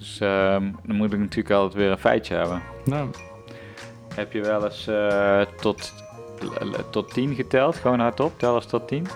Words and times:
Dus 0.00 0.20
ehm, 0.20 0.70
dan 0.82 0.96
moet 0.96 1.12
ik 1.12 1.18
natuurlijk 1.18 1.50
altijd 1.50 1.74
weer 1.74 1.90
een 1.90 1.98
feitje 1.98 2.34
hebben. 2.34 2.62
Nou, 2.84 3.08
Heb 4.14 4.32
je 4.32 4.40
wel 4.40 4.64
eens 4.64 4.86
eh, 4.86 5.40
tot, 5.40 5.92
tot 6.90 7.14
10 7.14 7.34
geteld? 7.34 7.76
Gewoon 7.76 8.00
hardop, 8.00 8.38
tel 8.38 8.54
eens 8.54 8.66
tot 8.66 8.88
10. 8.88 9.06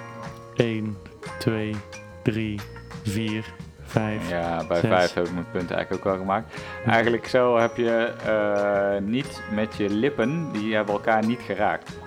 1, 0.57 0.97
2, 1.39 1.75
3, 2.23 2.61
4, 3.03 3.45
5. 3.83 4.31
Ja, 4.31 4.67
bij 4.67 4.81
Zes. 4.81 4.91
5 4.91 5.15
heb 5.15 5.27
ik 5.27 5.33
mijn 5.33 5.51
punt 5.53 5.71
eigenlijk 5.71 6.07
ook 6.07 6.13
wel 6.13 6.23
gemaakt. 6.23 6.61
Eigenlijk 6.87 7.27
zo 7.27 7.59
heb 7.59 7.77
je 7.77 8.13
eh, 8.25 9.03
niet 9.03 9.43
met 9.51 9.75
je 9.77 9.91
lippen, 9.91 10.53
die 10.53 10.75
hebben 10.75 10.95
elkaar 10.95 11.27
niet 11.27 11.41
geraakt. 11.41 11.99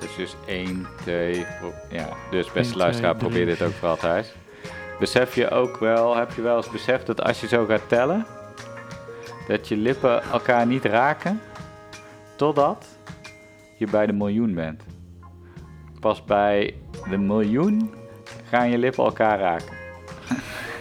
Dus 0.00 0.16
dus 0.16 0.36
1, 0.46 0.86
2, 1.00 1.46
ja. 1.90 2.08
Dus 2.30 2.52
beste 2.52 2.72
1, 2.72 2.78
luisteraar, 2.78 3.16
2, 3.16 3.28
probeer 3.28 3.44
3. 3.44 3.56
dit 3.56 3.66
ook 3.66 3.74
vooral 3.74 3.96
thuis. 3.96 4.34
Besef 4.98 5.34
je 5.34 5.50
ook 5.50 5.76
wel, 5.76 6.16
heb 6.16 6.32
je 6.32 6.42
wel 6.42 6.56
eens 6.56 6.70
beseft 6.70 7.06
dat 7.06 7.22
als 7.22 7.40
je 7.40 7.48
zo 7.48 7.64
gaat 7.64 7.88
tellen, 7.88 8.26
dat 9.48 9.68
je 9.68 9.76
lippen 9.76 10.22
elkaar 10.22 10.66
niet 10.66 10.84
raken, 10.84 11.40
totdat 12.36 12.86
je 13.76 13.86
bij 13.86 14.06
de 14.06 14.12
miljoen 14.12 14.54
bent. 14.54 14.82
Pas 16.00 16.24
bij 16.24 16.74
de 17.10 17.18
miljoen 17.18 17.94
gaan 18.44 18.70
je 18.70 18.78
lippen 18.78 19.04
elkaar 19.04 19.38
raken. 19.38 19.76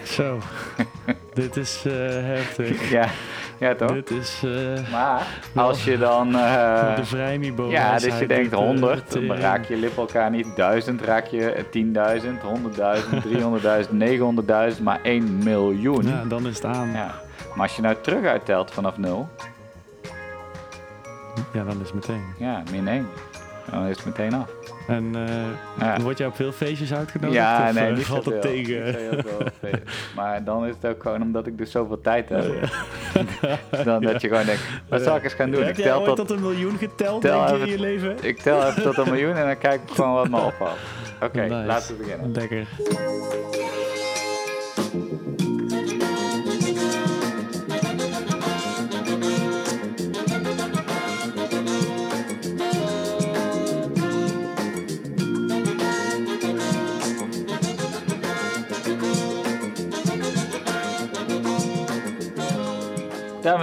Zo, 0.04 0.40
dit 1.34 1.56
is 1.58 1.84
eh, 1.86 1.94
heftig. 2.10 2.90
Ja, 2.90 3.10
ja 3.66 3.76
toch? 3.76 3.92
Dit 3.94 4.10
is 4.10 4.42
eh, 4.46 4.92
Maar 4.92 5.24
als 5.56 5.84
je 5.84 5.98
dan. 5.98 6.36
eh, 6.36 6.96
de 6.96 7.06
vrijniveau. 7.06 7.72
ja, 7.72 7.98
dus 8.00 8.20
je 8.20 8.28
denkt 8.28 8.54
100, 8.54 9.12
dan 9.12 9.22
tering. 9.22 9.40
raak 9.40 9.66
je 9.66 9.76
lippen 9.78 10.02
elkaar 10.02 10.30
niet. 10.30 10.56
1000 10.56 11.02
raak 11.02 11.26
je 11.26 11.66
10.000, 11.72 12.42
100.000, 12.42 13.24
300.000, 13.88 14.74
900.000, 14.78 14.84
maar 14.84 15.00
1 15.04 15.38
miljoen. 15.44 16.08
Ja, 16.08 16.24
dan 16.28 16.48
is 16.48 16.56
het 16.56 16.66
aan. 16.66 16.88
Ja, 16.88 16.94
Ja. 16.94 17.14
Maar 17.56 17.68
als 17.68 17.76
je 17.76 17.82
nou 17.82 17.96
terug 18.02 18.26
uittelt 18.26 18.72
vanaf 18.72 18.98
0, 18.98 19.30
dan 21.54 21.68
is 21.68 21.76
het 21.78 21.94
meteen. 21.94 22.24
ja, 22.38 22.64
min 22.72 22.88
1. 22.88 23.08
Dan 23.72 23.86
is 23.88 23.96
het 23.96 24.06
meteen 24.06 24.34
af. 24.34 24.50
En 24.88 25.16
eh, 25.16 25.88
Ja. 25.88 26.02
word 26.02 26.18
jij 26.18 26.28
op 26.28 26.36
veel 26.36 26.52
feestjes 26.52 26.94
uitgenodigd? 26.94 27.34
Ja, 27.42 27.68
of, 27.68 27.74
nee, 27.74 27.88
eh, 27.90 27.96
niet 27.96 28.06
valt 28.06 28.24
zoveel. 28.24 28.40
het 28.42 28.50
tegen? 28.52 28.86
Niet. 29.62 29.82
Maar 30.16 30.44
dan 30.44 30.66
is 30.66 30.76
het 30.82 30.86
ook 30.92 31.02
gewoon 31.02 31.22
omdat 31.22 31.48
ik 31.48 31.58
dus 31.58 31.72
zoveel 31.72 32.02
tijd 32.02 32.30
heb. 32.30 32.40
Oh, 32.44 32.64
Dan 33.86 34.02
dat 34.02 34.22
je 34.22 34.28
gewoon 34.28 34.46
denkt, 34.46 34.62
wat 34.90 35.02
zal 35.02 35.16
ik 35.16 35.24
eens 35.24 35.34
gaan 35.34 35.52
doen? 35.52 35.64
Heb 35.64 35.76
jij 35.78 35.86
tel 35.86 35.98
ooit 35.98 36.06
tot, 36.06 36.28
tot 36.28 36.32
een 36.32 36.42
miljoen 36.44 36.78
geteld 36.78 37.22
tel 37.22 37.46
denk 37.46 37.58
je, 37.58 37.66
in 37.66 37.72
je 37.72 37.80
leven? 37.80 38.16
ik 38.22 38.38
tel 38.40 38.68
even 38.68 38.82
tot 38.84 38.98
een 38.98 39.10
miljoen 39.10 39.36
en 39.36 39.46
dan 39.46 39.58
kijk 39.58 39.82
ik 39.82 39.96
gewoon 39.96 40.14
wat 40.14 40.30
me 40.30 40.38
opvalt. 40.42 40.78
Oké, 41.22 41.42
Nice. 41.42 41.54
laten 41.66 41.98
we 41.98 42.04
beginnen. 42.04 42.32
Lekker. 42.32 42.68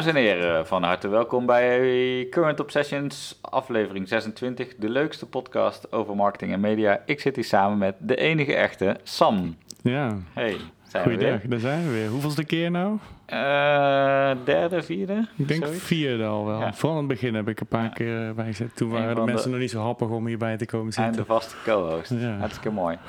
Dames 0.04 0.22
en 0.22 0.28
heren, 0.28 0.66
van 0.66 0.82
harte 0.82 1.08
welkom 1.08 1.46
bij 1.46 2.26
Current 2.30 2.60
Obsessions, 2.60 3.38
aflevering 3.40 4.08
26, 4.08 4.74
de 4.76 4.88
leukste 4.88 5.26
podcast 5.26 5.92
over 5.92 6.16
marketing 6.16 6.52
en 6.52 6.60
media. 6.60 7.02
Ik 7.06 7.20
zit 7.20 7.34
hier 7.34 7.44
samen 7.44 7.78
met 7.78 7.94
de 7.98 8.16
enige 8.16 8.54
echte 8.54 8.96
Sam. 9.02 9.56
Ja, 9.82 10.16
Hey, 10.32 10.56
zijn 10.88 11.04
we 11.04 11.10
goeiedag. 11.10 11.40
weer? 11.40 11.50
Daar 11.50 11.58
zijn 11.58 11.84
we 11.86 11.92
weer. 11.92 12.08
Hoeveelste 12.08 12.44
keer 12.44 12.70
nou? 12.70 12.98
Eh, 13.26 14.30
derde, 14.44 14.82
vierde? 14.82 15.26
Ik 15.36 15.48
denk 15.48 15.64
Zoiets? 15.64 15.82
vierde 15.84 16.24
al 16.24 16.46
wel. 16.46 16.60
Ja. 16.60 16.72
Vooral 16.74 16.98
in 17.00 17.04
het 17.08 17.12
begin 17.12 17.34
heb 17.34 17.48
ik 17.48 17.60
een 17.60 17.66
paar 17.66 17.82
Ja. 17.82 17.88
keer 17.88 18.28
eh, 18.28 18.34
bijgezet. 18.34 18.76
Toen 18.76 18.88
Een 18.94 19.00
waren 19.00 19.14
de 19.14 19.20
mensen 19.22 19.50
nog 19.50 19.58
niet 19.60 19.70
zo 19.70 19.80
happig 19.80 20.08
om 20.08 20.26
hierbij 20.26 20.56
te 20.56 20.66
komen 20.66 20.86
En 20.86 20.92
zitten. 20.92 21.12
de 21.16 21.24
vaste 21.24 21.54
co-host. 21.64 22.10
Ja. 22.10 22.36
Hartstikke 22.38 22.70
mooi. 22.70 22.98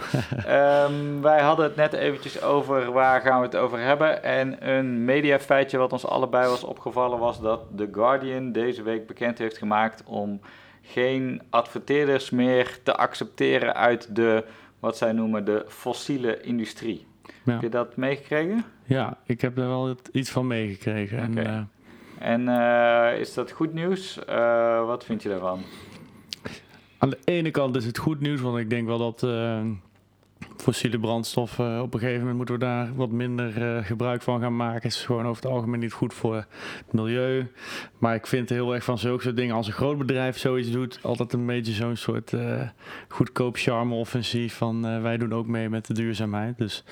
Ehm, 0.45 1.21
wij 1.21 1.41
hadden 1.41 1.65
het 1.65 1.75
net 1.75 1.93
eventjes 1.93 2.41
over 2.41 2.91
waar 2.91 3.21
gaan 3.21 3.39
we 3.39 3.45
het 3.45 3.55
over 3.55 3.79
hebben. 3.79 4.23
En 4.23 4.69
een 4.69 5.05
mediafeitje 5.05 5.77
wat 5.77 5.91
ons 5.91 6.05
allebei 6.07 6.47
was 6.49 6.63
opgevallen 6.63 7.19
was 7.19 7.41
dat 7.41 7.61
The 7.77 7.89
Guardian 7.91 8.51
deze 8.51 8.83
week 8.83 9.07
bekend 9.07 9.37
heeft 9.37 9.57
gemaakt 9.57 10.03
om 10.05 10.39
geen 10.81 11.41
adverteerders 11.49 12.29
meer 12.29 12.77
te 12.83 12.95
accepteren 12.95 13.75
uit 13.75 14.15
de, 14.15 14.43
wat 14.79 14.97
zij 14.97 15.11
noemen, 15.11 15.45
de 15.45 15.65
fossiele 15.67 16.41
industrie. 16.41 17.05
Ja. 17.45 17.51
Heb 17.53 17.61
je 17.61 17.69
dat 17.69 17.95
meegekregen? 17.95 18.63
Ja, 18.83 19.17
ik 19.25 19.41
heb 19.41 19.57
er 19.57 19.67
wel 19.67 19.95
iets 20.11 20.29
van 20.31 20.47
meegekregen. 20.47 21.17
En, 21.17 21.31
Oké. 21.31 21.41
eh, 22.19 22.31
En 22.33 22.47
eh, 22.47 23.19
is 23.19 23.33
dat 23.33 23.51
goed 23.51 23.73
nieuws? 23.73 24.25
Eh, 24.25 24.85
wat 24.85 25.05
vind 25.05 25.23
je 25.23 25.29
daarvan? 25.29 25.61
aan 26.97 27.09
de 27.09 27.19
ene 27.23 27.51
kant 27.51 27.75
is 27.75 27.85
het 27.85 27.97
goed 27.97 28.19
nieuws, 28.19 28.41
want 28.41 28.57
ik 28.57 28.69
denk 28.69 28.87
wel 28.87 28.97
dat 28.97 29.27
fossiele 30.57 30.99
brandstoffen, 30.99 31.81
op 31.81 31.93
een 31.93 31.99
gegeven 31.99 32.19
moment 32.19 32.37
moeten 32.37 32.55
we 32.55 32.61
daar 32.61 32.95
wat 32.95 33.09
minder 33.11 33.83
gebruik 33.83 34.21
van 34.21 34.39
gaan 34.41 34.55
maken. 34.55 34.81
Het 34.81 34.91
is 34.91 35.05
gewoon 35.05 35.27
over 35.27 35.43
het 35.43 35.51
algemeen 35.51 35.79
niet 35.79 35.93
goed 35.93 36.13
voor 36.13 36.35
het 36.35 36.91
milieu. 36.93 37.47
Maar 37.97 38.15
ik 38.15 38.27
vind 38.27 38.49
heel 38.49 38.73
erg 38.73 38.83
van 38.83 38.97
zulke 38.97 39.23
soort 39.23 39.35
dingen, 39.35 39.55
als 39.55 39.67
een 39.67 39.73
groot 39.73 39.97
bedrijf 39.97 40.37
zoiets 40.37 40.71
doet, 40.71 40.99
altijd 41.01 41.33
een 41.33 41.45
beetje 41.45 41.73
zo'n 41.73 41.95
soort 41.95 42.33
goedkoop 43.07 43.55
charme-offensief 43.57 44.55
van 44.55 45.01
wij 45.01 45.17
doen 45.17 45.33
ook 45.33 45.47
mee 45.47 45.69
met 45.69 45.85
de 45.87 45.93
duurzaamheid. 45.93 46.57
Dus 46.57 46.83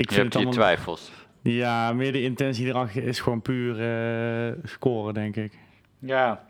ik 0.00 0.08
Je 0.10 0.14
vind 0.14 0.32
hebt 0.34 0.44
het 0.46 0.54
je 0.54 0.60
twijfels. 0.60 1.10
Ja, 1.42 1.92
meer 1.92 2.12
de 2.12 2.22
intentie 2.22 2.66
erachter 2.66 3.04
is 3.04 3.20
gewoon 3.20 3.42
puur 3.42 3.80
eh, 3.80 4.52
scoren, 4.64 5.14
denk 5.14 5.36
ik. 5.36 5.58
Ja, 5.98 6.44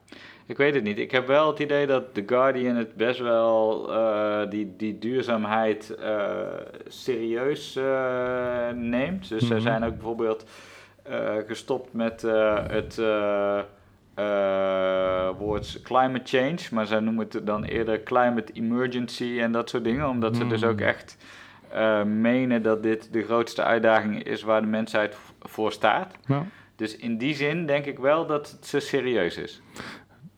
ik 0.47 0.57
weet 0.57 0.75
het 0.75 0.83
niet. 0.83 0.99
Ik 0.99 1.11
heb 1.11 1.27
wel 1.27 1.47
het 1.49 1.59
idee 1.59 1.87
dat 1.87 2.15
The 2.15 2.23
Guardian 2.27 2.77
het 2.77 2.95
best 2.95 3.19
wel 3.21 3.93
eh, 3.93 4.51
die, 4.51 4.75
die 4.77 4.99
duurzaamheid 4.99 5.91
eh, 5.95 6.31
serieus 6.89 7.77
eh, 7.77 8.69
neemt. 8.75 9.29
Dus 9.29 9.47
ze 9.47 9.53
Mhm. 9.55 9.63
zijn 9.63 9.85
ook 9.85 9.95
bijvoorbeeld 9.95 10.45
eh, 11.03 11.35
gestopt 11.47 11.93
met 11.93 12.25
eh, 12.25 12.65
het 12.69 13.01
woord 15.39 15.81
climate 15.83 16.37
change, 16.39 16.59
maar 16.71 16.87
zij 16.87 17.01
noemen 17.01 17.27
het 17.31 17.47
dan 17.47 17.65
eerder 17.65 18.03
climate 18.03 18.53
emergency 18.53 19.39
en 19.41 19.53
dat 19.53 19.69
soort 19.71 19.85
dingen, 19.85 20.09
omdat 20.09 20.37
ze 20.37 20.47
dus 20.47 20.61
Mhm. 20.61 20.71
ook 20.71 20.81
echt 20.81 21.17
eh, 21.73 22.03
menen 22.03 22.63
dat 22.63 22.83
dit 22.83 23.13
de 23.13 23.23
grootste 23.23 23.63
uitdaging 23.63 24.23
is 24.23 24.43
waar 24.43 24.61
de 24.61 24.67
mensheid 24.67 25.17
voor 25.41 25.73
staat. 25.73 26.15
Dus 26.77 26.97
in 26.97 27.19
die 27.19 27.35
zin 27.35 27.67
denk 27.67 27.85
ik 27.87 27.99
wel 27.99 28.27
dat 28.27 28.51
het 28.51 28.67
ze 28.67 28.81
serieus 28.81 29.37
is. 29.37 29.61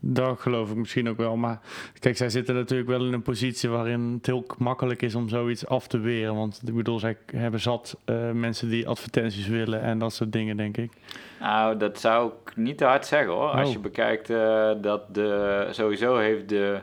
Dat 0.05 0.41
geloof 0.41 0.71
ik 0.71 0.77
misschien 0.77 1.09
ook 1.09 1.17
wel. 1.17 1.37
Maar 1.37 1.61
kijk, 1.99 2.17
zij 2.17 2.29
zitten 2.31 2.55
natuurlijk 2.55 2.89
wel 2.89 3.07
in 3.07 3.13
een 3.13 3.23
positie 3.23 3.69
waarin 3.69 4.13
het 4.17 4.27
heel 4.27 4.47
makkelijk 4.59 5.03
is 5.03 5.15
om 5.15 5.29
zoiets 5.29 5.67
af 5.67 5.87
te 5.87 5.99
weren. 5.99 6.35
Want 6.35 6.61
ik 6.67 6.75
bedoel, 6.75 6.99
zij 6.99 7.17
hebben 7.27 7.61
zat 7.61 7.97
eh, 8.05 8.31
mensen 8.31 8.69
die 8.69 8.89
advertenties 8.89 9.47
willen 9.49 9.81
en 9.83 9.99
dat 9.99 10.13
soort 10.13 10.33
dingen, 10.33 10.57
denk 10.57 10.77
ik. 10.77 10.93
Nou, 11.41 11.77
dat 11.77 12.01
zou 12.01 12.33
ik 12.45 12.57
niet 12.57 12.79
te 12.79 12.85
hard 12.85 13.07
zeggen 13.07 13.33
hoor. 13.33 13.49
Als 13.51 13.67
Oh. 13.69 13.73
je 13.73 13.79
bekijkt 13.79 14.31
eh, 14.31 14.71
dat 14.81 15.15
de, 15.15 15.67
sowieso 15.71 16.17
heeft 16.17 16.49
de 16.49 16.81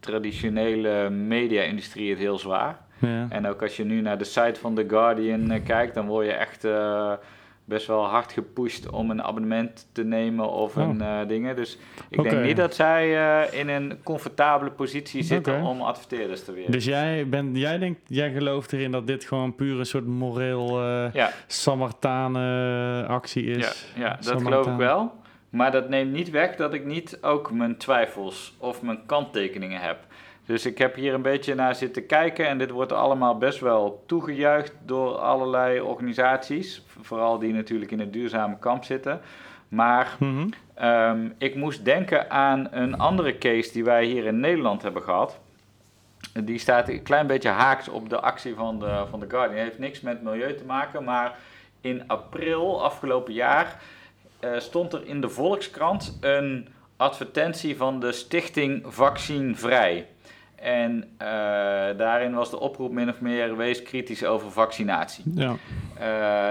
traditionele 0.00 1.10
media-industrie 1.10 2.10
het 2.10 2.18
heel 2.18 2.38
zwaar. 2.38 2.78
Ja. 3.02 3.26
En 3.28 3.46
ook 3.46 3.62
als 3.62 3.76
je 3.76 3.84
nu 3.84 4.00
naar 4.00 4.18
de 4.18 4.24
site 4.24 4.60
van 4.60 4.74
The 4.74 4.84
Guardian 4.88 5.50
eh, 5.50 5.64
kijkt, 5.64 5.94
dan 5.94 6.06
word 6.06 6.26
je 6.26 6.32
echt 6.32 6.64
eh, 6.64 7.12
best 7.64 7.86
wel 7.86 8.04
hard 8.04 8.32
gepusht 8.32 8.90
om 8.90 9.10
een 9.10 9.22
abonnement 9.22 9.88
te 9.92 10.04
nemen 10.04 10.50
of 10.50 10.76
Oh. 10.76 10.88
een 10.88 11.00
eh 11.00 11.18
dingen. 11.28 11.56
Dus 11.56 11.78
ik 12.08 12.22
denk 12.22 12.42
niet 12.44 12.56
dat 12.56 12.74
zij 12.74 13.10
in 13.50 13.68
een 13.68 13.98
comfortabele 14.02 14.70
positie 14.70 15.22
zitten 15.22 15.62
om 15.62 15.80
adverteerders 15.80 16.44
te 16.44 16.52
weren. 16.52 16.72
Dus 16.72 16.84
jij, 16.84 17.28
bent, 17.28 17.56
jij, 17.56 17.78
denkt, 17.78 18.00
jij 18.06 18.32
gelooft 18.32 18.72
erin 18.72 18.90
dat 18.90 19.06
dit 19.06 19.24
gewoon 19.24 19.54
puur 19.54 19.78
een 19.78 19.86
soort 19.86 20.06
moreel 20.06 20.82
ja, 21.12 21.30
Samartane 21.46 23.04
actie 23.08 23.48
ja, 23.48 23.56
is? 23.56 23.86
ja, 23.96 24.08
dat 24.14 24.24
Samaritaan. 24.24 24.52
geloof 24.62 24.66
ik 24.66 24.76
wel. 24.76 25.12
Maar 25.50 25.70
dat 25.72 25.88
neemt 25.88 26.12
niet 26.12 26.30
weg 26.30 26.56
dat 26.56 26.74
ik 26.74 26.84
niet 26.84 27.18
ook 27.20 27.52
mijn 27.52 27.76
twijfels 27.76 28.54
of 28.58 28.82
mijn 28.82 29.06
kanttekeningen 29.06 29.80
heb. 29.80 29.98
Dus 30.52 30.66
ik 30.66 30.78
heb 30.78 30.94
hier 30.94 31.14
een 31.14 31.22
beetje 31.22 31.54
naar 31.54 31.74
zitten 31.74 32.06
kijken 32.06 32.48
en 32.48 32.58
dit 32.58 32.70
wordt 32.70 32.92
allemaal 32.92 33.38
best 33.38 33.60
wel 33.60 34.02
toegejuicht 34.06 34.74
door 34.84 35.16
allerlei 35.16 35.80
organisaties. 35.80 36.82
Vooral 37.00 37.38
die 37.38 37.52
natuurlijk 37.52 37.90
in 37.90 38.00
het 38.00 38.12
duurzame 38.12 38.58
kamp 38.58 38.84
zitten. 38.84 39.20
Maar 39.68 40.16
Mhm. 40.18 40.48
Ehm, 40.74 41.28
ik 41.38 41.54
moest 41.54 41.84
denken 41.84 42.30
aan 42.30 42.68
een 42.70 42.98
andere 42.98 43.38
case 43.38 43.72
die 43.72 43.84
wij 43.84 44.04
hier 44.04 44.24
in 44.24 44.40
Nederland 44.40 44.82
hebben 44.82 45.02
gehad. 45.02 45.38
Die 46.44 46.58
staat 46.58 46.88
een 46.88 47.02
klein 47.02 47.26
beetje 47.26 47.48
haaks 47.48 47.88
op 47.88 48.08
de 48.08 48.20
actie 48.20 48.54
van 48.54 48.78
de, 48.78 49.04
van 49.10 49.20
de 49.20 49.26
Guardian. 49.28 49.58
Het 49.58 49.64
heeft 49.64 49.78
niks 49.78 50.00
met 50.00 50.22
milieu 50.22 50.54
te 50.54 50.64
maken, 50.64 51.04
maar 51.04 51.38
in 51.80 52.08
april 52.08 52.84
afgelopen 52.84 53.32
jaar 53.32 53.82
eh, 54.40 54.50
stond 54.58 54.92
er 54.92 55.06
in 55.06 55.20
de 55.20 55.28
Volkskrant 55.28 56.18
een 56.20 56.68
advertentie 56.96 57.76
van 57.76 58.00
de 58.00 58.12
stichting 58.12 58.82
Vaccinvrij. 58.86 60.06
En 60.62 61.04
eh, 61.18 61.28
daarin 61.96 62.34
was 62.34 62.50
de 62.50 62.60
oproep 62.60 62.92
min 62.92 63.08
of 63.08 63.20
meer 63.20 63.56
wees 63.56 63.82
kritisch 63.82 64.24
over 64.24 64.50
vaccinatie. 64.50 65.24
Ja. 65.34 65.56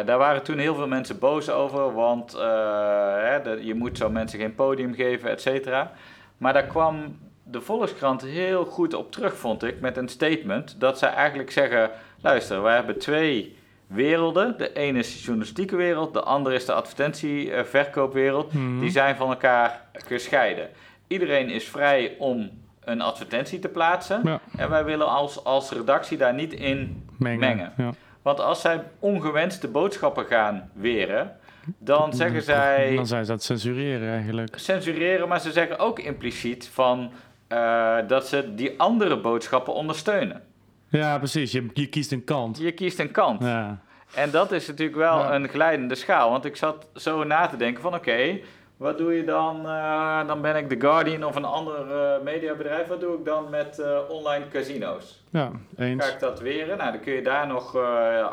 daar 0.03 0.17
waren 0.17 0.43
toen 0.43 0.57
heel 0.57 0.75
veel 0.75 0.87
mensen 0.87 1.19
boos 1.19 1.49
over, 1.49 1.93
want 1.93 2.31
hè, 2.31 3.41
de, 3.41 3.59
je 3.61 3.75
moet 3.75 3.97
zo 3.97 4.09
mensen 4.09 4.39
geen 4.39 4.55
podium 4.55 4.93
geven, 4.93 5.29
et 5.29 5.41
cetera. 5.41 5.91
Maar 6.37 6.53
daar 6.53 6.67
kwam 6.67 7.17
de 7.43 7.61
Volkskrant 7.61 8.21
heel 8.21 8.65
goed 8.65 8.93
op 8.93 9.11
terug, 9.11 9.35
vond 9.37 9.63
ik, 9.63 9.79
met 9.79 9.97
een 9.97 10.09
statement 10.09 10.79
dat 10.79 10.97
zij 10.97 11.09
eigenlijk 11.09 11.51
zeggen: 11.51 11.91
luister, 12.21 12.63
we 12.63 12.69
hebben 12.69 12.99
twee 12.99 13.55
werelden. 13.87 14.57
De 14.57 14.73
ene 14.73 14.99
is 14.99 15.13
de 15.13 15.23
journalistieke 15.23 15.75
wereld, 15.75 16.13
de 16.13 16.21
andere 16.21 16.55
is 16.55 16.65
de 16.65 16.73
advertentieverkoopwereld. 16.73 18.53
Mm 18.53 18.79
Die 18.79 18.89
zijn 18.89 19.15
van 19.15 19.29
elkaar 19.29 19.81
gescheiden. 19.93 20.69
Iedereen 21.07 21.49
is 21.49 21.67
vrij 21.67 22.15
om 22.17 22.49
een 22.83 23.01
advertentie 23.01 23.59
te 23.59 23.67
plaatsen. 23.67 24.39
En 24.57 24.69
wij 24.69 24.83
willen 24.83 25.07
als, 25.07 25.43
als 25.43 25.71
redactie 25.71 26.17
daar 26.17 26.33
niet 26.33 26.53
in 26.53 27.09
mengen. 27.17 27.73
Ja. 27.77 27.93
Want 28.21 28.39
als 28.39 28.61
zij 28.61 28.83
ongewenste 28.99 29.67
boodschappen 29.67 30.25
gaan 30.25 30.69
weren, 30.73 31.35
dan 31.77 32.13
zeggen 32.13 32.41
zij. 32.41 32.95
Dan 32.95 33.07
zijn 33.07 33.25
ze 33.25 33.31
dat 33.31 33.43
censureren 33.43 34.09
eigenlijk. 34.09 34.59
Censureren, 34.59 35.27
maar 35.27 35.39
ze 35.39 35.51
zeggen 35.51 35.79
ook 35.79 35.99
impliciet 35.99 36.69
van 36.73 37.11
uh, 37.49 37.97
dat 38.07 38.27
ze 38.27 38.55
die 38.55 38.79
andere 38.79 39.17
boodschappen 39.17 39.73
ondersteunen. 39.73 40.41
Ja, 40.87 41.17
precies. 41.17 41.51
Je, 41.51 41.69
je 41.73 41.87
kiest 41.87 42.11
een 42.11 42.23
kant. 42.23 42.57
Je 42.57 42.71
kiest 42.71 42.99
een 42.99 43.11
kant. 43.11 43.43
Ja. 43.43 43.81
En 44.13 44.31
dat 44.31 44.51
is 44.51 44.67
natuurlijk 44.67 44.97
wel 44.97 45.33
een 45.33 45.47
glijdende 45.47 45.95
schaal. 45.95 46.29
Want 46.29 46.45
ik 46.45 46.55
zat 46.55 46.87
zo 46.95 47.23
na 47.23 47.47
te 47.47 47.57
denken 47.57 47.81
van 47.81 47.95
oké, 47.95 48.39
wat 48.81 48.97
doe 48.97 49.13
je 49.13 49.23
dan? 49.23 49.65
Uh, 49.65 50.27
dan 50.27 50.41
ben 50.41 50.55
ik 50.55 50.69
The 50.69 50.79
Guardian 50.79 51.23
of 51.23 51.35
een 51.35 51.45
ander 51.45 51.85
uh, 51.87 52.23
mediabedrijf. 52.23 52.87
Wat 52.87 52.99
doe 52.99 53.17
ik 53.17 53.25
dan 53.25 53.49
met 53.49 53.79
uh, 53.79 53.97
online 54.09 54.47
casino's? 54.47 55.23
Ja, 55.29 55.51
eens. 55.77 56.05
Ga 56.05 56.11
ik 56.11 56.19
dat 56.19 56.39
weren? 56.39 56.77
Nou, 56.77 56.91
dan 56.91 57.01
kun 57.01 57.13
je 57.13 57.21
daar 57.21 57.47
nog 57.47 57.75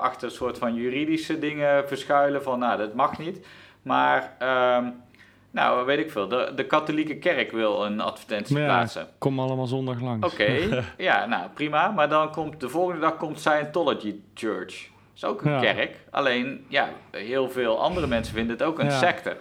achter 0.00 0.28
een 0.28 0.34
soort 0.34 0.58
van 0.58 0.74
juridische 0.74 1.38
dingen 1.38 1.88
verschuilen 1.88 2.42
van 2.42 2.58
nou, 2.58 2.78
dat 2.78 2.94
mag 2.94 3.18
niet. 3.18 3.46
Maar 3.82 4.36
um, 4.78 5.02
nou, 5.50 5.86
weet 5.86 5.98
ik 5.98 6.10
veel. 6.10 6.28
De, 6.28 6.52
de 6.54 6.66
katholieke 6.66 7.16
kerk 7.16 7.52
wil 7.52 7.84
een 7.84 8.00
advertentie 8.00 8.58
ja, 8.58 8.64
plaatsen. 8.64 9.08
Kom 9.18 9.40
allemaal 9.40 9.66
zondag 9.66 10.00
langs. 10.00 10.32
Oké, 10.32 10.52
ja, 11.08 11.26
nou 11.26 11.48
prima. 11.54 11.90
Maar 11.90 12.08
dan 12.08 12.30
komt 12.30 12.60
de 12.60 12.68
volgende 12.68 13.00
dag 13.00 13.16
komt 13.16 13.38
Scientology 13.38 14.14
Church. 14.34 14.86
Dat 14.86 15.14
is 15.14 15.24
ook 15.24 15.42
een 15.42 15.60
kerk. 15.60 15.96
Alleen, 16.10 16.64
ja, 16.68 16.88
heel 17.10 17.50
veel 17.50 17.80
andere 17.80 18.06
mensen 18.06 18.34
vinden 18.34 18.56
het 18.56 18.66
ook 18.66 18.78
een 18.78 18.92
secte. 18.92 19.36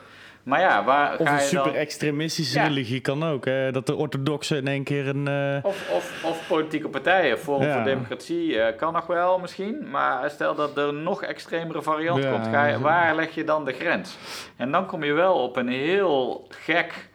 Maar 0.48 0.60
ja, 0.60 0.84
waar 0.84 1.18
of 1.20 1.28
ga 1.28 1.34
een 1.34 1.40
je 1.40 1.46
super 1.46 1.76
extremistische 1.76 2.62
religie 2.62 3.00
kan 3.00 3.24
ook. 3.24 3.46
Hè? 3.46 3.72
Dat 3.72 3.86
de 3.86 3.96
orthodoxen 3.96 4.58
in 4.58 4.68
één 4.68 4.84
keer 4.84 5.08
een... 5.08 5.28
Uh... 5.28 5.66
Of, 5.66 5.90
of, 5.92 6.24
of, 6.24 6.48
politieke 6.48 6.90
partijen. 6.90 7.40
Forum 7.40 7.72
voor 7.72 7.84
Democratie 7.84 8.54
uh, 8.54 8.66
kan 8.78 8.94
nog 8.94 9.08
wel 9.08 9.40
misschien. 9.40 9.90
Maar 9.90 10.30
stel 10.30 10.56
dat 10.56 10.78
er 10.78 10.88
een 10.88 11.04
nog 11.04 11.24
extremere 11.24 11.82
variant 11.82 12.30
komt. 12.30 12.48
Ga 12.48 12.66
je, 12.66 12.80
waar 12.80 13.16
leg 13.16 13.36
je 13.36 13.44
dan 13.44 13.66
de 13.66 13.74
grens? 13.74 14.18
En 14.56 14.72
dan 14.72 14.86
kom 14.86 15.04
je 15.04 15.14
wel 15.14 15.34
op 15.34 15.56
een 15.56 15.70
heel 15.70 16.48
gek 16.50 17.10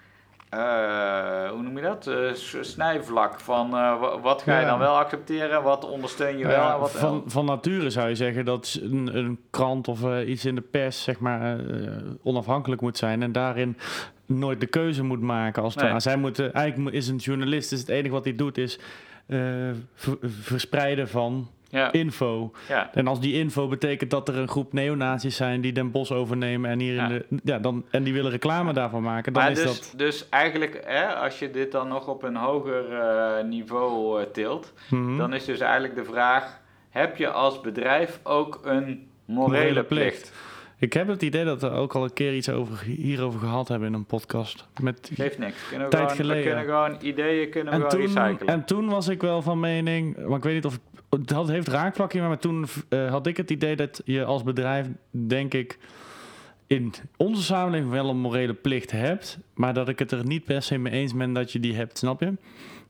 uh, 0.54 1.50
hoe 1.50 1.62
noem 1.62 1.76
je 1.76 1.82
dat? 1.82 2.06
Uh, 2.06 2.34
snijvlak 2.60 3.40
van 3.40 3.74
uh, 3.74 4.20
wat 4.22 4.42
ga 4.42 4.60
je 4.60 4.66
dan 4.66 4.78
wel 4.78 4.96
accepteren, 4.96 5.62
wat 5.62 5.88
ondersteun 5.88 6.38
je 6.38 6.46
wel 6.46 6.78
wat 6.78 6.90
van, 6.90 7.22
van 7.26 7.44
nature 7.44 7.90
zou 7.90 8.08
je 8.08 8.14
zeggen 8.14 8.44
dat 8.44 8.78
een, 8.82 9.16
een 9.16 9.40
krant 9.50 9.88
of 9.88 10.22
iets 10.26 10.44
in 10.44 10.54
de 10.54 10.60
pers 10.60 11.02
zeg 11.02 11.18
maar 11.18 11.60
onafhankelijk 12.22 12.80
moet 12.80 12.98
zijn 12.98 13.22
en 13.22 13.32
daarin 13.32 13.76
nooit 14.26 14.60
de 14.60 14.66
keuze 14.66 15.02
moet 15.02 15.20
maken 15.20 15.62
als 15.62 15.74
nee. 15.74 16.00
zij 16.00 16.16
moeten 16.16 16.52
eigenlijk 16.52 16.94
is 16.94 17.08
een 17.08 17.16
journalist 17.16 17.72
is 17.72 17.80
het 17.80 17.88
enige 17.88 18.14
wat 18.14 18.24
hij 18.24 18.36
doet 18.36 18.58
is 18.58 18.78
verspreiden 20.22 21.08
van 21.08 21.48
ja. 21.72 21.92
info. 21.92 22.50
Ja. 22.68 22.90
En 22.94 23.06
als 23.06 23.20
die 23.20 23.34
info 23.34 23.68
betekent 23.68 24.10
dat 24.10 24.28
er 24.28 24.36
een 24.36 24.48
groep 24.48 24.72
neonazies 24.72 25.36
zijn 25.36 25.60
die 25.60 25.72
Den 25.72 25.90
Bos 25.90 26.12
overnemen 26.12 26.70
en 26.70 26.78
hier 26.78 26.96
in 26.96 27.08
de, 27.08 27.40
ja, 27.44 27.58
dan, 27.58 27.84
en 27.90 28.02
die 28.02 28.12
willen 28.12 28.30
reclame 28.30 28.72
daarvan 28.72 29.02
maken, 29.02 29.32
dan 29.32 29.42
maar 29.42 29.52
is 29.52 29.62
dus, 29.62 29.80
dat. 29.80 29.92
Dus 29.96 30.28
eigenlijk, 30.28 30.82
hè, 30.84 31.06
als 31.06 31.38
je 31.38 31.50
dit 31.50 31.72
dan 31.72 31.88
nog 31.88 32.08
op 32.08 32.22
een 32.22 32.36
hoger 32.36 32.84
uh, 32.92 33.44
niveau 33.48 34.20
uh, 34.20 34.26
tilt, 34.26 34.72
mm 34.90 35.04
-hmm. 35.04 35.18
dan 35.18 35.34
is 35.34 35.44
dus 35.44 35.60
eigenlijk 35.60 35.94
de 35.94 36.04
vraag: 36.04 36.60
heb 36.90 37.16
je 37.16 37.30
als 37.30 37.60
bedrijf 37.60 38.20
ook 38.22 38.60
een 38.64 39.08
morele, 39.24 39.58
morele 39.58 39.84
plicht? 39.84 40.20
plicht? 40.20 40.32
Ik 40.78 40.92
heb 40.92 41.08
het 41.08 41.22
idee 41.22 41.44
dat 41.44 41.60
we 41.60 41.70
ook 41.70 41.94
al 41.94 42.04
een 42.04 42.12
keer 42.12 42.34
iets 42.34 42.48
over, 42.48 42.84
hierover 42.84 43.40
gehad 43.40 43.68
hebben 43.68 43.88
in 43.88 43.94
een 43.94 44.04
podcast. 44.04 44.66
Met 44.80 45.10
Geeft 45.14 45.38
niks. 45.38 45.68
Kunnen 45.68 45.88
we 45.88 45.96
tijd 45.96 46.10
gewoon, 46.10 46.16
geleden. 46.16 46.44
We 46.44 46.64
kunnen 46.64 46.64
gewoon 46.64 46.96
ideeën 47.00 47.50
kunnen 47.50 47.80
we 47.80 47.90
gewoon 47.90 48.06
recyclen. 48.06 48.48
En 48.48 48.64
toen 48.64 48.88
was 48.88 49.08
ik 49.08 49.20
wel 49.20 49.42
van 49.42 49.60
mening, 49.60 50.26
maar 50.26 50.36
ik 50.36 50.44
weet 50.44 50.54
niet 50.54 50.64
of 50.64 50.78
dat 51.20 51.48
heeft 51.48 51.68
raakvlakje, 51.68 52.20
maar 52.20 52.38
toen 52.38 52.66
uh, 52.88 53.10
had 53.10 53.26
ik 53.26 53.36
het 53.36 53.50
idee 53.50 53.76
dat 53.76 54.02
je 54.04 54.24
als 54.24 54.42
bedrijf, 54.42 54.86
denk 55.10 55.54
ik, 55.54 55.78
in 56.66 56.94
onze 57.16 57.42
samenleving 57.42 57.90
wel 57.90 58.08
een 58.08 58.20
morele 58.20 58.54
plicht 58.54 58.90
hebt, 58.90 59.38
maar 59.54 59.74
dat 59.74 59.88
ik 59.88 59.98
het 59.98 60.12
er 60.12 60.26
niet 60.26 60.44
per 60.44 60.62
se 60.62 60.78
mee 60.78 60.92
eens 60.92 61.14
ben 61.14 61.32
dat 61.32 61.52
je 61.52 61.60
die 61.60 61.74
hebt, 61.74 61.98
snap 61.98 62.20
je? 62.20 62.36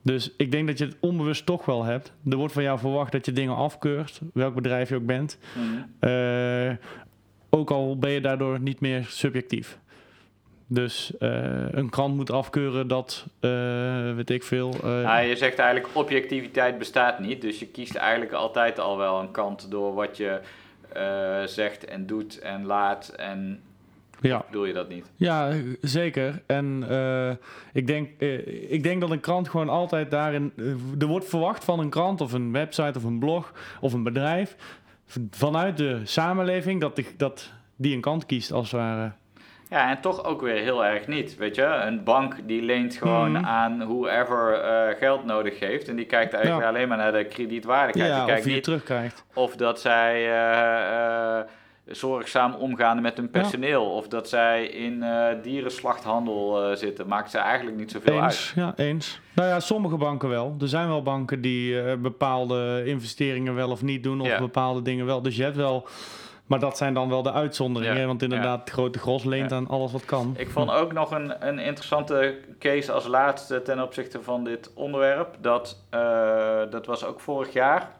Dus 0.02 0.34
ik 0.36 0.50
denk 0.50 0.66
dat 0.66 0.78
je 0.78 0.84
het 0.84 0.96
onbewust 1.00 1.46
toch 1.46 1.64
wel 1.64 1.84
hebt. 1.84 2.12
Er 2.30 2.36
wordt 2.36 2.52
van 2.52 2.62
jou 2.62 2.78
verwacht 2.78 3.12
dat 3.12 3.26
je 3.26 3.32
dingen 3.32 3.56
afkeurt, 3.56 4.20
welk 4.32 4.54
bedrijf 4.54 4.88
je 4.88 4.94
ook 4.94 5.06
bent. 5.06 5.38
Mm. 5.56 6.08
Uh, 6.10 6.72
ook 7.50 7.70
al 7.70 7.98
ben 7.98 8.10
je 8.10 8.20
daardoor 8.20 8.60
niet 8.60 8.80
meer 8.80 9.04
subjectief. 9.08 9.78
Dus 10.72 11.12
uh, 11.18 11.28
een 11.70 11.90
krant 11.90 12.14
moet 12.14 12.30
afkeuren 12.30 12.88
dat, 12.88 13.26
uh, 13.40 14.14
weet 14.14 14.30
ik 14.30 14.42
veel. 14.42 14.74
Uh, 14.74 14.82
nou, 14.82 15.24
je 15.24 15.36
zegt 15.36 15.58
eigenlijk 15.58 15.96
objectiviteit 15.96 16.78
bestaat 16.78 17.18
niet. 17.18 17.40
Dus 17.40 17.58
je 17.58 17.66
kiest 17.66 17.94
eigenlijk 17.94 18.32
altijd 18.32 18.78
al 18.78 18.96
wel 18.96 19.20
een 19.20 19.30
kant 19.30 19.70
door 19.70 19.94
wat 19.94 20.16
je 20.16 20.40
zegt 21.46 21.84
en 21.84 22.06
doet 22.06 22.38
en 22.38 22.64
laat. 22.64 23.08
En 23.08 23.60
ja. 24.20 24.44
bedoel 24.46 24.64
je 24.64 24.72
dat 24.72 24.88
niet? 24.88 25.10
Ja, 25.16 25.52
zeker. 25.80 26.42
En 26.46 26.86
ik, 27.72 27.86
denk, 27.86 28.20
ik 28.68 28.82
denk 28.82 29.00
dat 29.00 29.10
een 29.10 29.20
krant 29.20 29.48
gewoon 29.48 29.68
altijd 29.68 30.10
daarin. 30.10 30.52
er 30.98 31.06
wordt 31.06 31.28
verwacht 31.28 31.64
van 31.64 31.78
een 31.78 31.90
krant 31.90 32.20
of 32.20 32.32
een 32.32 32.52
website 32.52 32.98
of 32.98 33.04
een 33.04 33.18
blog 33.18 33.52
of 33.80 33.92
een 33.92 34.02
bedrijf. 34.02 34.56
vanuit 35.30 35.76
de 35.76 36.00
samenleving 36.04 36.80
dat 36.80 36.96
die, 36.96 37.06
dat 37.16 37.52
die 37.76 37.94
een 37.94 38.00
kant 38.00 38.26
kiest 38.26 38.52
als 38.52 38.70
het 38.70 38.80
ware. 38.80 39.12
Ja, 39.72 39.90
en 39.90 40.00
toch 40.00 40.24
ook 40.24 40.40
weer 40.40 40.62
heel 40.62 40.84
erg 40.84 41.06
niet. 41.06 41.36
Weet 41.36 41.54
je, 41.54 41.64
een 41.64 42.04
bank 42.04 42.36
die 42.46 42.62
leent 42.62 42.96
gewoon 42.96 43.30
mm. 43.30 43.44
aan 43.44 43.84
whoever 43.84 44.64
uh, 44.64 44.98
geld 44.98 45.24
nodig 45.24 45.58
heeft. 45.58 45.88
En 45.88 45.96
die 45.96 46.04
kijkt 46.04 46.32
eigenlijk 46.34 46.66
alleen 46.66 46.88
maar 46.88 46.96
naar 46.96 47.12
de 47.12 47.24
kredietwaardigheid. 47.24 48.10
Ja, 48.10 48.16
die 48.16 48.26
kijkt 48.26 48.40
of 48.40 48.46
je 48.46 48.54
niet 48.54 48.64
terugkrijgt. 48.64 49.24
Of 49.34 49.56
dat 49.56 49.80
zij 49.80 50.22
uh, 50.22 50.90
uh, 50.92 51.38
zorgzaam 51.86 52.54
omgaan 52.54 53.00
met 53.00 53.16
hun 53.16 53.30
personeel. 53.30 53.84
Of 53.84 54.08
dat 54.08 54.28
zij 54.28 54.66
in 54.66 55.04
dierenslachthandel 55.42 56.76
zitten. 56.76 57.08
Maakt 57.08 57.30
ze 57.30 57.38
eigenlijk 57.38 57.76
niet 57.76 57.90
zoveel 57.90 58.22
eens, 58.22 58.52
uit. 58.56 58.76
Ja, 58.76 58.84
eens. 58.84 59.20
Nou 59.34 59.48
ja, 59.48 59.60
sommige 59.60 59.96
banken 59.96 60.28
wel. 60.28 60.56
Er 60.60 60.68
zijn 60.68 60.88
wel 60.88 61.02
banken 61.02 61.40
die 61.40 61.96
bepaalde 61.96 62.82
investeringen 62.86 63.54
wel 63.54 63.70
of 63.70 63.82
niet 63.82 64.02
doen. 64.02 64.20
Of 64.20 64.38
bepaalde 64.38 64.82
dingen 64.82 65.06
wel. 65.06 65.22
Dus 65.22 65.36
je 65.36 65.42
hebt 65.42 65.56
wel 65.56 65.88
maar 66.46 66.58
dat 66.58 66.76
zijn 66.76 66.94
dan 66.94 67.08
wel 67.08 67.22
de 67.22 67.32
uitzonderingen, 67.32 68.06
want 68.06 68.22
inderdaad, 68.22 68.60
het 68.60 68.70
grote 68.70 68.98
gros 68.98 69.24
leent 69.24 69.52
aan 69.52 69.68
alles 69.68 69.92
wat 69.92 70.04
kan. 70.04 70.34
Ik 70.36 70.50
vond 70.50 70.70
ook 70.70 70.92
nog 70.92 71.10
een, 71.10 71.48
een 71.48 71.58
interessante 71.58 72.38
case 72.58 72.92
als 72.92 73.06
laatste 73.06 73.62
ten 73.62 73.82
opzichte 73.82 74.22
van 74.22 74.44
dit 74.44 74.70
onderwerp. 74.74 75.36
Dat, 75.40 75.84
uh, 75.94 76.60
dat 76.70 76.86
was 76.86 77.04
ook 77.04 77.20
vorig 77.20 77.52
jaar, 77.52 77.90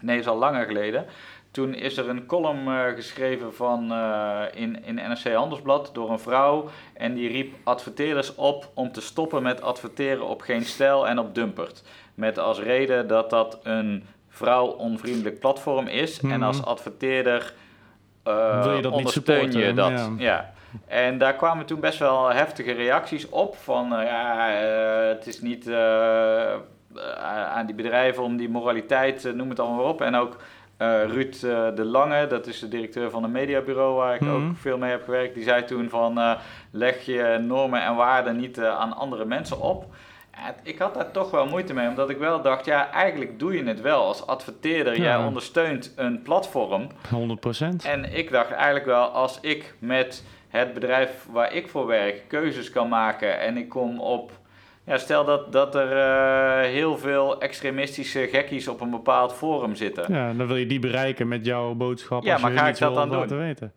nee, 0.00 0.18
is 0.18 0.26
al 0.26 0.38
langer 0.38 0.66
geleden. 0.66 1.06
Toen 1.54 1.74
is 1.74 1.96
er 1.96 2.08
een 2.08 2.26
column 2.26 2.68
uh, 2.68 2.84
geschreven 2.94 3.54
van, 3.54 3.92
uh, 3.92 4.42
in, 4.54 4.84
in 4.84 4.94
NRC 4.94 5.32
Handelsblad 5.34 5.90
door 5.92 6.10
een 6.10 6.18
vrouw. 6.18 6.68
En 6.94 7.14
die 7.14 7.28
riep 7.28 7.54
adverteerders 7.64 8.34
op 8.34 8.70
om 8.74 8.92
te 8.92 9.00
stoppen 9.00 9.42
met 9.42 9.62
adverteren 9.62 10.26
op 10.26 10.40
geen 10.40 10.64
stijl 10.64 11.08
en 11.08 11.18
op 11.18 11.34
dumpert. 11.34 11.82
Met 12.14 12.38
als 12.38 12.58
reden 12.58 13.06
dat 13.06 13.30
dat 13.30 13.58
een 13.62 14.04
vrouw-onvriendelijk 14.34 15.40
platform 15.40 15.86
is. 15.86 16.20
En 16.20 16.42
als 16.42 16.60
mhm. 16.60 16.68
adverteerder 16.68 17.54
uh, 18.28 18.62
Wil 18.64 18.76
je 18.76 18.82
dat 18.82 18.92
ondersteun 18.92 19.52
je 19.52 19.72
dat. 19.72 20.10
Ja. 20.18 20.52
En 20.86 21.18
daar 21.18 21.34
kwamen 21.34 21.66
toen 21.66 21.80
best 21.80 21.98
wel 21.98 22.32
heftige 22.32 22.72
reacties 22.72 23.28
op 23.28 23.56
van 23.56 23.92
uh, 23.92 24.04
ja, 24.04 24.62
uh, 24.62 25.08
het 25.08 25.26
is 25.26 25.40
niet 25.40 25.70
aan 27.20 27.66
die 27.66 27.74
bedrijven 27.74 28.22
om 28.22 28.36
die 28.36 28.48
moraliteit, 28.48 29.34
noem 29.34 29.48
het 29.48 29.60
allemaal 29.60 29.84
op. 29.84 30.00
En 30.00 30.14
ook 30.14 30.36
Ruud 31.06 31.40
de 31.74 31.84
Lange, 31.84 32.26
dat 32.26 32.46
is 32.46 32.58
de 32.58 32.68
directeur 32.68 33.10
van 33.10 33.24
een 33.24 33.30
mediabureau 33.30 33.94
waar 33.94 34.14
ik 34.14 34.22
ook 34.22 34.40
mhm. 34.40 34.54
veel 34.54 34.78
mee 34.78 34.90
heb 34.90 35.04
gewerkt, 35.04 35.34
die 35.34 35.44
zei 35.44 35.64
toen 35.64 35.88
van 35.88 36.36
leg 36.70 37.04
je 37.04 37.38
normen 37.46 37.82
en 37.82 37.94
waarden 37.94 38.36
niet 38.36 38.60
aan 38.60 38.96
andere 38.96 39.24
mensen 39.24 39.60
op 39.60 39.86
ik 40.62 40.78
had 40.78 40.94
daar 40.94 41.10
toch 41.10 41.30
wel 41.30 41.46
moeite 41.46 41.74
mee, 41.74 41.88
omdat 41.88 42.10
ik 42.10 42.16
wel 42.18 42.42
dacht, 42.42 42.64
ja, 42.64 42.90
eigenlijk 42.90 43.38
doe 43.38 43.54
je 43.54 43.64
het 43.64 43.80
wel 43.80 44.04
als 44.04 44.26
adverteerder. 44.26 45.00
Jij 45.00 45.16
ondersteunt 45.16 45.92
een 45.96 46.22
platform. 46.22 46.86
100%. 47.14 47.86
En 47.86 48.16
ik 48.16 48.30
dacht 48.30 48.50
eigenlijk 48.50 48.86
wel, 48.86 49.06
als 49.06 49.38
ik 49.40 49.74
met 49.78 50.24
het 50.48 50.74
bedrijf 50.74 51.26
waar 51.32 51.52
ik 51.52 51.68
voor 51.68 51.86
werk 51.86 52.22
keuzes 52.28 52.70
kan 52.70 52.88
maken 52.88 53.40
en 53.40 53.56
ik 53.56 53.68
kom 53.68 54.00
op 54.00 54.32
Ja, 54.86 54.98
stel 54.98 55.24
dat, 55.24 55.52
dat 55.52 55.74
er 55.74 55.92
eh, 55.96 56.70
heel 56.70 56.98
veel 56.98 57.40
extremistische 57.40 58.28
gekkies 58.32 58.68
op 58.68 58.80
een 58.80 58.90
bepaald 58.90 59.32
forum 59.32 59.74
zitten. 59.74 60.12
Ja, 60.12 60.32
dan 60.32 60.46
wil 60.46 60.56
je 60.56 60.66
die 60.66 60.78
bereiken 60.78 61.28
met 61.28 61.44
jouw 61.44 61.74
boodschap. 61.74 62.24
Ja, 62.24 62.38
maar 62.38 62.50
ga 62.50 62.68
ik 62.68 62.78
dat 62.78 62.94
dan 62.94 63.10
doen? 63.10 63.38
weten. 63.38 63.72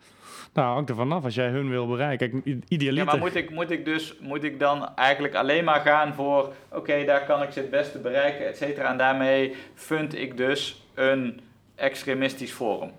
Nou, 0.57 0.73
hangt 0.73 0.89
er 0.89 0.95
vanaf 0.95 1.23
als 1.23 1.35
jij 1.35 1.49
hun 1.49 1.69
wil 1.69 1.87
bereiken. 1.87 2.29
Kijk, 2.43 2.57
idealiter. 2.67 3.05
Ja, 3.05 3.11
maar 3.11 3.19
moet 3.21 3.35
ik, 3.35 3.49
moet 3.49 3.71
ik 3.71 3.85
dus 3.85 4.15
moet 4.19 4.43
ik 4.43 4.59
dan 4.59 4.95
eigenlijk 4.95 5.35
alleen 5.35 5.63
maar 5.63 5.79
gaan 5.79 6.13
voor, 6.13 6.53
oké, 6.71 7.05
daar 7.05 7.25
kan 7.25 7.41
ik 7.41 7.51
ze 7.51 7.59
het 7.59 7.69
beste 7.69 7.97
bereiken, 7.99 8.47
et 8.47 8.57
cetera. 8.57 8.89
En 8.89 8.97
daarmee 8.97 9.55
fund 9.75 10.15
ik 10.17 10.37
dus 10.37 10.83
een 10.93 11.39
extremistisch 11.75 12.51
forum. 12.51 12.91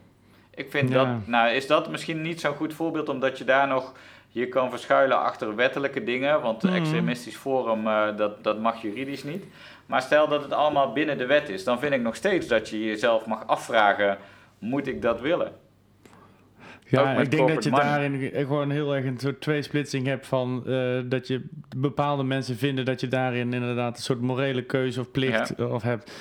Ik 0.55 0.71
vind 0.71 0.89
Ja. 0.89 0.95
dat, 0.95 1.27
nou 1.27 1.51
is 1.51 1.67
dat 1.67 1.91
misschien 1.91 2.23
niet 2.23 2.41
zo'n 2.41 2.55
goed 2.55 2.75
voorbeeld, 2.75 3.09
omdat 3.09 3.39
je 3.39 3.45
daar 3.45 3.69
nog, 3.69 3.93
je 4.29 4.49
kan 4.49 4.71
verschuilen 4.71 5.21
achter 5.23 5.55
wettelijke 5.57 6.05
dingen, 6.05 6.41
want 6.41 6.63
een 6.63 6.71
Mhm. 6.71 6.79
extremistisch 6.79 7.37
forum, 7.37 7.87
eh, 7.87 8.17
dat, 8.17 8.45
dat 8.45 8.61
mag 8.61 8.83
juridisch 8.83 9.25
niet. 9.25 9.45
Maar 9.87 10.03
stel 10.03 10.29
dat 10.29 10.43
het 10.43 10.53
allemaal 10.53 10.93
binnen 10.93 11.19
de 11.19 11.27
wet 11.27 11.49
is, 11.49 11.65
dan 11.65 11.79
vind 11.79 11.93
ik 11.93 12.01
nog 12.03 12.17
steeds 12.17 12.47
dat 12.47 12.69
je 12.69 12.85
jezelf 12.85 13.27
mag 13.27 13.47
afvragen, 13.47 14.19
moet 14.59 14.87
ik 14.87 15.03
dat 15.03 15.21
willen? 15.21 15.53
Ja, 16.91 17.17
ik 17.17 17.31
denk 17.31 17.49
dat 17.49 17.65
je 17.65 17.71
money. 17.71 17.85
daarin 17.87 18.31
gewoon 18.47 18.71
heel 18.71 18.95
erg 18.97 19.05
een 19.05 19.19
soort 19.19 19.41
tweesplitsing 19.41 20.07
hebt 20.07 20.27
van 20.27 20.63
eh, 20.67 20.99
dat 21.05 21.27
je 21.27 21.45
bepaalde 21.77 22.23
mensen 22.23 22.57
vinden 22.57 22.85
dat 22.85 23.01
je 23.01 23.09
daarin 23.09 23.53
inderdaad 23.53 23.97
een 23.97 24.03
soort 24.03 24.21
morele 24.21 24.63
keuze 24.63 25.01
of 25.01 25.11
plicht 25.11 25.55
eh, 25.55 25.73
of 25.73 25.83
hebt. 25.83 26.13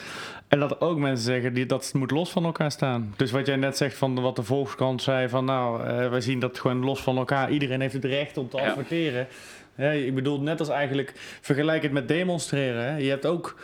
En 0.47 0.59
dat 0.59 0.81
ook 0.81 0.97
mensen 0.97 1.25
zeggen 1.25 1.53
die 1.53 1.65
dat 1.65 1.91
moet 1.93 2.11
los 2.11 2.31
van 2.31 2.45
elkaar 2.45 2.71
staan. 2.71 3.13
Dus 3.15 3.31
wat 3.31 3.45
jij 3.47 3.55
net 3.55 3.77
zegt 3.77 3.97
van 3.97 4.21
wat 4.21 4.35
de 4.35 4.43
Volkskrant 4.43 5.01
zei 5.01 5.29
van 5.29 5.45
nou, 5.45 5.83
eh, 5.87 6.09
wij 6.09 6.21
zien 6.21 6.39
dat 6.39 6.59
gewoon 6.59 6.83
los 6.85 7.01
van 7.01 7.17
elkaar. 7.17 7.51
Iedereen 7.51 7.81
heeft 7.81 7.93
het 7.93 8.05
recht 8.05 8.37
om 8.37 8.49
te 8.49 8.57
Ja. 8.57 8.67
adverteren. 8.67 9.27
Ja, 9.75 9.89
ik 9.89 10.15
bedoel, 10.15 10.41
net 10.41 10.59
als 10.59 10.69
eigenlijk 10.69 11.13
vergelijk 11.41 11.83
het 11.83 11.91
met 11.91 12.07
demonstreren. 12.07 12.83
Hè. 12.83 12.97
Je 12.97 13.09
hebt 13.09 13.25
ook 13.25 13.55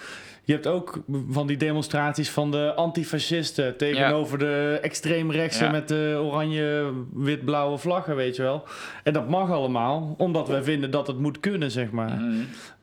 je 0.45 0.53
hebt 0.53 0.67
ook 0.67 1.03
van 1.29 1.47
die 1.47 1.57
demonstraties 1.57 2.29
van 2.29 2.51
de 2.51 2.73
antifascisten 2.73 3.77
tegenover 3.77 4.37
de 4.37 4.79
extreemrechtse 4.81 5.63
Ja. 5.63 5.71
met 5.71 5.87
de 5.87 6.19
oranje, 6.23 6.91
wit-blauwe 7.13 7.77
vlaggen, 7.77 8.15
weet 8.15 8.35
je 8.35 8.41
wel. 8.41 8.63
En 9.03 9.13
dat 9.13 9.29
mag 9.29 9.51
allemaal, 9.51 10.15
omdat 10.17 10.47
wij 10.47 10.63
vinden 10.63 10.91
dat 10.91 11.07
het 11.07 11.19
moet 11.19 11.39
kunnen, 11.39 11.71
zeg 11.71 11.91
maar. 11.91 12.09
Mhm. 12.19 12.35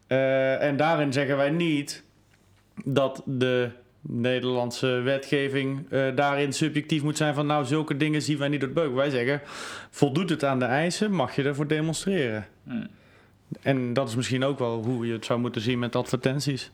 Eh, 0.07 0.63
en 0.63 0.77
daarin 0.77 1.13
zeggen 1.13 1.37
wij 1.37 1.51
niet 1.51 2.05
dat 2.85 3.23
de 3.25 3.69
Nederlandse 4.03 4.87
wetgeving 4.87 5.87
eh, 5.91 6.03
daarin 6.15 6.53
subjectief 6.53 7.03
moet 7.03 7.17
zijn 7.17 7.35
van 7.35 7.47
nou 7.47 7.65
zulke 7.65 7.97
dingen 7.97 8.23
zien 8.23 8.39
wij 8.39 8.49
niet 8.49 8.61
door 8.61 8.69
het 8.69 8.79
beuk. 8.79 8.95
Wij 8.95 9.11
zeggen 9.11 9.41
voldoet 9.91 10.31
het 10.31 10.45
aan 10.45 10.59
de 10.59 10.65
eisen, 10.65 11.13
mag 11.13 11.37
je 11.37 11.43
ervoor 11.43 11.67
demonstreren. 11.67 12.47
Mhm. 12.63 12.87
En 13.63 13.93
dat 13.93 14.09
is 14.09 14.17
misschien 14.17 14.45
ook 14.45 14.59
wel 14.59 14.83
hoe 14.85 15.07
je 15.07 15.13
het 15.13 15.25
zou 15.25 15.41
moeten 15.41 15.61
zien 15.61 15.79
met 15.79 15.97
advertenties. 15.97 16.71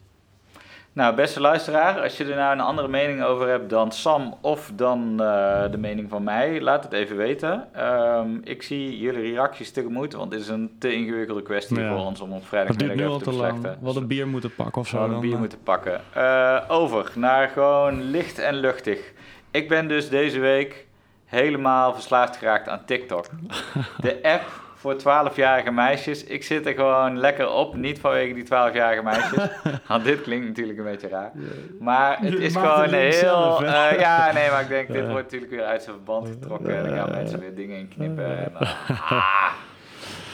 Nou, 0.97 1.15
beste 1.15 1.41
luisteraar, 1.41 2.01
als 2.01 2.17
je 2.17 2.25
er 2.25 2.37
nou 2.37 2.53
een 2.53 2.61
andere 2.61 2.89
mening 2.89 3.23
over 3.23 3.49
hebt 3.49 3.71
dan 3.71 3.93
Sam 3.93 4.35
of 4.41 4.71
dan 4.75 5.21
eh, 5.23 5.71
de 5.71 5.79
mening 5.79 6.09
van 6.11 6.25
mij, 6.25 6.61
laat 6.61 6.85
het 6.85 6.93
even 6.93 7.17
weten. 7.17 7.69
Ehm, 7.75 8.29
ik 8.43 8.63
zie 8.63 8.99
jullie 8.99 9.33
reacties 9.33 9.71
tegemoet, 9.71 10.13
want 10.13 10.31
dit 10.31 10.41
is 10.41 10.49
een 10.49 10.77
te 10.79 10.93
ingewikkelde 10.93 11.43
kwestie 11.43 11.81
Ja. 11.81 11.91
voor 11.91 12.05
ons 12.05 12.21
om 12.21 12.33
op 12.33 12.47
vrijdagmiddag 12.47 12.97
even 12.97 13.11
al 13.11 13.19
te 13.19 13.25
beslechten. 13.25 13.79
We 13.81 13.97
een 13.97 14.07
bier 14.07 14.29
moeten 14.29 14.55
pakken 14.55 14.81
of 14.81 14.85
We 14.91 14.91
zo. 14.91 14.97
hadden 14.99 15.17
een 15.17 15.23
bier 15.23 15.33
eh. 15.33 15.39
moeten 15.39 15.63
pakken. 15.63 16.01
Eh, 16.13 16.63
over 16.69 17.13
naar 17.15 17.49
gewoon 17.49 18.03
licht 18.03 18.39
en 18.39 18.55
luchtig. 18.55 19.13
Ik 19.51 19.69
ben 19.69 19.89
dus 19.89 20.09
deze 20.09 20.39
week 20.41 20.87
helemaal 21.25 21.95
verslaafd 21.95 22.37
geraakt 22.37 22.69
aan 22.69 22.85
TikTok. 22.85 23.27
De 24.01 24.19
app 24.23 24.66
voor 24.87 25.31
12-jarige 25.31 25.71
meisjes. 25.71 26.25
Ik 26.25 26.45
zit 26.45 26.67
er 26.67 26.75
gewoon 26.75 27.19
lekker 27.19 27.51
op. 27.51 27.77
Niet 27.77 27.99
vanwege 27.99 28.35
die 28.35 28.45
12-jarige 28.45 29.03
meisjes. 29.03 29.49
Want 29.89 30.05
dit 30.05 30.23
klinkt 30.23 30.47
natuurlijk 30.47 30.79
een 30.79 30.85
beetje 30.85 31.09
raar. 31.09 31.33
Maar 31.81 32.19
het 32.21 32.39
is 32.39 32.53
gewoon 32.53 32.93
heel... 32.93 33.13
zelf, 33.13 33.63
eh, 33.63 33.99
ja, 33.99 34.33
nee, 34.33 34.51
maar 34.51 34.61
ik 34.61 34.69
denk, 34.69 34.93
dit 34.93 35.09
wordt 35.09 35.23
natuurlijk 35.23 35.53
weer 35.53 35.65
uit 35.65 35.83
zijn 35.83 35.95
verband 35.95 36.29
getrokken. 36.29 36.77
En 36.77 36.85
dan 36.89 36.99
gaan 36.99 37.11
mensen 37.11 37.41
weer 37.41 37.55
dingen 37.55 37.79
in 37.79 37.89
knippen. 37.89 38.39
En, 38.39 38.53
ah, 38.59 39.53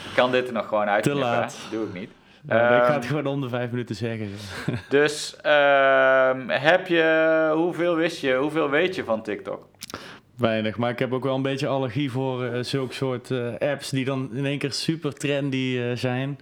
ik 0.09 0.15
kan 0.15 0.31
dit 0.31 0.47
er 0.47 0.53
nog 0.53 0.67
gewoon 0.67 0.89
uitknippen. 0.89 1.23
laat. 1.23 1.57
Doe 1.71 1.87
ik 1.87 1.93
niet. 1.93 2.09
Ja, 2.47 2.75
ik 2.75 2.81
ga 2.81 2.87
Ehm, 2.87 2.93
het 2.93 3.05
gewoon 3.05 3.25
om 3.25 3.41
de 3.41 3.49
vijf 3.49 3.69
minuten 3.69 3.95
zeggen. 3.95 4.29
dus 4.89 5.37
ehm, 5.41 6.49
heb 6.49 6.87
je, 6.87 7.51
hoeveel 7.53 7.95
wist 7.95 8.21
je, 8.21 8.35
hoeveel 8.35 8.69
weet 8.69 8.95
je 8.95 9.03
van 9.03 9.23
TikTok? 9.23 9.65
Weinig, 10.37 10.77
maar 10.77 10.89
ik 10.89 10.99
heb 10.99 11.13
ook 11.13 11.23
wel 11.23 11.35
een 11.35 11.41
beetje 11.41 11.67
allergie 11.67 12.11
voor 12.11 12.43
eh 12.45 12.63
zulke 12.63 12.93
soort 12.93 13.31
eh, 13.31 13.53
apps 13.59 13.89
die 13.89 14.05
dan 14.05 14.29
in 14.33 14.45
één 14.45 14.57
keer 14.57 14.71
super 14.71 15.13
trendy 15.13 15.77
eh, 15.79 15.97
zijn. 15.97 16.39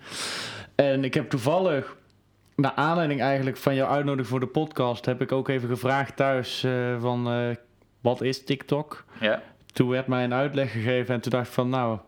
En 0.76 1.04
ik 1.04 1.14
heb 1.14 1.30
toevallig, 1.30 1.98
naar 2.56 2.74
aanleiding 2.76 3.22
eigenlijk 3.22 3.58
van 3.58 3.76
jouw 3.76 3.88
uitnodiging 3.88 4.28
voor 4.28 4.40
de 4.40 4.46
podcast, 4.48 5.06
heb 5.06 5.22
ik 5.22 5.32
ook 5.32 5.48
even 5.48 5.70
gevraagd 5.70 6.16
thuis 6.16 6.66
van 7.00 7.30
wat 8.02 8.22
is 8.22 8.44
TikTok? 8.44 9.04
Ja, 9.20 9.42
Toen 9.74 9.90
werd 9.90 10.08
mij 10.08 10.24
een 10.24 10.34
uitleg 10.34 10.72
gegeven 10.72 11.16
en 11.16 11.22
toen 11.22 11.32
dacht 11.32 11.48
ik 11.48 11.54
van 11.54 11.70
nou, 11.70 12.00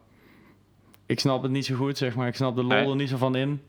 ik 1.06 1.20
snap 1.20 1.42
het 1.42 1.52
niet 1.52 1.66
zo 1.66 1.76
goed 1.76 1.98
zeg 1.98 2.16
maar, 2.16 2.28
ik 2.28 2.36
snap 2.36 2.56
de 2.56 2.62
lol 2.64 2.70
Nee. 2.78 2.90
er 2.90 2.96
niet 2.96 3.10
zo 3.10 3.18
van 3.18 3.36
in. 3.36 3.62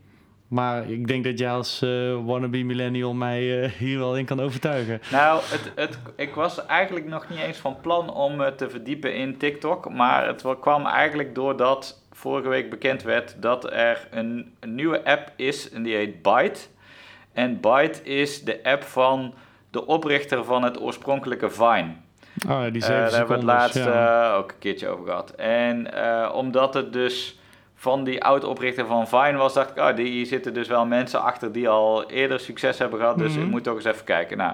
Maar 0.54 0.90
ik 0.90 1.06
denk 1.06 1.25
dat 1.25 1.38
jij 1.38 1.50
als 1.50 1.82
eh, 1.82 1.88
wannabe 2.25 2.62
millennial 2.62 3.14
mij 3.14 3.62
eh, 3.62 3.70
hier 3.70 3.99
wel 3.99 4.16
in 4.16 4.25
kan 4.25 4.40
overtuigen. 4.40 5.00
nou, 5.11 5.40
het, 5.44 5.73
het, 5.75 5.99
ik 6.16 6.34
was 6.34 6.66
eigenlijk 6.66 7.06
nog 7.06 7.28
niet 7.28 7.38
eens 7.38 7.58
van 7.58 7.76
plan 7.80 8.12
om 8.14 8.37
me 8.37 8.54
te 8.54 8.70
verdiepen 8.70 9.14
in 9.14 9.37
TikTok, 9.38 9.90
maar 9.90 10.26
het 10.26 10.42
wa- 10.42 10.54
kwam 10.54 10.87
eigenlijk 10.87 11.34
doordat 11.34 12.02
vorige 12.12 12.49
week 12.49 12.70
bekend 12.70 13.02
werd 13.02 13.37
dat 13.42 13.73
er 13.73 14.08
een, 14.11 14.54
een 14.61 14.75
nieuwe 14.75 15.04
app 15.04 15.32
is 15.37 15.70
en 15.70 15.82
die 15.82 15.94
heet 15.94 16.23
Byte. 16.23 16.61
En 17.32 17.61
Byte 17.61 18.02
is 18.02 18.44
de 18.44 18.61
app 18.62 18.82
van 18.82 19.34
de 19.70 19.87
oprichter 19.87 20.44
van 20.44 20.62
het 20.62 20.80
oorspronkelijke 20.80 21.50
Vine. 21.50 21.90
Oh, 22.49 22.62
die 22.73 22.82
Eh, 22.82 22.88
zeven 22.88 22.88
daar 22.88 23.11
hebben 23.11 23.11
we 23.11 23.12
het 23.12 23.26
secondes, 23.26 23.44
laatst 23.44 23.84
ja. 23.84 24.30
eh, 24.32 24.38
ook 24.38 24.50
een 24.50 24.58
keertje 24.58 24.88
over 24.88 25.04
gehad. 25.04 25.30
En 25.30 25.92
eh, 25.94 26.34
omdat 26.34 26.75
het 26.75 26.92
dus 26.92 27.38
van 27.85 28.05
die 28.05 28.25
oud-oprichter 28.25 28.87
van 28.87 29.09
Vine 29.09 29.37
was, 29.37 29.55
dacht 29.55 29.71
ik, 29.71 29.76
oh, 29.79 29.97
die 29.97 30.25
zitten 30.25 30.55
dus 30.55 30.69
wel 30.69 30.87
mensen 30.87 31.23
achter 31.23 31.53
die 31.53 31.69
al 31.69 32.11
eerder 32.11 32.41
succes 32.41 32.79
hebben 32.79 32.99
gehad. 32.99 33.19
Dus 33.19 33.33
Mhm. 33.35 33.43
ik 33.43 33.50
moet 33.50 33.62
toch 33.64 33.75
eens 33.75 33.85
even 33.85 34.05
kijken. 34.05 34.37
Nou, 34.37 34.53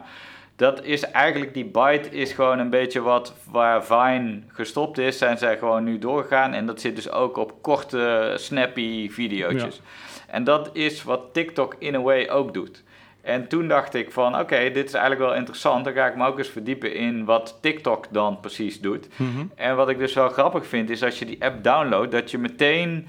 dat 0.57 0.85
is 0.85 1.03
eigenlijk, 1.03 1.55
die 1.55 1.65
Byte 1.65 2.09
is 2.11 2.33
gewoon 2.33 2.59
een 2.59 2.71
beetje 2.71 3.01
wat 3.01 3.35
waar 3.51 3.85
Vine 3.85 4.41
gestopt 4.49 4.99
is, 4.99 5.19
zijn 5.19 5.39
zij 5.39 5.59
gewoon 5.59 5.85
nu 5.85 5.99
doorgegaan. 5.99 6.53
En 6.55 6.67
dat 6.67 6.81
zit 6.81 6.97
dus 6.97 7.11
ook 7.11 7.37
op 7.37 7.53
korte, 7.63 8.33
snappy 8.37 9.11
video's. 9.11 9.81
En 10.29 10.45
dat 10.45 10.71
is 10.73 11.03
wat 11.03 11.21
TikTok 11.33 11.75
in 11.79 11.95
a 11.95 12.01
way 12.01 12.29
ook 12.29 12.55
doet. 12.55 12.83
En 13.23 13.49
toen 13.49 13.69
dacht 13.69 13.95
ik 13.95 14.13
van, 14.13 14.39
oké, 14.39 14.71
dit 14.71 14.87
is 14.87 14.95
eigenlijk 14.95 15.23
wel 15.31 15.35
interessant. 15.39 15.85
Dan 15.85 15.95
ga 15.95 16.07
ik 16.07 16.17
me 16.17 16.27
ook 16.27 16.39
eens 16.39 16.49
verdiepen 16.49 16.95
in 16.95 17.25
wat 17.25 17.59
TikTok 17.61 18.07
dan 18.11 18.41
precies 18.41 18.81
doet. 18.81 19.09
Mhm. 19.17 19.45
En 19.55 19.77
wat 19.77 19.89
ik 19.89 19.99
dus 19.99 20.15
wel 20.15 20.29
grappig 20.29 20.67
vind, 20.67 20.91
is 20.91 21.03
als 21.03 21.19
je 21.19 21.25
die 21.25 21.45
app 21.45 21.65
downloadt, 21.65 22.13
dat 22.13 22.31
je 22.31 22.39
meteen 22.39 23.09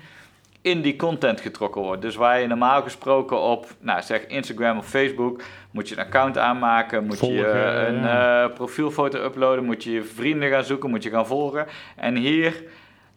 in 0.62 0.82
die 0.82 0.96
content 0.96 1.42
getrokken 1.42 1.82
wordt. 1.82 2.02
Dus 2.02 2.16
waar 2.16 2.40
je 2.40 2.48
normaal 2.48 2.82
gesproken 2.82 3.42
op, 3.42 3.68
nou 3.80 4.02
zeg 4.02 4.28
Instagram 4.28 4.78
of 4.78 4.88
Facebook, 4.88 5.42
moet 5.72 5.90
je 5.90 5.98
een 5.98 6.06
account 6.06 6.38
aanmaken, 6.38 7.06
moet 7.06 7.20
je 7.20 7.48
een 7.88 8.02
ja. 8.02 8.44
eh, 8.44 8.54
profielfoto 8.54 9.24
uploaden, 9.24 9.64
moet 9.64 9.84
je 9.84 9.92
je 9.92 10.04
vrienden 10.04 10.50
gaan 10.50 10.64
zoeken, 10.64 10.90
moet 10.90 11.04
je 11.04 11.10
gaan 11.10 11.28
volgen. 11.28 11.68
En 11.96 12.16
hier, 12.16 12.64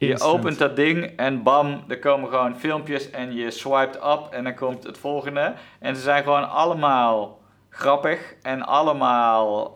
je 0.07 0.21
opent 0.21 0.59
dat 0.59 0.77
ding 0.77 1.05
en 1.17 1.43
bam, 1.43 1.85
er 1.89 1.99
komen 1.99 2.29
gewoon 2.31 2.57
filmpjes 2.57 3.11
en 3.11 3.35
je 3.35 3.51
swiped 3.51 3.97
up 3.97 4.29
en 4.31 4.45
dan 4.45 4.55
komt 4.55 4.85
het 4.85 4.99
volgende. 4.99 5.53
En 5.81 5.97
ze 5.97 6.03
zijn 6.03 6.23
gewoon 6.23 6.51
allemaal 6.51 7.41
grappig 7.71 8.35
en 8.43 8.63
allemaal... 8.63 9.73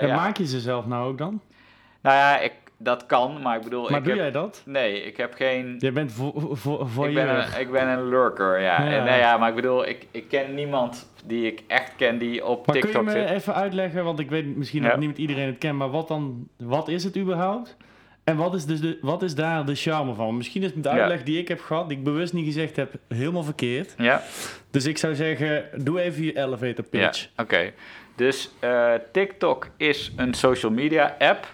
En 0.00 0.06
ja. 0.06 0.16
maak 0.16 0.36
je 0.36 0.46
ze 0.46 0.60
zelf 0.60 0.86
nou 0.86 1.08
ook 1.08 1.18
dan? 1.18 1.40
Nou 2.02 2.16
ja, 2.16 2.38
ik, 2.38 2.52
dat 2.76 3.06
kan, 3.06 3.42
maar 3.42 3.56
ik 3.56 3.62
bedoel... 3.62 3.90
Maar 3.90 3.98
ik 3.98 4.04
doe 4.04 4.12
heb, 4.12 4.22
jij 4.22 4.30
dat? 4.30 4.62
Nee, 4.66 5.02
ik 5.02 5.16
heb 5.16 5.34
geen... 5.34 5.76
Jij 5.78 5.92
bent 5.92 6.12
voor, 6.12 6.32
voor, 6.88 7.08
Ik 7.08 7.14
ben, 7.14 7.28
een, 7.36 7.60
ik 7.60 7.70
ben 7.70 7.88
een 7.88 8.08
lurker, 8.08 8.60
ja. 8.60 8.82
Ja. 8.82 8.90
En, 8.90 9.04
nou 9.04 9.18
ja, 9.18 9.36
maar 9.36 9.48
ik 9.48 9.54
bedoel, 9.54 9.88
ik, 9.88 10.06
ik 10.10 10.28
ken 10.28 10.54
niemand 10.54 11.10
die 11.24 11.46
ik 11.46 11.62
echt 11.66 11.96
ken 11.96 12.18
die 12.18 12.44
op 12.44 12.66
Maar 12.66 12.76
kun 12.78 12.88
je 12.88 12.94
TikTok 12.94 13.04
me 13.04 13.10
zit. 13.10 13.30
even 13.30 13.54
uitleggen, 13.54 14.04
want 14.04 14.18
ik 14.18 14.30
weet 14.30 14.56
misschien 14.56 14.82
Ja. 14.82 14.88
dat 14.88 14.98
niet 14.98 15.18
iedereen 15.18 15.46
het 15.46 15.58
kent, 15.58 15.78
maar 15.78 15.90
wat 15.90 16.08
dan, 16.08 16.48
wat 16.56 16.88
is 16.88 17.04
het 17.04 17.16
überhaupt? 17.16 17.76
En 18.24 18.36
wat 18.36 18.54
is, 18.54 18.64
dus 18.66 18.80
de, 18.80 18.98
wat 19.00 19.22
is 19.22 19.34
daar 19.34 19.64
de 19.66 19.74
charme 19.74 20.14
van? 20.14 20.36
Misschien 20.36 20.62
is 20.62 20.72
de 20.74 20.80
Ja. 20.82 20.90
uitleg 20.90 21.22
die 21.22 21.38
ik 21.38 21.48
heb 21.48 21.60
gehad, 21.60 21.88
die 21.88 21.98
ik 21.98 22.04
bewust 22.04 22.32
niet 22.32 22.44
gezegd 22.44 22.76
heb, 22.76 22.92
helemaal 23.08 23.42
verkeerd. 23.42 23.94
Ja, 23.98 24.22
Dus 24.70 24.84
ik 24.86 24.98
zou 24.98 25.14
zeggen, 25.14 25.64
doe 25.76 26.00
even 26.00 26.22
je 26.24 26.36
elevator 26.36 26.84
ja 26.90 27.06
pitch. 27.06 27.28
oké. 27.36 27.72
Dus 28.16 28.50
eh, 28.58 28.92
TikTok 29.12 29.68
is 29.76 30.12
een 30.16 30.34
social 30.34 30.72
media 30.72 31.16
app 31.18 31.46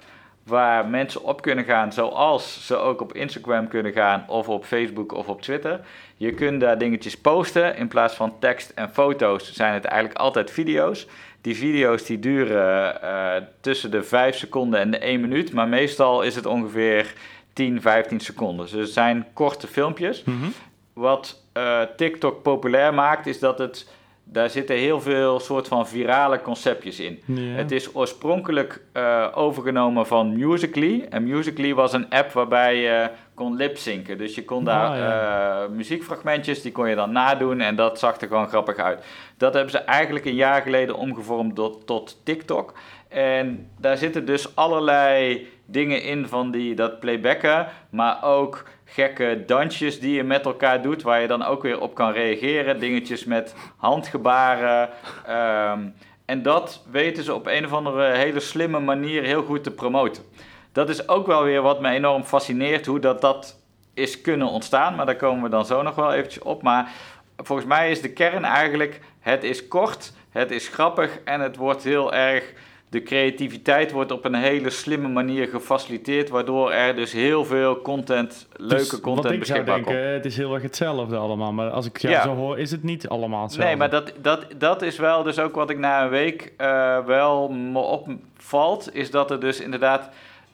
waar 0.43 0.87
mensen 0.87 1.23
op 1.25 1.43
kunnen 1.43 1.65
gaan 1.65 1.93
zoals 1.93 2.67
ze 2.67 2.77
ook 2.77 3.01
op 3.01 3.13
Instagram 3.15 3.69
kunnen 3.69 3.93
gaan 3.93 4.25
of 4.29 4.49
op 4.49 4.65
Facebook 4.65 5.13
of 5.13 5.29
op 5.29 5.43
Twitter. 5.43 5.81
Je 6.17 6.33
kunt 6.35 6.61
daar 6.61 6.79
dingetjes 6.79 7.17
posten. 7.17 7.77
In 7.77 7.89
plaats 7.89 8.15
van 8.15 8.39
tekst 8.39 8.71
en 8.75 8.91
foto's 8.91 9.53
zijn 9.53 9.75
het 9.75 9.85
eigenlijk 9.85 10.21
altijd 10.21 10.51
video's. 10.51 11.07
Die 11.41 11.57
video's 11.57 12.05
die 12.05 12.19
duren 12.19 13.03
eh, 13.03 13.43
tussen 13.61 13.91
de 13.91 14.03
5 14.03 14.37
seconden 14.37 14.81
en 14.81 14.91
de 14.91 14.99
1 14.99 15.21
minuut, 15.21 15.53
maar 15.53 15.69
meestal 15.69 16.23
is 16.23 16.35
het 16.35 16.47
ongeveer 16.47 17.13
10, 17.53 17.81
15 17.81 18.21
seconden. 18.21 18.67
Dus 18.67 18.81
het 18.81 18.89
zijn 18.89 19.27
korte 19.33 19.67
filmpjes. 19.67 20.25
Mhm. 20.25 20.47
wat 20.93 21.43
eh, 21.53 21.83
TikTok 21.97 22.43
populair 22.43 22.95
maakt, 22.95 23.27
is 23.27 23.39
dat 23.39 23.59
het 23.59 23.87
daar 24.31 24.51
zitten 24.51 24.77
heel 24.77 25.01
veel 25.01 25.41
soort 25.41 25.69
van 25.69 25.89
virale 25.89 26.43
conceptjes 26.43 27.01
in. 27.01 27.23
Het 27.41 27.71
is 27.71 27.95
oorspronkelijk 27.95 28.83
eh, 28.93 29.27
overgenomen 29.35 30.07
van 30.07 30.37
Musical.ly. 30.37 31.07
En 31.11 31.25
Musical.ly 31.25 31.75
was 31.75 31.93
een 31.93 32.11
app 32.11 32.33
waarbij 32.33 32.77
je 32.77 33.11
kon 33.39 33.57
lipzinken. 33.57 34.19
Dus 34.19 34.35
je 34.35 34.45
kon 34.45 34.65
daar 34.65 34.89
Ah, 34.91 34.97
ja. 34.97 35.63
eh, 35.63 35.69
muziekfragmentjes, 35.69 36.63
die 36.63 36.73
kon 36.73 36.89
je 36.89 36.95
dan 36.95 37.13
nadoen 37.13 37.61
en 37.61 37.77
dat 37.77 37.99
zag 37.99 38.21
er 38.21 38.29
gewoon 38.29 38.49
grappig 38.49 38.77
uit. 38.77 39.05
Dat 39.37 39.55
hebben 39.55 39.71
ze 39.73 39.79
eigenlijk 39.79 40.25
een 40.25 40.35
jaar 40.35 40.63
geleden 40.63 40.97
omgevormd 40.97 41.55
tot, 41.55 41.87
tot 41.87 42.17
TikTok. 42.25 42.73
En 43.09 43.71
daar 43.81 43.97
zitten 43.97 44.25
dus 44.27 44.57
allerlei 44.57 45.47
dingen 45.67 46.03
in 46.03 46.27
van 46.29 46.51
die, 46.51 46.75
dat 46.75 47.01
playbacken, 47.01 47.67
maar 47.91 48.25
ook 48.25 48.65
gekke 48.85 49.43
dansjes 49.47 50.01
die 50.01 50.15
je 50.15 50.23
met 50.25 50.45
elkaar 50.45 50.83
doet, 50.83 51.03
waar 51.03 51.21
je 51.21 51.27
dan 51.27 51.45
ook 51.45 51.63
weer 51.63 51.81
op 51.81 51.95
kan 51.95 52.13
reageren. 52.13 52.81
Dingetjes 52.81 53.25
met 53.25 53.55
handgebaren. 53.77 54.89
ehm, 55.27 55.81
en 56.25 56.43
dat 56.43 56.83
weten 56.91 57.25
ze 57.25 57.35
op 57.35 57.47
een 57.47 57.65
of 57.65 57.73
andere 57.73 58.11
hele 58.17 58.41
slimme 58.41 58.81
manier 58.81 59.23
heel 59.23 59.43
goed 59.43 59.65
te 59.65 59.71
promoten. 59.71 60.23
Dat 60.73 60.89
is 60.89 61.09
ook 61.09 61.27
wel 61.27 61.43
weer 61.43 61.63
wat 61.63 61.81
me 61.81 61.91
enorm 61.91 62.25
fascineert, 62.25 62.87
hoe 62.87 62.99
dat, 63.01 63.21
dat 63.21 63.59
is 63.95 64.21
kunnen 64.21 64.49
ontstaan. 64.49 64.95
Maar 64.95 65.07
daar 65.07 65.17
komen 65.17 65.43
we 65.43 65.49
dan 65.49 65.67
zo 65.67 65.83
nog 65.83 65.95
wel 65.95 66.13
eventjes 66.13 66.43
op. 66.43 66.63
Maar 66.63 66.91
volgens 67.37 67.69
mij 67.69 67.91
is 67.91 68.01
de 68.01 68.13
kern 68.13 68.45
eigenlijk, 68.45 69.01
het 69.21 69.45
is 69.45 69.69
kort, 69.69 70.13
het 70.31 70.51
is 70.51 70.69
grappig 70.69 71.19
en 71.25 71.41
het 71.41 71.57
wordt 71.57 71.85
heel 71.85 72.13
erg... 72.15 72.53
De 72.91 73.03
creativiteit 73.03 73.93
wordt 73.93 74.13
op 74.13 74.25
een 74.25 74.35
hele 74.35 74.71
slimme 74.71 75.09
manier 75.09 75.49
gefaciliteerd, 75.49 76.29
waardoor 76.29 76.73
er 76.73 76.95
dus 76.97 77.13
heel 77.13 77.45
veel 77.45 77.81
content, 77.83 78.47
leuke 78.57 78.75
Dus 78.75 79.01
content 79.01 79.25
wat 79.25 79.33
ik 79.35 79.45
zou 79.45 79.65
komt. 79.65 79.87
denken, 79.87 80.13
het 80.13 80.25
is 80.25 80.37
heel 80.37 80.55
erg 80.55 80.63
hetzelfde 80.63 81.17
allemaal. 81.17 81.53
Maar 81.53 81.71
als 81.71 81.87
ik 81.87 81.99
jou 81.99 82.15
Ja. 82.15 82.23
zo 82.23 82.35
hoor, 82.35 82.59
is 82.59 82.71
het 82.71 82.83
niet 82.83 83.09
allemaal 83.09 83.43
hetzelfde. 83.43 83.69
Nee, 83.69 83.77
maar 83.79 83.91
dat, 83.91 84.13
dat, 84.21 84.47
dat 84.57 84.83
is 84.83 84.99
wel 84.99 85.23
dus 85.23 85.39
ook 85.39 85.55
wat 85.55 85.71
ik 85.71 85.79
na 85.79 86.03
een 86.03 86.09
week 86.09 86.53
eh, 86.57 86.99
wel 87.05 87.49
me 87.49 87.79
opvalt. 87.79 88.95
Is 88.95 89.11
dat 89.11 89.31
er 89.31 89.41
dus 89.41 89.61
inderdaad, 89.61 90.09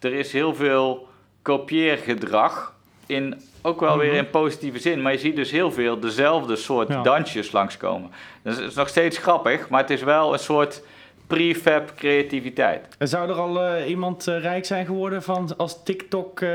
er 0.04 0.12
is 0.12 0.32
heel 0.32 0.54
veel 0.54 1.08
kopieergedrag. 1.42 2.72
In, 3.06 3.42
ook 3.62 3.80
wel 3.80 3.98
weer 3.98 4.08
Mhm. 4.08 4.16
in 4.18 4.30
positieve 4.30 4.78
zin. 4.78 5.02
Maar 5.02 5.12
je 5.12 5.18
ziet 5.18 5.36
dus 5.36 5.50
heel 5.50 5.72
veel 5.72 6.00
dezelfde 6.00 6.56
soort 6.56 6.88
Ja. 6.88 7.02
dansjes 7.02 7.52
langskomen. 7.52 8.10
Dus 8.42 8.56
het 8.56 8.68
is 8.68 8.74
nog 8.74 8.88
steeds 8.88 9.18
grappig, 9.18 9.68
maar 9.68 9.80
het 9.80 9.90
is 9.90 10.02
wel 10.02 10.32
een 10.32 10.38
soort 10.38 10.82
prefab 11.26 11.92
creativiteit. 11.96 12.86
En 12.98 13.08
Zou 13.08 13.28
er 13.28 13.34
al 13.34 13.62
eh, 13.64 13.88
iemand 13.88 14.26
eh, 14.26 14.40
rijk 14.40 14.64
zijn 14.64 14.86
geworden 14.86 15.22
van, 15.22 15.56
als 15.56 15.82
TikTok 15.82 16.40
eh, 16.40 16.50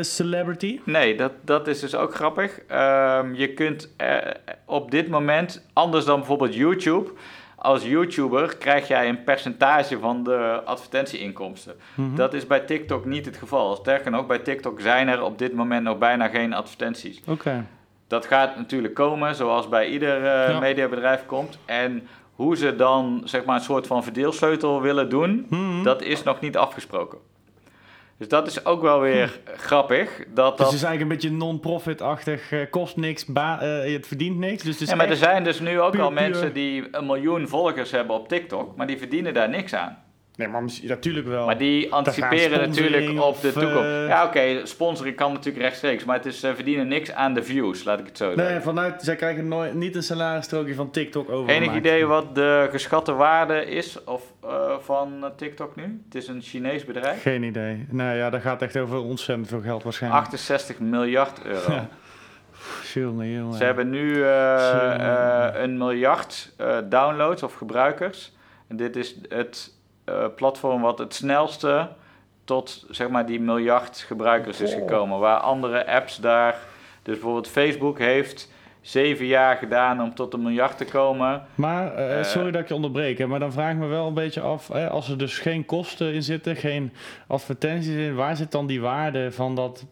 celebrity? 0.00 0.80
Nee, 0.84 1.16
dat, 1.16 1.32
dat 1.40 1.68
is 1.68 1.80
dus 1.80 1.94
ook 1.94 2.14
grappig. 2.14 2.60
Ehm, 2.68 3.34
je 3.34 3.54
kunt 3.54 3.90
op 4.64 4.90
dit 4.90 5.08
moment, 5.08 5.66
anders 5.72 6.04
dan 6.04 6.18
bijvoorbeeld 6.18 6.54
YouTube, 6.54 7.10
als 7.64 7.84
YouTuber 7.84 8.56
krijg 8.56 8.88
jij 8.88 9.08
een 9.08 9.24
percentage 9.24 9.98
van 9.98 10.22
de 10.24 10.60
advertentieinkomsten. 10.64 11.74
Mhm. 11.94 12.14
Dat 12.14 12.34
is 12.34 12.46
bij 12.46 12.60
TikTok 12.60 13.04
niet 13.04 13.26
het 13.26 13.36
geval. 13.36 13.76
Sterker 13.76 14.10
nog, 14.10 14.26
bij 14.26 14.38
TikTok 14.38 14.80
zijn 14.80 15.08
er 15.08 15.22
op 15.22 15.38
dit 15.38 15.54
moment 15.54 15.82
nog 15.84 15.98
bijna 15.98 16.28
geen 16.28 16.52
advertenties. 16.52 17.20
Oké. 17.28 17.66
Dat 18.08 18.26
gaat 18.26 18.56
natuurlijk 18.56 18.94
komen, 18.94 19.34
zoals 19.34 19.68
bij 19.68 19.88
ieder 19.88 20.24
Ja. 20.24 20.58
mediabedrijf 20.58 21.26
komt. 21.26 21.58
En 21.64 22.08
hoe 22.34 22.56
ze 22.56 22.76
dan 22.76 23.22
zeg 23.24 23.44
maar 23.44 23.56
een 23.56 23.62
soort 23.62 23.86
van 23.86 24.02
verdeelsleutel 24.02 24.80
willen 24.82 25.08
doen, 25.08 25.46
Mhm. 25.48 25.82
dat 25.82 26.02
is 26.02 26.22
nog 26.22 26.40
niet 26.40 26.56
afgesproken. 26.56 27.18
Dus 28.18 28.28
dat 28.28 28.46
is 28.46 28.64
ook 28.64 28.82
wel 28.82 29.00
weer 29.00 29.40
grappig. 29.56 30.08
Dat 30.16 30.26
Dus 30.26 30.34
dat 30.34 30.58
het 30.58 30.66
is 30.66 30.82
eigenlijk 30.82 31.00
een 31.00 31.08
beetje 31.08 31.30
non-profit-achtig, 31.36 32.52
eh, 32.52 32.60
kost 32.70 32.96
niks, 32.96 33.24
ba- 33.26 33.60
eh, 33.60 33.92
het 33.92 34.06
verdient 34.06 34.38
niks. 34.38 34.62
Dus 34.62 34.80
het 34.80 34.88
ja, 34.88 34.94
maar 34.94 35.08
er 35.08 35.16
zijn 35.16 35.44
dus 35.44 35.60
nu 35.60 35.80
ook 35.80 35.92
puur- 35.92 36.02
al 36.02 36.08
puur- 36.10 36.20
mensen 36.20 36.52
die 36.52 36.84
een 36.90 37.06
miljoen 37.06 37.48
volgers 37.48 37.90
hebben 37.90 38.16
op 38.16 38.28
TikTok, 38.28 38.76
maar 38.76 38.86
die 38.86 38.98
verdienen 38.98 39.34
daar 39.34 39.48
niks 39.48 39.74
aan. 39.74 40.03
Nee, 40.36 40.48
maar 40.48 40.62
natuurlijk 40.82 41.26
wel. 41.26 41.46
Maar 41.46 41.58
die 41.58 41.92
anticiperen 41.92 42.68
natuurlijk 42.68 43.20
op 43.22 43.40
de 43.40 43.52
toekomst. 43.52 43.76
eh, 43.88 44.08
Ja, 44.08 44.24
oké, 44.24 44.66
sponsoring 44.66 45.16
kan 45.16 45.32
natuurlijk 45.32 45.64
rechtstreeks, 45.64 46.04
maar 46.04 46.16
het 46.16 46.26
is, 46.26 46.40
ze 46.40 46.54
verdienen 46.54 46.88
niks 46.88 47.12
aan 47.12 47.34
de 47.34 47.42
views, 47.42 47.84
laat 47.84 47.98
ik 47.98 48.06
het 48.06 48.16
zo 48.16 48.26
Nee, 48.26 48.36
zeggen. 48.36 48.62
vanuit, 48.62 49.02
zij 49.02 49.16
krijgen 49.16 49.48
nooit, 49.48 49.74
niet 49.74 49.96
een 49.96 50.02
salarisstrookje 50.02 50.74
van 50.74 50.90
TikTok 50.90 51.30
over. 51.30 51.54
Enig 51.54 51.74
idee 51.74 52.06
wat 52.06 52.34
de 52.34 52.68
geschatte 52.70 53.12
waarde 53.12 53.64
is 53.64 54.04
of, 54.04 54.22
eh, 54.44 54.78
van 54.80 55.24
eh, 55.24 55.30
TikTok 55.36 55.76
nu? 55.76 56.02
Het 56.04 56.14
is 56.14 56.28
een 56.28 56.40
Chinees 56.42 56.84
bedrijf. 56.84 57.22
Geen 57.22 57.42
idee. 57.42 57.86
Nou 57.90 58.16
ja, 58.16 58.30
dat 58.30 58.40
gaat 58.40 58.62
echt 58.62 58.76
over 58.76 58.98
ontzettend 58.98 59.48
veel 59.48 59.60
geld 59.60 59.82
waarschijnlijk. 59.82 60.22
68 60.24 60.78
miljard 60.78 61.42
euro. 61.44 61.72
Ja. 61.72 61.88
Jongen. 62.94 63.52
Ze 63.54 63.64
hebben 63.64 63.90
nu 63.90 64.22
eh, 64.22 64.94
eh, 64.94 65.62
een 65.62 65.76
miljard 65.78 66.52
eh, 66.56 66.76
downloads 66.84 67.42
of 67.42 67.54
gebruikers. 67.54 68.32
En 68.68 68.76
dit 68.76 68.96
is 68.96 69.16
het 69.28 69.73
eh, 70.04 70.24
platform 70.36 70.82
wat 70.82 70.98
het 70.98 71.14
snelste 71.14 71.88
tot 72.44 72.86
zeg 72.90 73.08
maar 73.08 73.26
die 73.26 73.40
miljard 73.40 73.98
gebruikers 73.98 74.60
is 74.60 74.74
gekomen. 74.74 75.18
Waar 75.18 75.38
andere 75.38 75.86
apps 75.86 76.16
daar, 76.16 76.58
dus 77.02 77.14
bijvoorbeeld 77.14 77.48
Facebook 77.48 77.98
heeft 77.98 78.52
zeven 78.80 79.26
jaar 79.26 79.56
gedaan 79.56 80.02
om 80.02 80.14
tot 80.14 80.34
een 80.34 80.42
miljard 80.42 80.78
te 80.78 80.84
komen. 80.84 81.42
Maar, 81.54 81.94
eh, 81.94 82.18
Eh, 82.18 82.24
sorry 82.24 82.50
dat 82.50 82.60
ik 82.60 82.68
je 82.68 82.74
onderbreek, 82.74 83.18
hè, 83.18 83.26
maar 83.26 83.38
dan 83.40 83.52
vraag 83.52 83.72
ik 83.72 83.78
me 83.78 83.86
wel 83.86 84.06
een 84.06 84.14
beetje 84.14 84.40
af, 84.40 84.68
hè, 84.68 84.88
als 84.88 85.08
er 85.08 85.18
dus 85.18 85.38
geen 85.38 85.64
kosten 85.66 86.12
in 86.12 86.22
zitten, 86.22 86.56
geen 86.56 86.92
advertenties 87.26 87.94
in, 87.94 88.14
waar 88.14 88.36
zit 88.36 88.52
dan 88.52 88.66
die 88.66 88.80
waarde 88.80 89.32
van 89.32 89.54
dat? 89.54 89.84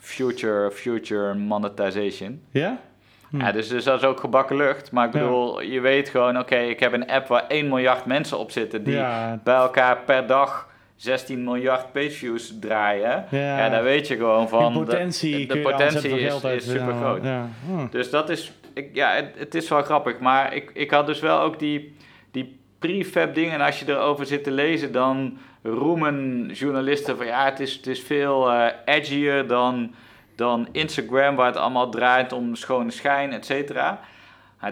Future, 0.00 0.70
future 0.70 1.34
monetization. 1.34 2.42
Ja? 2.50 2.80
Hm. 3.30 3.40
Ja, 3.40 3.52
dus, 3.52 3.68
dus 3.68 3.84
dat 3.84 4.00
is 4.02 4.06
ook 4.08 4.20
gebakken 4.20 4.56
lucht. 4.56 4.92
Maar 4.92 5.06
ik 5.06 5.12
Ja. 5.14 5.20
bedoel, 5.20 5.60
je 5.60 5.80
weet 5.80 6.08
gewoon, 6.08 6.38
oké, 6.38 6.56
ik 6.56 6.80
heb 6.80 6.92
een 6.92 7.06
app 7.10 7.26
waar 7.26 7.44
1 7.48 7.68
miljard 7.68 8.04
mensen 8.04 8.38
op 8.38 8.50
zitten 8.50 8.84
die 8.84 8.94
ja, 8.94 9.40
bij 9.44 9.54
elkaar 9.54 9.98
per 10.06 10.26
dag 10.26 10.68
16 10.96 11.44
miljard 11.44 11.92
pageviews 11.92 12.54
draaien. 12.60 13.24
ja. 13.30 13.58
Ja, 13.58 13.68
daar 13.68 13.82
weet 13.82 14.08
je 14.08 14.16
gewoon 14.16 14.48
van. 14.48 14.72
de- 14.72 14.78
potentie 14.78 15.46
de, 15.46 15.58
potentie 15.58 16.20
is, 16.20 16.70
super 16.70 16.94
groot. 16.94 17.22
Hm. 17.22 17.86
Dus 17.90 18.10
dat 18.10 18.28
is, 18.30 18.52
ik, 18.74 18.88
ja, 18.92 19.10
het, 19.14 19.34
het 19.38 19.54
is 19.54 19.68
wel 19.68 19.82
grappig. 19.82 20.18
Maar 20.18 20.54
ik, 20.54 20.70
ik 20.74 20.90
had 20.90 21.06
dus 21.06 21.20
wel 21.20 21.40
ook 21.40 21.58
die, 21.58 21.96
die 22.30 22.58
prefab 22.78 23.34
dingen. 23.34 23.52
En 23.52 23.60
als 23.60 23.78
je 23.80 23.88
erover 23.92 24.26
zit 24.26 24.44
te 24.44 24.50
lezen, 24.50 24.92
dan 24.92 25.38
roemen 25.62 26.48
journalisten 26.52 27.16
van 27.16 27.26
ja, 27.26 27.44
het 27.44 27.60
is, 27.60 27.72
het 27.74 27.86
is 27.86 28.00
veel 28.00 28.50
eh, 28.52 28.66
edgier 28.84 29.46
dan, 29.46 29.94
dan 30.38 30.68
Instagram, 30.72 31.36
waar 31.36 31.46
het 31.46 31.56
allemaal 31.56 31.90
draait 31.90 32.32
om 32.32 32.54
schone 32.54 32.90
schijn, 32.90 33.32
et 33.32 33.46
cetera. 33.46 34.00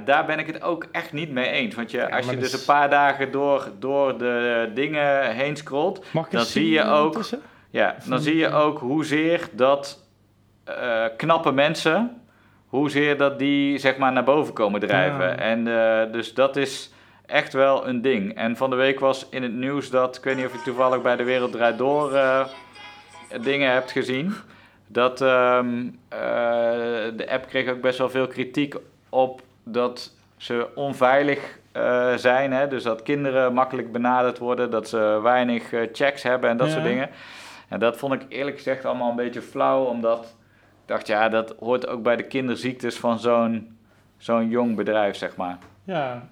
Daar 0.05 0.25
ben 0.27 0.39
ik 0.39 0.47
het 0.47 0.63
ook 0.63 0.87
echt 0.93 1.13
niet 1.13 1.31
mee 1.31 1.49
eens. 1.49 1.75
Want 1.75 1.91
je, 1.91 2.11
als 2.11 2.27
je 2.31 2.37
dus 2.37 2.53
is- 2.53 2.61
een 2.61 2.65
paar 2.75 2.91
dagen 2.91 3.31
door, 3.31 3.69
door 3.79 4.19
de 4.19 4.71
dingen 4.75 5.31
heen 5.35 5.57
scrolt, 5.57 6.05
Dan 6.31 6.45
zie 6.45 6.71
je 6.71 6.85
ook- 6.85 7.15
ja, 7.71 7.97
dan 8.09 8.21
zie 8.21 8.37
je 8.37 8.51
ook 8.53 8.79
hoezeer 8.79 9.49
dat 9.53 10.05
eh, 10.65 11.05
knappe 11.17 11.53
mensen, 11.53 12.23
hoezeer 12.67 13.17
dat 13.17 13.39
die 13.39 13.79
zeg 13.79 13.97
maar 13.97 14.13
naar 14.13 14.25
boven 14.25 14.55
komen 14.55 14.81
drijven. 14.81 15.27
Ja. 15.27 15.35
En 15.37 15.67
eh, 16.07 16.13
dus 16.13 16.35
dat 16.35 16.57
is 16.57 16.93
echt 17.27 17.53
wel 17.53 17.89
een 17.89 18.03
ding. 18.03 18.35
En 18.35 18.57
van 18.57 18.71
de 18.71 18.77
week 18.77 19.01
was 19.01 19.27
in 19.31 19.43
het 19.43 19.53
nieuws 19.53 19.91
dat, 19.91 20.17
ik 20.17 20.25
weet 20.25 20.37
niet 20.37 20.47
of 20.47 20.53
je 20.53 20.63
toevallig 20.63 21.03
bij 21.03 21.17
de 21.17 21.25
Wereld 21.25 21.53
Draait 21.53 21.79
Door 21.79 22.13
eh, 22.15 22.45
dingen 23.41 23.73
hebt 23.73 23.91
gezien. 23.91 24.35
Dat 24.87 25.21
ehm, 25.21 25.87
eh, 26.09 26.19
de 27.17 27.27
app 27.31 27.47
kreeg 27.49 27.71
ook 27.71 27.81
best 27.81 27.99
wel 27.99 28.11
veel 28.11 28.27
kritiek 28.27 28.75
op 29.09 29.43
dat 29.65 30.15
ze 30.37 30.67
onveilig 30.75 31.59
eh, 31.73 32.15
zijn. 32.15 32.53
Hè? 32.53 32.69
Dus 32.69 32.83
dat 32.83 33.03
kinderen 33.03 33.53
makkelijk 33.55 33.93
benaderd 33.93 34.39
worden, 34.39 34.71
dat 34.71 34.89
ze 34.89 35.21
weinig 35.23 35.73
eh, 35.73 35.81
checks 35.93 36.23
hebben 36.23 36.51
en 36.51 36.57
dat 36.57 36.67
Ja. 36.67 36.73
soort 36.73 36.85
dingen. 36.85 37.09
En 37.69 37.79
dat 37.79 37.97
vond 37.97 38.13
ik 38.13 38.23
eerlijk 38.29 38.57
gezegd 38.57 38.85
allemaal 38.85 39.11
een 39.11 39.17
beetje 39.17 39.43
flauw, 39.43 39.85
omdat 39.85 40.19
ik 40.21 40.93
dacht, 40.93 41.07
ja, 41.07 41.29
dat 41.29 41.55
hoort 41.59 41.87
ook 41.87 42.03
bij 42.03 42.17
de 42.17 42.23
kinderziektes 42.23 42.97
van 42.97 43.19
zo'n 43.19 43.77
zo'n 44.19 44.49
jong 44.49 44.77
bedrijf, 44.77 45.17
zeg 45.17 45.37
maar. 45.37 45.59
Ja, 45.85 46.23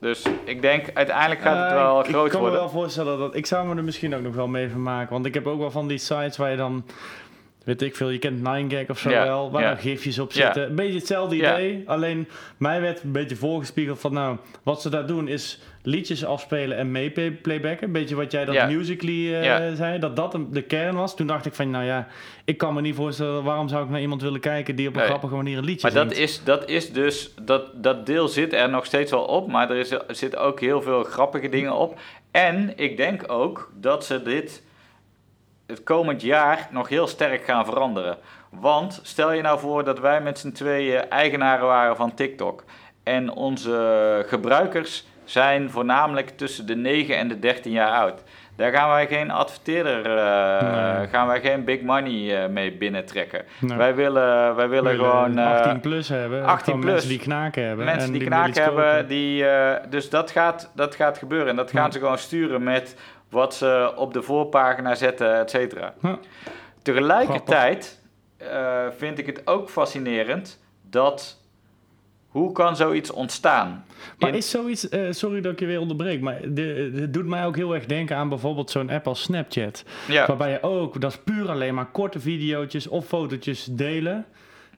Dus 0.00 0.24
ik 0.44 0.62
denk, 0.62 0.90
uiteindelijk 0.94 1.40
gaat 1.40 1.64
het 1.64 1.72
wel 1.72 2.02
groot 2.02 2.24
ik 2.26 2.30
kan 2.30 2.40
worden. 2.40 2.58
me 2.58 2.64
wel 2.64 2.74
voorstellen 2.74 3.18
dat 3.18 3.34
ik 3.34 3.46
zou 3.46 3.68
me 3.68 3.74
er 3.76 3.84
misschien 3.84 4.14
ook 4.14 4.22
nog 4.22 4.34
wel 4.34 4.48
mee 4.48 4.68
vermaken. 4.68 5.12
Want 5.12 5.26
ik 5.26 5.34
heb 5.34 5.46
ook 5.46 5.58
wel 5.58 5.70
van 5.70 5.88
die 5.88 5.98
sites 5.98 6.36
waar 6.36 6.50
je 6.50 6.56
dan, 6.56 6.84
weet 7.64 7.82
ik 7.82 7.96
veel, 7.96 8.08
je 8.10 8.18
kent 8.18 8.40
9gag 8.40 8.90
of 8.90 8.98
zo 8.98 9.08
wel, 9.08 9.50
waar 9.50 9.62
dan 9.62 9.76
gifjes 9.78 10.18
op 10.18 10.32
zitten. 10.32 10.66
Een 10.68 10.74
beetje 10.74 10.98
hetzelfde 10.98 11.36
idee, 11.36 11.82
alleen 11.86 12.28
mij 12.56 12.80
werd 12.80 13.02
een 13.02 13.12
beetje 13.12 13.36
voorgespiegeld 13.36 14.00
van 14.00 14.12
nou, 14.12 14.36
wat 14.62 14.82
ze 14.82 14.88
daar 14.90 15.06
doen 15.06 15.28
is 15.28 15.60
liedjes 15.82 16.24
afspelen 16.24 16.76
en 16.76 16.90
mee 16.90 17.10
play- 17.10 17.30
playbacken. 17.30 17.86
Een 17.86 17.92
beetje 17.92 18.14
wat 18.14 18.32
jij 18.32 18.44
dat 18.44 18.68
musically 18.68 19.28
Ja. 19.44 19.74
zei, 19.74 19.98
dat 19.98 20.16
dat 20.16 20.36
de 20.50 20.62
kern 20.62 20.94
was. 20.96 21.16
Toen 21.16 21.26
dacht 21.26 21.46
ik 21.46 21.54
van 21.54 21.70
nou 21.70 21.84
ja, 21.84 22.06
ik 22.44 22.58
kan 22.58 22.74
me 22.74 22.80
niet 22.80 22.94
voorstellen 22.94 23.44
waarom 23.44 23.68
zou 23.68 23.84
ik 23.84 23.90
naar 23.90 24.00
iemand 24.00 24.22
willen 24.22 24.40
kijken 24.40 24.76
die 24.76 24.88
op 24.88 24.92
een 24.94 24.98
Nee. 25.00 25.08
grappige 25.08 25.34
manier 25.34 25.58
een 25.58 25.64
liedje 25.64 25.88
Maar 25.90 26.04
dat 26.04 26.14
zingt. 26.16 26.30
is, 26.30 26.44
dat 26.44 26.68
is 26.68 26.92
dus, 26.92 27.34
dat, 27.42 27.82
dat 27.82 28.06
deel 28.06 28.28
zit 28.28 28.52
er 28.52 28.70
nog 28.70 28.84
steeds 28.86 29.10
wel 29.10 29.24
op, 29.24 29.48
maar 29.48 29.70
er, 29.70 29.76
is, 29.76 29.90
er 29.90 30.02
zitten 30.08 30.40
ook 30.40 30.60
heel 30.60 30.82
veel 30.82 31.02
grappige 31.02 31.48
dingen 31.48 31.72
op. 31.74 31.98
En 32.30 32.72
ik 32.76 32.96
denk 32.96 33.32
ook 33.32 33.70
dat 33.80 34.04
ze 34.04 34.22
dit 34.22 34.62
het 35.66 35.82
komend 35.82 36.22
jaar 36.22 36.68
nog 36.70 36.88
heel 36.88 37.06
sterk 37.06 37.44
gaan 37.44 37.64
veranderen. 37.64 38.16
Want 38.50 39.00
stel 39.02 39.32
je 39.32 39.42
nou 39.42 39.58
voor 39.58 39.84
dat 39.84 39.98
wij 40.00 40.20
met 40.20 40.38
z'n 40.38 40.52
tweeën 40.52 41.10
eigenaren 41.10 41.66
waren 41.66 41.96
van 41.96 42.14
TikTok. 42.14 42.64
En 43.02 43.30
onze 43.32 44.24
gebruikers 44.26 45.06
zijn 45.24 45.70
voornamelijk 45.70 46.28
tussen 46.28 46.66
de 46.66 46.76
9 46.76 47.16
en 47.16 47.28
de 47.28 47.38
13 47.38 47.72
jaar 47.72 47.90
oud. 47.90 48.22
Daar 48.56 48.72
gaan 48.72 48.88
wij 48.88 49.06
geen 49.06 49.30
adverteerder, 49.30 50.06
uh, 50.06 50.96
Nee. 50.96 51.06
gaan 51.08 51.26
wij 51.26 51.40
geen 51.40 51.64
big 51.64 51.80
money 51.80 52.42
eh, 52.42 52.48
mee 52.48 52.72
binnentrekken. 52.72 53.42
Nou, 53.60 53.76
Wij 53.78 53.94
willen, 53.94 54.54
wij 54.56 54.68
willen 54.68 54.90
willen 54.96 55.10
gewoon... 55.10 55.38
eh, 55.38 55.46
18 55.60 55.80
plus 55.80 56.08
hebben. 56.08 56.44
18 56.44 56.64
gewoon 56.64 56.80
plus. 56.80 56.92
Mensen 56.92 57.08
die 57.10 57.18
knaken 57.18 57.66
hebben. 57.66 57.84
Mensen 57.84 58.12
en 58.12 58.18
die 58.18 58.26
knaken 58.28 58.62
hebben, 58.62 59.08
die, 59.08 59.46
eh, 59.46 59.82
dus 59.90 60.10
dat 60.10 60.30
gaat, 60.30 60.70
dat 60.74 60.94
gaat 60.94 61.18
gebeuren. 61.18 61.48
En 61.48 61.56
dat 61.56 61.70
gaan 61.70 61.84
Ja. 61.84 61.90
ze 61.90 61.98
gewoon 61.98 62.18
sturen 62.18 62.62
met 62.62 62.96
wat 63.34 63.54
ze 63.54 63.92
op 63.96 64.12
de 64.12 64.22
voorpagina 64.22 64.94
zetten, 64.94 65.38
et 65.38 65.50
cetera. 65.50 65.94
Tegelijkertijd 66.82 68.00
eh, 68.36 68.84
vind 68.96 69.18
ik 69.18 69.26
het 69.26 69.46
ook 69.46 69.70
fascinerend 69.70 70.60
dat... 70.90 71.42
Hoe 72.28 72.52
kan 72.52 72.76
zoiets 72.76 73.10
ontstaan? 73.10 73.84
Maar 74.18 74.28
In- 74.28 74.34
is 74.34 74.50
zoiets, 74.50 74.88
eh, 74.88 75.00
sorry 75.10 75.40
dat 75.40 75.52
ik 75.52 75.60
je 75.60 75.66
weer 75.66 75.80
onderbreek, 75.80 76.20
maar 76.20 76.38
het 76.40 77.12
doet 77.14 77.26
mij 77.26 77.46
ook 77.46 77.56
heel 77.56 77.74
erg 77.74 77.86
denken 77.86 78.16
aan 78.16 78.28
bijvoorbeeld 78.28 78.70
zo'n 78.70 78.90
app 78.90 79.06
als 79.06 79.22
Snapchat. 79.22 79.84
ja, 80.08 80.26
Waarbij 80.26 80.50
je 80.50 80.62
ook, 80.62 81.00
dat 81.00 81.10
is 81.10 81.18
puur 81.18 81.50
alleen 81.50 81.74
maar 81.74 81.86
korte 81.86 82.20
video's 82.20 82.86
of 82.88 83.06
fotootjes 83.06 83.64
delen. 83.70 84.26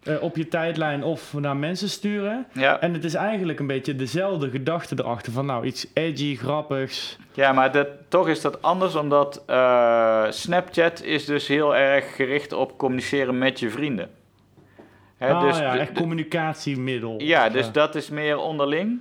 Eh, 0.03 0.23
op 0.23 0.37
je 0.37 0.49
tijdlijn 0.49 1.03
of 1.03 1.33
naar 1.33 1.57
mensen 1.57 1.89
sturen. 1.89 2.47
ja. 2.53 2.81
En 2.81 2.93
het 2.93 3.05
is 3.05 3.15
eigenlijk 3.15 3.59
een 3.59 3.67
beetje 3.67 3.97
dezelfde 3.97 4.51
gedachte 4.51 4.95
erachter 4.99 5.33
van 5.33 5.47
nou 5.47 5.67
iets 5.67 5.87
edgy, 5.95 6.37
grappigs. 6.37 7.19
ja, 7.35 7.53
maar 7.53 7.73
dat, 7.73 7.89
toch 8.09 8.29
is 8.29 8.41
dat 8.41 8.63
anders 8.63 8.95
omdat 8.95 9.43
eh, 9.47 10.25
Snapchat 10.31 11.03
is 11.03 11.25
dus 11.25 11.47
heel 11.47 11.77
erg 11.77 12.15
gericht 12.15 12.53
op 12.53 12.79
communiceren 12.79 13.39
met 13.39 13.61
je 13.61 13.71
vrienden. 13.71 14.11
Hè, 15.17 15.33
ah 15.33 15.41
dus 15.41 15.59
ja, 15.59 15.79
echt 15.79 15.93
communicatiemiddel. 15.93 17.15
Ja, 17.19 17.49
dus 17.49 17.73
dat 17.73 17.95
is 17.95 18.09
meer 18.09 18.39
onderling. 18.39 19.01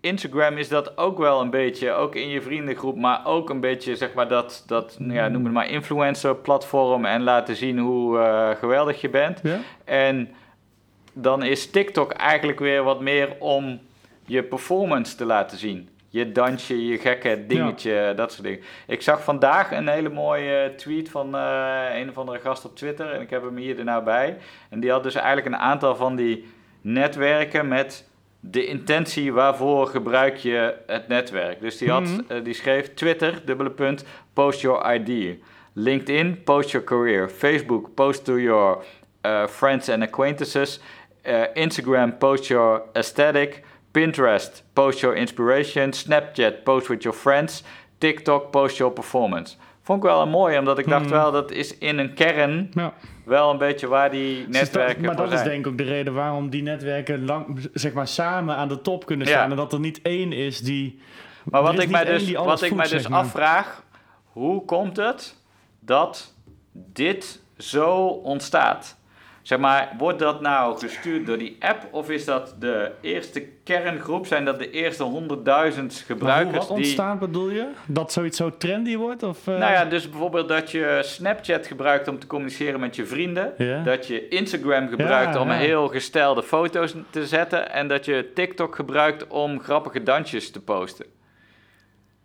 Instagram 0.00 0.58
is 0.58 0.68
dat 0.68 0.96
ook 0.98 1.18
wel 1.18 1.40
een 1.40 1.50
beetje, 1.50 1.92
ook 1.92 2.14
in 2.14 2.28
je 2.28 2.42
vriendengroep, 2.42 2.96
maar 2.96 3.26
ook 3.26 3.50
een 3.50 3.60
beetje, 3.60 3.96
zeg 3.96 4.14
maar, 4.14 4.28
dat, 4.28 4.64
dat 4.66 4.96
nou 4.98 5.14
ja, 5.14 5.28
noem 5.28 5.44
het 5.44 5.52
maar 5.52 5.70
influencer 5.70 6.36
platform 6.36 7.04
en 7.04 7.22
laten 7.22 7.56
zien 7.56 7.78
hoe 7.78 8.18
eh, 8.18 8.50
geweldig 8.50 9.00
je 9.00 9.08
bent. 9.08 9.40
Ja? 9.42 9.58
En 9.84 10.34
dan 11.12 11.42
is 11.42 11.70
TikTok 11.70 12.12
eigenlijk 12.12 12.58
weer 12.58 12.82
wat 12.82 13.00
meer 13.00 13.36
om 13.38 13.80
je 14.26 14.42
performance 14.42 15.16
te 15.16 15.24
laten 15.24 15.58
zien. 15.58 15.88
Je 16.08 16.32
dansje, 16.32 16.86
je 16.86 16.98
gekke 16.98 17.44
dingetje, 17.46 18.12
dat 18.16 18.32
soort 18.32 18.44
dingen. 18.44 18.60
Ik 18.86 19.02
zag 19.02 19.24
vandaag 19.24 19.72
een 19.72 19.88
hele 19.88 20.08
mooie 20.08 20.72
tweet 20.76 21.08
van 21.08 21.36
eh, 21.36 21.84
een 21.94 22.08
of 22.08 22.18
andere 22.18 22.38
gast 22.38 22.64
op 22.64 22.76
Twitter. 22.76 23.12
En 23.12 23.20
ik 23.20 23.30
heb 23.30 23.42
hem 23.42 23.56
hier 23.56 23.78
er 23.78 23.84
nou 23.84 24.04
bij. 24.04 24.36
En 24.70 24.80
die 24.80 24.90
had 24.90 25.02
dus 25.02 25.14
eigenlijk 25.14 25.46
een 25.46 25.56
aantal 25.56 25.96
van 25.96 26.16
die 26.16 26.46
netwerken 26.80 27.68
met 27.68 28.08
de 28.50 28.66
intentie 28.66 29.32
waarvoor 29.32 29.86
gebruik 29.86 30.36
je 30.36 30.74
het 30.86 31.08
netwerk. 31.08 31.60
Dus 31.60 31.78
die, 31.78 31.90
had, 31.90 32.02
Mhm. 32.02 32.20
eh, 32.28 32.44
die 32.44 32.54
schreef 32.54 32.94
Twitter, 32.94 33.42
dubbele 33.44 33.70
punt, 33.70 34.04
post 34.32 34.60
your 34.60 34.94
ID. 34.94 35.38
LinkedIn, 35.72 36.42
post 36.44 36.70
your 36.70 36.86
career. 36.86 37.28
Facebook, 37.28 37.94
post 37.94 38.24
to 38.24 38.38
your 38.38 38.84
uh, 39.26 39.46
friends 39.46 39.88
and 39.88 40.02
acquaintances. 40.02 40.80
Uh, 41.26 41.42
Instagram, 41.54 42.18
post 42.18 42.46
your 42.46 42.82
aesthetic. 42.92 43.62
Pinterest, 43.92 44.62
post 44.72 45.00
your 45.00 45.16
inspiration. 45.16 45.90
Snapchat, 45.92 46.62
post 46.64 46.88
with 46.88 47.02
your 47.02 47.16
friends. 47.16 47.62
TikTok, 47.98 48.50
post 48.50 48.76
your 48.76 48.92
performance. 48.92 49.56
Vond 49.84 49.98
ik 50.04 50.10
wel 50.10 50.22
een 50.22 50.28
mooi, 50.28 50.58
omdat 50.58 50.78
ik 50.78 50.88
dacht 50.88 51.02
Hmm. 51.04 51.12
wel, 51.12 51.32
dat 51.32 51.50
is 51.50 51.78
in 51.78 51.98
een 51.98 52.14
kern 52.14 52.68
Ja. 52.72 52.92
wel 53.24 53.50
een 53.50 53.58
beetje 53.58 53.86
waar 53.86 54.10
die 54.10 54.46
Dus 54.46 54.60
netwerken 54.60 55.04
maar 55.04 55.16
dat 55.16 55.32
is 55.32 55.42
denk 55.42 55.58
ik 55.58 55.66
ook 55.72 55.78
de 55.78 55.84
reden 55.84 56.14
waarom 56.14 56.50
die 56.50 56.62
netwerken 56.62 57.24
lang, 57.24 57.68
zeg 57.72 57.92
maar, 57.92 58.08
samen 58.08 58.56
aan 58.56 58.68
de 58.68 58.80
top 58.80 59.06
kunnen 59.06 59.26
Ja. 59.26 59.32
staan. 59.32 59.50
En 59.50 59.56
dat 59.56 59.72
er 59.72 59.80
niet 59.80 60.02
één 60.02 60.32
is 60.32 60.60
die. 60.60 61.00
Maar 61.44 61.62
wat 61.62 61.72
ik 61.72 61.78
niet 61.78 61.90
mij 61.90 62.04
dus, 62.04 62.32
wat 62.32 62.62
ik 62.62 62.74
mij 62.74 62.88
dus 62.88 63.08
maar. 63.08 63.18
afvraag, 63.20 63.82
hoe 64.24 64.64
komt 64.64 64.96
het 64.96 65.36
dat 65.80 66.34
dit 66.72 67.40
zo 67.58 67.96
ontstaat? 68.06 68.96
Zeg 69.44 69.58
maar, 69.58 69.94
wordt 69.98 70.18
dat 70.18 70.40
nou 70.40 70.78
gestuurd 70.78 71.26
door 71.26 71.38
die 71.38 71.56
app 71.60 71.88
of 71.90 72.10
is 72.10 72.24
dat 72.24 72.54
de 72.58 72.92
eerste 73.00 73.46
kerngroep? 73.64 74.26
Zijn 74.26 74.44
dat 74.44 74.58
de 74.58 74.70
eerste 74.70 75.04
100.000 75.04 75.10
Maar 75.10 75.68
hoe 75.76 75.90
gebruikers 76.06 76.56
wat 76.58 76.66
die... 76.66 76.76
ontstaat 76.76 77.18
bedoel 77.18 77.50
je? 77.50 77.68
Dat 77.86 78.12
zoiets 78.12 78.36
zo 78.36 78.56
trendy 78.56 78.96
wordt? 78.96 79.22
Of, 79.22 79.46
eh? 79.46 79.58
Nou 79.58 79.72
ja, 79.72 79.84
dus 79.84 80.10
bijvoorbeeld 80.10 80.48
dat 80.48 80.70
je 80.70 81.00
Snapchat 81.02 81.66
gebruikt 81.66 82.08
om 82.08 82.18
te 82.18 82.26
communiceren 82.26 82.80
met 82.80 82.96
je 82.96 83.06
vrienden. 83.06 83.54
Dat 83.84 84.06
je 84.06 84.28
Instagram 84.28 84.88
gebruikt 84.88 85.34
Ja, 85.34 85.40
om 85.40 85.48
ja. 85.48 85.54
heel 85.54 85.88
gestelde 85.88 86.42
foto's 86.42 86.94
te 87.10 87.26
zetten. 87.26 87.72
En 87.72 87.88
dat 87.88 88.04
je 88.04 88.30
TikTok 88.34 88.74
gebruikt 88.74 89.26
om 89.26 89.60
grappige 89.60 90.02
dansjes 90.02 90.50
te 90.50 90.60
posten. 90.60 91.06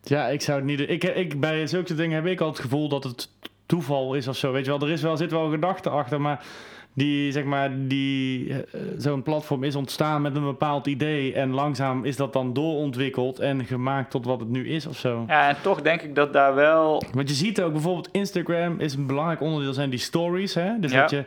Ja, 0.04 0.28
ik 0.28 0.42
zou 0.42 0.58
het 0.58 0.68
niet. 0.68 0.80
Ik, 0.80 1.04
ik, 1.04 1.40
bij 1.40 1.68
zulke 1.68 1.96
dingen 1.96 2.16
heb 2.16 2.26
ik 2.26 2.42
al 2.42 2.50
het 2.50 2.60
gevoel 2.60 2.90
dat 2.90 3.04
het 3.04 3.30
toeval 3.66 4.14
is 4.14 4.28
of 4.28 4.38
zo. 4.38 4.52
Weet 4.52 4.66
je 4.66 4.72
wel, 4.72 4.82
er 4.82 4.94
is 4.94 5.02
wel, 5.02 5.18
zit 5.18 5.32
wel 5.32 5.46
een 5.46 5.52
gedachte 5.52 5.90
achter, 5.90 6.22
maar 6.22 6.46
die, 7.00 7.32
zeg 7.32 7.44
maar, 7.44 7.70
die, 7.88 8.54
eh, 8.54 8.60
zo'n 8.98 9.24
platform 9.24 9.64
is 9.64 9.76
ontstaan 9.76 10.22
met 10.22 10.36
een 10.36 10.44
bepaald 10.44 10.88
idee 10.88 11.34
en 11.34 11.50
langzaam 11.52 12.06
is 12.06 12.16
dat 12.16 12.34
dan 12.34 12.54
doorontwikkeld 12.54 13.40
en 13.40 13.66
gemaakt 13.66 14.12
tot 14.12 14.26
wat 14.26 14.40
het 14.40 14.50
nu 14.50 14.70
is 14.70 14.86
of 14.86 14.98
zo. 14.98 15.24
Ja, 15.28 15.50
en 15.50 15.56
toch 15.62 15.82
denk 15.82 16.02
ik 16.02 16.16
dat 16.16 16.34
daar 16.34 16.56
wel... 16.56 17.04
Want 17.14 17.30
je 17.30 17.36
ziet 17.36 17.62
ook 17.62 17.72
bijvoorbeeld 17.72 18.10
Instagram 18.12 18.80
is 18.80 18.94
een 18.94 19.08
belangrijk 19.08 19.42
onderdeel 19.42 19.74
zijn 19.74 19.90
die 19.90 20.00
stories, 20.00 20.54
hè? 20.54 20.70
Dus 20.80 20.92
Ja. 20.92 21.02
dat 21.02 21.10
je 21.10 21.24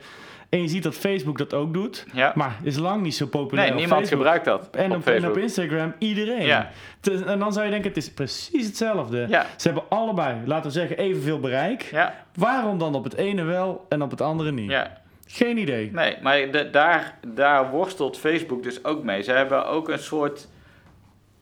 en 0.48 0.62
je 0.62 0.68
ziet 0.68 0.82
dat 0.82 0.94
Facebook 0.94 1.38
dat 1.38 1.54
ook 1.54 1.72
doet, 1.74 2.06
Ja. 2.12 2.32
maar 2.34 2.56
is 2.62 2.76
lang 2.78 3.02
niet 3.02 3.14
zo 3.14 3.26
populair. 3.26 3.68
Nee, 3.68 3.76
niemand 3.78 4.00
Facebook. 4.00 4.18
gebruikt 4.20 4.44
dat 4.44 4.68
En 4.76 4.84
op 4.90 4.90
op, 4.90 4.96
en 4.96 5.02
Facebook. 5.02 5.30
op 5.36 5.42
Instagram 5.42 5.94
iedereen. 5.98 6.46
Ja. 6.46 6.70
Te- 7.00 7.24
En 7.26 7.38
dan 7.38 7.52
zou 7.52 7.64
je 7.64 7.70
denken, 7.70 7.88
het 7.88 7.98
is 7.98 8.10
precies 8.10 8.66
hetzelfde. 8.66 9.26
Ja. 9.28 9.46
Ze 9.56 9.66
hebben 9.68 9.84
allebei, 9.88 10.36
laten 10.44 10.66
we 10.66 10.70
zeggen, 10.78 10.98
evenveel 10.98 11.40
bereik. 11.40 11.82
Ja, 11.82 12.14
Waarom 12.34 12.78
dan 12.78 12.94
op 12.94 13.04
het 13.04 13.14
ene 13.14 13.42
wel 13.42 13.86
en 13.88 14.02
op 14.02 14.10
het 14.10 14.20
andere 14.20 14.52
niet? 14.52 14.70
ja. 14.70 15.00
Geen 15.34 15.56
idee. 15.58 15.90
Nee, 15.92 16.16
maar 16.22 16.50
de- 16.50 16.70
daar, 16.70 17.18
daar 17.26 17.70
worstelt 17.70 18.18
Facebook 18.18 18.62
dus 18.62 18.84
ook 18.84 19.02
mee. 19.02 19.22
Ze 19.22 19.32
hebben 19.32 19.66
ook 19.66 19.88
een 19.88 19.98
soort 19.98 20.48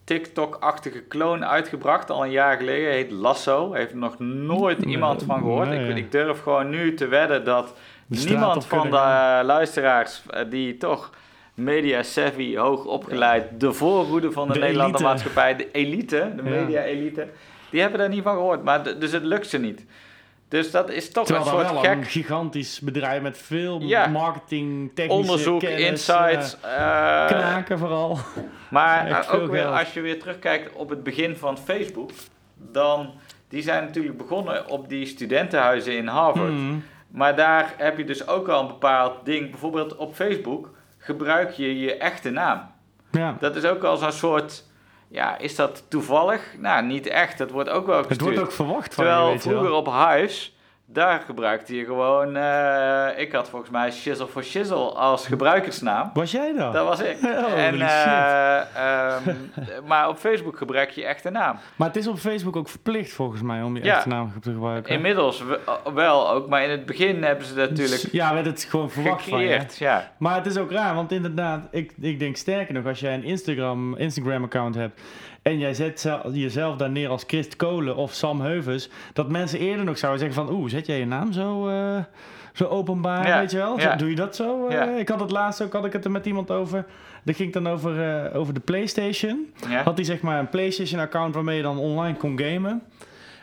TikTok-achtige 0.05 1.07
clone 1.09 1.47
uitgebracht 1.47 2.11
al 2.11 2.25
een 2.25 2.31
jaar 2.31 2.57
geleden. 2.57 2.93
Heet 2.93 3.11
Lasso. 3.11 3.73
Heeft 3.73 3.95
nog 3.95 4.19
nooit 4.19 4.79
Nee, 4.85 4.91
iemand 4.95 5.23
van 5.23 5.39
gehoord. 5.39 5.69
nee, 5.69 5.89
ik, 5.89 5.97
ik 5.97 6.13
durf 6.13 6.43
gewoon 6.43 6.71
nu 6.71 6.95
te 6.95 7.07
wedden 7.07 7.45
dat 7.45 7.75
niemand 8.07 8.67
van 8.67 8.91
de 8.91 8.97
gaan. 8.97 9.45
luisteraars 9.47 10.23
eh, 10.31 10.45
die 10.51 10.77
toch 10.77 11.11
media 11.55 12.03
savvy, 12.03 12.57
hoog 12.57 12.85
opgeleid, 12.85 13.61
de 13.61 13.73
voorhoede 13.73 14.33
van 14.33 14.47
de, 14.49 14.53
De 14.53 14.59
Nederlandse 14.59 15.03
maatschappij, 15.03 15.57
de 15.57 15.71
elite, 15.73 16.33
de 16.37 16.43
media 16.43 16.83
elite, 16.83 17.29
die 17.71 17.81
hebben 17.81 17.99
daar 17.99 18.09
niet 18.09 18.23
van 18.23 18.35
gehoord. 18.35 18.63
Maar 18.65 18.99
dus 18.99 19.13
het 19.13 19.25
lukt 19.25 19.47
ze 19.49 19.59
niet. 19.59 19.85
Dus 20.51 20.71
dat 20.71 20.91
is 20.91 21.13
toch 21.13 21.27
Terwijl 21.27 21.47
een 21.47 21.53
soort 21.53 21.71
wel 21.71 21.81
gek 21.81 21.93
een 21.97 22.05
gigantisch 22.05 22.81
bedrijf 22.81 23.23
met 23.23 23.39
veel 23.39 23.81
Ja. 23.81 24.07
marketing, 24.07 24.91
technische 24.95 25.21
onderzoek, 25.21 25.61
kennis, 25.61 25.87
insights. 25.89 26.57
eh, 26.61 27.27
knaken 27.27 27.79
vooral. 27.79 28.19
Maar 28.71 29.09
ook 29.35 29.51
weer, 29.51 29.61
geld. 29.63 29.79
als 29.79 29.93
je 29.93 30.01
weer 30.01 30.21
terugkijkt 30.21 30.73
op 30.73 30.89
het 30.89 31.03
begin 31.03 31.37
van 31.37 31.59
Facebook, 31.59 32.11
dan 32.55 33.11
die 33.49 33.63
zijn 33.63 33.85
natuurlijk 33.85 34.17
begonnen 34.17 34.69
op 34.69 34.89
die 34.89 35.07
studentenhuizen 35.07 35.97
in 35.97 36.07
Harvard. 36.07 36.49
Hmm. 36.49 36.85
Maar 37.11 37.37
daar 37.37 37.75
heb 37.77 37.99
je 37.99 38.05
dus 38.05 38.27
ook 38.27 38.49
al 38.49 38.61
een 38.61 38.67
bepaald 38.67 39.25
ding. 39.25 39.51
Bijvoorbeeld 39.51 39.97
op 39.97 40.15
Facebook 40.15 40.71
gebruik 40.99 41.51
je 41.51 41.79
je 41.81 41.97
echte 41.97 42.31
naam. 42.31 42.71
Ja. 43.11 43.37
Dat 43.41 43.57
is 43.57 43.65
ook 43.65 43.83
al 43.85 43.97
zo'n 43.97 44.13
soort. 44.13 44.65
Ja, 45.13 45.39
is 45.39 45.55
dat 45.57 45.85
toevallig? 45.89 46.55
Nou, 46.59 46.85
niet 46.87 47.07
echt. 47.07 47.39
Dat 47.39 47.51
wordt 47.51 47.69
ook 47.69 47.87
wel 47.87 47.97
Het 47.97 48.07
gestuurd. 48.07 48.31
wordt 48.35 48.45
ook 48.49 48.55
verwacht 48.55 48.95
van 48.95 49.05
je, 49.05 49.11
Terwijl 49.11 49.31
weet 49.33 49.43
je 49.43 49.49
wel. 49.51 49.59
vroeger 49.59 49.77
op 49.79 49.87
Hives, 50.09 50.57
daar 50.93 51.21
gebruikte 51.27 51.77
je 51.77 51.85
gewoon. 51.85 52.37
eh, 52.37 53.07
ik 53.17 53.33
had 53.33 53.49
volgens 53.49 53.71
mij 53.71 53.91
Shizzle 53.93 54.27
for 54.27 54.45
Shizzle 54.45 54.77
als 54.91 55.27
gebruikersnaam. 55.27 56.11
Was 56.15 56.31
jij 56.31 56.53
dat? 56.57 56.73
Dat 56.73 56.87
was 56.87 57.01
ik. 57.01 57.17
Holy 57.23 57.55
en, 57.55 57.81
eh, 57.81 58.61
ehm, 58.77 59.35
maar 59.89 60.09
op 60.09 60.17
Facebook 60.17 60.57
gebruik 60.59 60.91
je 60.91 61.05
echte 61.05 61.31
naam. 61.31 61.57
Maar 61.77 61.89
het 61.89 61.97
is 61.97 62.07
op 62.07 62.19
Facebook 62.19 62.57
ook 62.57 62.69
verplicht 62.69 63.13
volgens 63.13 63.43
mij 63.43 63.63
om 63.63 63.77
je 63.77 63.85
Ja. 63.85 63.97
echte 63.97 64.09
naam 64.09 64.33
te 64.41 64.53
gebruiken. 64.53 64.95
Inmiddels 64.95 65.43
we- 65.45 65.61
wel 65.95 66.31
ook, 66.31 66.49
maar 66.49 66.63
in 66.63 66.71
het 66.71 66.87
begin 66.87 67.23
hebben 67.23 67.47
ze 67.47 67.55
dat 67.55 67.71
natuurlijk 67.71 68.03
Ja, 68.13 68.35
werd 68.35 68.47
het 68.47 68.65
gewoon 68.65 68.91
verwacht 68.91 69.29
van. 69.29 69.41
Ja. 69.79 70.11
Maar 70.19 70.35
het 70.35 70.47
is 70.47 70.57
ook 70.57 70.71
raar, 70.71 70.95
want 70.95 71.13
inderdaad, 71.13 71.61
ik, 71.71 71.93
ik 72.01 72.19
denk 72.19 72.37
sterker 72.37 72.75
nog, 72.75 72.87
als 72.87 73.01
jij 73.01 73.15
een 73.15 73.25
Instagram, 73.25 73.97
Instagram-account 73.97 74.75
hebt 74.75 75.01
en 75.43 75.59
jij 75.59 75.75
zet 75.75 76.01
zel- 76.01 76.31
jezelf 76.33 76.77
daar 76.77 76.91
neer 76.91 77.09
als 77.09 77.25
Christ 77.27 77.57
Kolen 77.57 77.97
of 77.97 78.13
Sam 78.13 78.41
Heuvens, 78.41 78.89
dat 79.13 79.29
mensen 79.29 79.59
eerder 79.59 79.85
nog 79.85 79.99
zouden 79.99 80.21
zeggen 80.21 80.47
van, 80.47 80.55
oeh, 80.57 80.71
zet 80.81 80.89
jij 80.89 80.99
je 80.99 81.07
naam 81.07 81.33
zo, 81.33 81.69
eh, 81.69 81.99
zo 82.53 82.65
openbaar, 82.65 83.27
Ja, 83.27 83.39
weet 83.41 83.51
je 83.51 83.57
wel? 83.57 83.79
ja. 83.81 83.97
Doe 83.97 84.09
je 84.11 84.15
dat 84.17 84.37
zo? 84.37 84.67
Eh, 84.67 84.73
Ja. 84.75 84.85
Ik 84.97 85.09
had 85.09 85.21
het 85.21 85.31
laatst 85.31 85.63
ook, 85.63 85.73
had 85.73 85.85
ik 85.85 85.93
het 85.93 86.05
er 86.05 86.11
met 86.11 86.27
iemand 86.27 86.51
over, 86.51 86.85
dat 87.25 87.37
ging 87.37 87.53
dan 87.53 87.69
over, 87.69 88.25
eh, 88.27 88.37
over 88.39 88.55
de 88.55 88.61
Playstation. 88.61 89.53
Had 89.85 89.97
hij 89.97 90.05
zeg 90.05 90.21
maar 90.21 90.39
een 90.39 90.49
PlayStation-account 90.49 91.35
waarmee 91.35 91.57
je 91.57 91.63
dan 91.63 91.79
online 91.79 92.17
kon 92.17 92.39
gamen. 92.41 92.83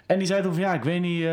En 0.05 0.17
die 0.17 0.27
zei 0.27 0.41
toen 0.41 0.53
van 0.53 0.61
ja, 0.61 0.73
ik 0.73 0.83
weet 0.83 1.01
niet, 1.01 1.27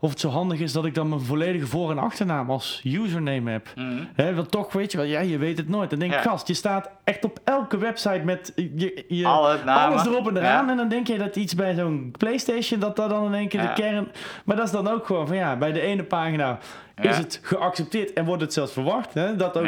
of 0.00 0.10
het 0.10 0.20
zo 0.20 0.28
handig 0.28 0.60
is 0.60 0.72
dat 0.72 0.84
ik 0.84 0.94
dan 0.94 1.08
mijn 1.08 1.20
volledige 1.20 1.66
voor- 1.66 1.90
en 1.90 1.98
achternaam 1.98 2.50
als 2.50 2.80
username 2.84 3.50
heb. 3.50 3.66
Hè, 4.14 4.34
want 4.34 4.50
toch 4.50 4.72
weet 4.72 4.92
je 4.92 4.98
wel, 4.98 5.06
ja, 5.06 5.20
je 5.20 5.38
weet 5.38 5.58
het 5.58 5.68
nooit. 5.68 5.90
Dan 5.90 5.98
denk 5.98 6.12
ik, 6.12 6.22
Ja. 6.22 6.30
gast, 6.30 6.46
je 6.48 6.54
staat 6.54 6.90
echt 7.04 7.24
op 7.24 7.38
elke 7.44 7.78
website 7.78 8.20
met 8.24 8.52
je, 8.56 9.04
je, 9.08 9.26
Alle 9.26 9.58
alles 9.64 10.06
erop 10.06 10.28
en 10.28 10.36
eraan. 10.36 10.64
Ja. 10.64 10.70
En 10.70 10.76
dan 10.76 10.88
denk 10.88 11.06
je 11.06 11.18
dat 11.18 11.36
iets 11.36 11.54
bij 11.54 11.74
zo'n 11.74 12.12
PlayStation, 12.18 12.80
dat 12.80 12.96
dat 12.96 13.10
dan 13.10 13.24
in 13.26 13.34
één 13.34 13.48
keer 13.48 13.60
Ja. 13.62 13.74
de 13.74 13.82
kern. 13.82 14.08
Maar 14.44 14.56
dat 14.56 14.64
is 14.66 14.72
dan 14.72 14.88
ook 14.88 15.06
gewoon 15.06 15.26
van 15.26 15.36
ja, 15.36 15.56
bij 15.56 15.72
de 15.72 15.80
ene 15.80 16.02
pagina 16.04 16.58
is 17.00 17.16
het 17.16 17.40
geaccepteerd 17.42 18.12
en 18.12 18.24
wordt 18.24 18.42
het 18.42 18.52
zelfs 18.52 18.72
verwacht. 18.72 19.14
Hè, 19.14 19.36
dat 19.36 19.56
ook 19.56 19.66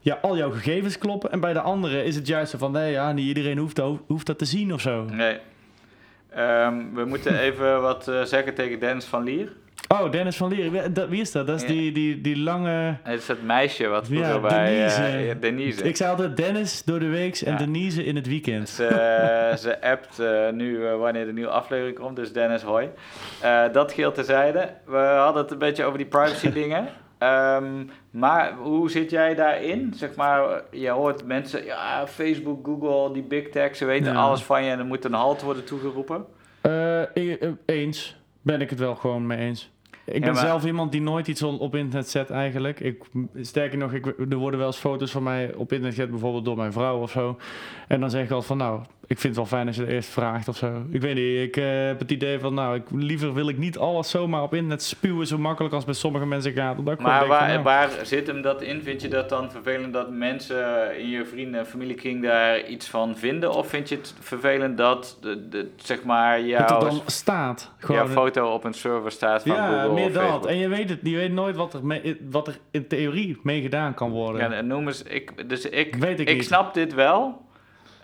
Ja. 0.00 0.18
al 0.22 0.36
jouw 0.36 0.50
gegevens 0.50 0.98
kloppen. 0.98 1.32
En 1.32 1.40
bij 1.40 1.52
de 1.52 1.60
andere 1.60 2.04
is 2.04 2.14
het 2.14 2.26
juist 2.26 2.50
zo 2.50 2.58
van 2.58 2.72
nee, 2.72 2.90
ja, 2.92 3.12
niet 3.12 3.26
iedereen 3.26 3.58
hoeft 3.58 3.76
dat, 3.76 3.98
hoeft 4.06 4.26
dat 4.26 4.38
te 4.38 4.44
zien 4.44 4.72
of 4.72 4.80
zo. 4.80 5.04
Nee. 5.04 5.38
Ehm, 6.30 6.74
we 6.94 7.04
moeten 7.04 7.38
even 7.38 7.80
wat 7.82 8.08
eh, 8.08 8.22
zeggen 8.22 8.54
tegen 8.54 8.78
Dennis 8.80 9.04
van 9.04 9.22
Lier. 9.22 9.52
Oh, 9.88 10.10
Dennis 10.10 10.36
van 10.36 10.48
Lier, 10.48 10.70
wie- 10.70 10.92
dat- 10.92 11.10
is 11.10 11.32
dat? 11.32 11.46
Dat 11.46 11.60
is 11.62 11.66
die, 11.66 11.92
die, 11.92 12.20
die 12.20 12.38
lange. 12.38 12.96
Het 13.02 13.20
is 13.20 13.28
het 13.28 13.42
meisje 13.42 13.86
wat 13.86 14.06
vroeger 14.06 14.28
Ja, 14.34 14.40
bij 14.40 14.64
Denise. 14.74 15.02
eh, 15.02 15.26
ja, 15.26 15.34
Denise. 15.34 15.82
Ik 15.84 15.96
zei 15.96 16.10
altijd 16.10 16.36
Dennis 16.36 16.82
door 16.84 16.98
de 16.98 17.08
week 17.08 17.36
en 17.40 17.52
Ja. 17.52 17.58
Denise 17.58 18.04
in 18.04 18.16
het 18.16 18.26
weekend. 18.26 18.68
Ze, 18.68 19.54
ze 19.58 19.82
appt 19.82 20.18
eh, 20.18 20.50
nu 20.50 20.86
eh, 20.86 20.96
wanneer 20.98 21.26
de 21.26 21.32
nieuwe 21.32 21.50
aflevering 21.50 21.98
komt, 21.98 22.16
dus 22.16 22.32
Dennis, 22.32 22.62
hoi. 22.62 22.88
Eh, 23.40 23.62
dat 23.72 23.92
geheel 23.92 24.12
terzijde. 24.12 24.68
We 24.86 24.96
hadden 24.96 25.42
het 25.42 25.50
een 25.52 25.58
beetje 25.58 25.84
over 25.84 25.98
die 25.98 26.06
privacy 26.06 26.52
dingen. 26.62 26.86
Ehm, 27.18 27.64
maar 28.10 28.52
hoe 28.52 28.90
zit 28.90 29.10
jij 29.10 29.34
daarin? 29.34 29.92
Zeg 29.96 30.14
maar, 30.14 30.62
je 30.70 30.88
hoort 30.90 31.24
mensen, 31.26 31.64
ja, 31.64 32.06
Facebook, 32.06 32.66
Google, 32.66 33.12
die 33.14 33.22
big 33.22 33.48
tech, 33.48 33.76
ze 33.76 33.84
weten 33.84 34.12
Ja. 34.12 34.18
alles 34.18 34.42
van 34.42 34.64
je 34.64 34.70
en 34.70 34.78
er 34.78 34.84
moet 34.84 35.04
een 35.04 35.12
halt 35.12 35.42
worden 35.42 35.64
toegeroepen. 35.64 36.24
Eh, 36.60 37.02
eh, 37.02 37.50
eens. 37.66 38.16
Ben 38.46 38.60
ik 38.60 38.70
het 38.70 38.78
wel 38.78 38.96
gewoon 38.96 39.26
mee 39.26 39.38
eens. 39.38 39.70
Ik 40.06 40.20
ben 40.20 40.32
maar- 40.32 40.46
zelf 40.46 40.64
iemand 40.64 40.92
die 40.92 41.00
nooit 41.00 41.28
iets 41.28 41.42
op 41.42 41.74
internet 41.74 42.10
zet 42.10 42.30
eigenlijk. 42.30 42.80
Ik, 42.80 43.04
sterker 43.40 43.78
nog, 43.78 43.92
ik, 43.92 44.06
er 44.06 44.36
worden 44.36 44.58
wel 44.58 44.68
eens 44.68 44.76
foto's 44.76 45.10
van 45.10 45.22
mij 45.22 45.54
op 45.54 45.72
internet 45.72 45.94
gezet, 45.94 46.10
bijvoorbeeld 46.10 46.44
door 46.44 46.56
mijn 46.56 46.72
vrouw 46.72 47.00
of 47.00 47.10
zo. 47.10 47.38
En 47.88 48.00
dan 48.00 48.10
zeg 48.10 48.24
ik 48.24 48.30
altijd 48.30 48.46
van, 48.46 48.56
nou, 48.56 48.80
ik 49.08 49.18
vind 49.18 49.22
het 49.22 49.36
wel 49.36 49.58
fijn 49.58 49.66
als 49.66 49.76
je 49.76 49.82
het 49.82 49.90
eerst 49.90 50.08
vraagt 50.08 50.48
of 50.48 50.56
zo. 50.56 50.82
Ik 50.90 51.00
weet 51.00 51.14
niet, 51.14 51.38
ik 51.38 51.56
eh, 51.56 51.64
heb 51.86 51.98
het 51.98 52.10
idee 52.10 52.38
van, 52.38 52.54
nou, 52.54 52.76
ik, 52.76 52.82
liever 52.90 53.34
wil 53.34 53.48
ik 53.48 53.58
niet 53.58 53.78
alles 53.78 54.10
zomaar 54.10 54.42
op 54.42 54.54
internet 54.54 54.82
spuwen 54.82 55.26
zo 55.26 55.38
makkelijk 55.38 55.74
als 55.74 55.84
bij 55.84 55.94
sommige 55.94 56.26
mensen 56.26 56.52
gaat. 56.52 56.78
Omdat 56.78 56.94
ik 56.94 57.00
Maar 57.00 57.18
van, 57.18 57.28
waar, 57.28 57.48
nou, 57.48 57.62
waar 57.62 57.90
zit 58.02 58.26
hem 58.26 58.42
dat 58.42 58.62
in? 58.62 58.82
Vind 58.82 59.02
je 59.02 59.08
dat 59.08 59.28
dan 59.28 59.50
vervelend 59.50 59.92
dat 59.92 60.10
mensen 60.10 60.98
in 60.98 61.08
je 61.08 61.24
vrienden- 61.24 61.60
en 61.60 61.66
familiekring 61.66 62.22
daar 62.22 62.66
iets 62.66 62.88
van 62.88 63.16
vinden? 63.16 63.52
Of 63.52 63.68
vind 63.68 63.88
je 63.88 63.96
het 63.96 64.14
vervelend 64.20 64.76
dat, 64.76 65.18
de, 65.20 65.48
de, 65.48 65.68
zeg 65.76 66.04
maar, 66.04 66.38
dat 66.38 66.48
jouw, 66.48 66.80
het 66.80 66.80
dan 66.80 67.02
staat. 67.06 67.70
Gewoon 67.78 67.96
jouw 67.96 68.08
foto 68.14 68.52
op 68.52 68.64
een 68.64 68.74
server 68.74 69.10
staat 69.10 69.42
van 69.42 69.56
ja, 69.56 69.82
Google 69.82 69.95
meer 69.96 70.12
dat. 70.12 70.22
Facebook? 70.22 70.46
En 70.46 70.56
je 70.56 70.68
weet 70.68 70.88
het, 70.88 70.98
je 71.02 71.16
weet 71.16 71.32
nooit 71.32 71.56
wat 71.56 71.74
er, 71.74 71.86
mee- 71.86 72.16
wat 72.30 72.46
er 72.48 72.58
in 72.70 72.86
theorie 72.86 73.38
mee 73.42 73.62
gedaan 73.62 73.94
kan 73.94 74.10
worden. 74.10 74.50
Ja, 74.50 74.60
noem 74.60 74.86
eens, 74.86 75.02
ik, 75.02 75.48
dus 75.48 75.64
ik, 75.68 75.94
Weet 75.96 76.20
ik 76.20 76.28
ik 76.28 76.42
snap 76.42 76.74
dit 76.74 76.94
wel. 76.94 77.44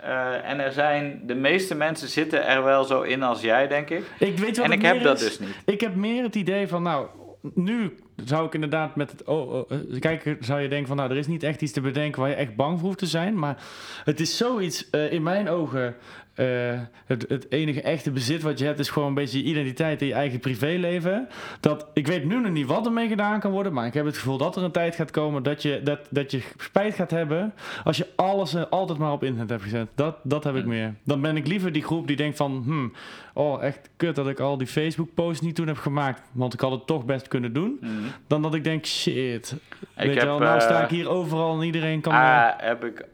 Eh, 0.01 0.49
en 0.49 0.59
er 0.59 0.71
zijn, 0.71 1.21
de 1.25 1.35
meeste 1.35 1.75
mensen 1.75 2.07
zitten 2.07 2.47
er 2.47 2.63
wel 2.63 2.83
zo 2.83 3.01
in 3.01 3.23
als 3.23 3.41
jij, 3.41 3.67
denk 3.67 3.89
ik. 3.89 4.03
Ik 4.19 4.37
weet 4.37 4.57
wat 4.57 4.65
En 4.65 4.71
ik 4.71 4.81
heb 4.81 5.03
dat 5.03 5.19
dus 5.19 5.39
niet. 5.39 5.49
Ik 5.65 5.81
heb 5.81 5.95
meer 5.95 6.23
het 6.23 6.35
idee 6.35 6.67
van, 6.67 6.83
nou, 6.83 7.07
nu 7.53 7.95
zou 8.25 8.45
ik 8.45 8.53
inderdaad 8.53 8.95
met 8.95 9.11
het... 9.11 9.23
Oh, 9.23 9.53
oh, 9.53 9.71
eh, 9.71 9.99
kijk, 9.99 10.37
zou 10.39 10.61
je 10.61 10.67
denken 10.67 10.87
van, 10.87 10.97
nou, 10.97 11.11
er 11.11 11.17
is 11.17 11.27
niet 11.27 11.43
echt 11.43 11.61
iets 11.61 11.71
te 11.71 11.81
bedenken 11.81 12.21
waar 12.21 12.29
je 12.29 12.35
echt 12.35 12.55
bang 12.55 12.79
voor 12.79 12.87
hoeft 12.87 12.99
te 12.99 13.05
zijn. 13.05 13.39
Maar 13.39 13.57
het 14.03 14.19
is 14.19 14.37
zoiets, 14.37 14.89
eh, 14.89 15.11
in 15.11 15.23
mijn 15.23 15.49
ogen, 15.49 15.95
eh, 16.33 16.79
het, 17.05 17.25
het 17.27 17.51
enige 17.51 17.81
echte 17.81 18.11
bezit 18.11 18.41
wat 18.41 18.59
je 18.59 18.65
hebt 18.65 18.79
is 18.79 18.89
gewoon 18.89 19.07
een 19.07 19.13
beetje 19.13 19.37
je 19.37 19.49
identiteit 19.49 20.01
en 20.01 20.07
je 20.07 20.13
eigen 20.13 20.39
privéleven. 20.39 21.27
Dat, 21.59 21.87
ik 21.93 22.07
weet 22.07 22.25
nu 22.25 22.39
nog 22.39 22.51
niet 22.51 22.67
wat 22.67 22.85
ermee 22.85 23.07
gedaan 23.07 23.39
kan 23.39 23.51
worden, 23.51 23.73
maar 23.73 23.85
ik 23.85 23.93
heb 23.93 24.05
het 24.05 24.17
gevoel 24.17 24.37
dat 24.37 24.55
er 24.55 24.63
een 24.63 24.71
tijd 24.71 24.95
gaat 24.95 25.11
komen 25.11 25.43
dat 25.43 25.61
je, 25.61 25.81
dat, 25.83 25.99
dat 26.09 26.31
je 26.31 26.41
spijt 26.57 26.95
gaat 26.95 27.11
hebben 27.11 27.53
als 27.83 27.97
je 27.97 28.07
alles 28.15 28.69
altijd 28.69 28.97
maar 28.97 29.11
op 29.11 29.23
internet 29.23 29.49
hebt 29.49 29.63
gezet. 29.63 29.87
Dat, 29.95 30.17
dat 30.23 30.43
heb 30.43 30.55
ik 30.55 30.65
meer. 30.65 30.93
Dan 31.03 31.21
ben 31.21 31.37
ik 31.37 31.47
liever 31.47 31.71
die 31.71 31.83
groep 31.83 32.07
die 32.07 32.15
denkt 32.15 32.37
van, 32.37 32.61
hmm, 32.65 32.93
oh 33.33 33.63
echt 33.63 33.89
kut 33.97 34.15
dat 34.15 34.27
ik 34.27 34.39
al 34.39 34.57
die 34.57 34.67
Facebook 34.67 35.13
posts 35.13 35.41
niet 35.41 35.55
toen 35.55 35.67
heb 35.67 35.77
gemaakt, 35.77 36.21
want 36.31 36.53
ik 36.53 36.59
had 36.59 36.71
het 36.71 36.87
toch 36.87 37.05
best 37.05 37.27
kunnen 37.27 37.53
doen. 37.53 37.77
Mhm. 37.81 37.91
Dan 38.27 38.41
dat 38.41 38.53
ik 38.53 38.63
denk, 38.63 38.85
shit, 38.85 39.55
weet 39.95 40.13
je 40.13 40.19
heb, 40.19 40.27
wel, 40.27 40.39
nou 40.39 40.55
eh, 40.55 40.61
sta 40.61 40.83
ik 40.83 40.89
hier 40.89 41.09
overal 41.09 41.55
en 41.55 41.65
iedereen 41.65 42.01
kan... 42.01 42.13
eh, 42.13 42.19
A, 42.19 42.53
heb 42.57 42.83
ik 42.85 43.05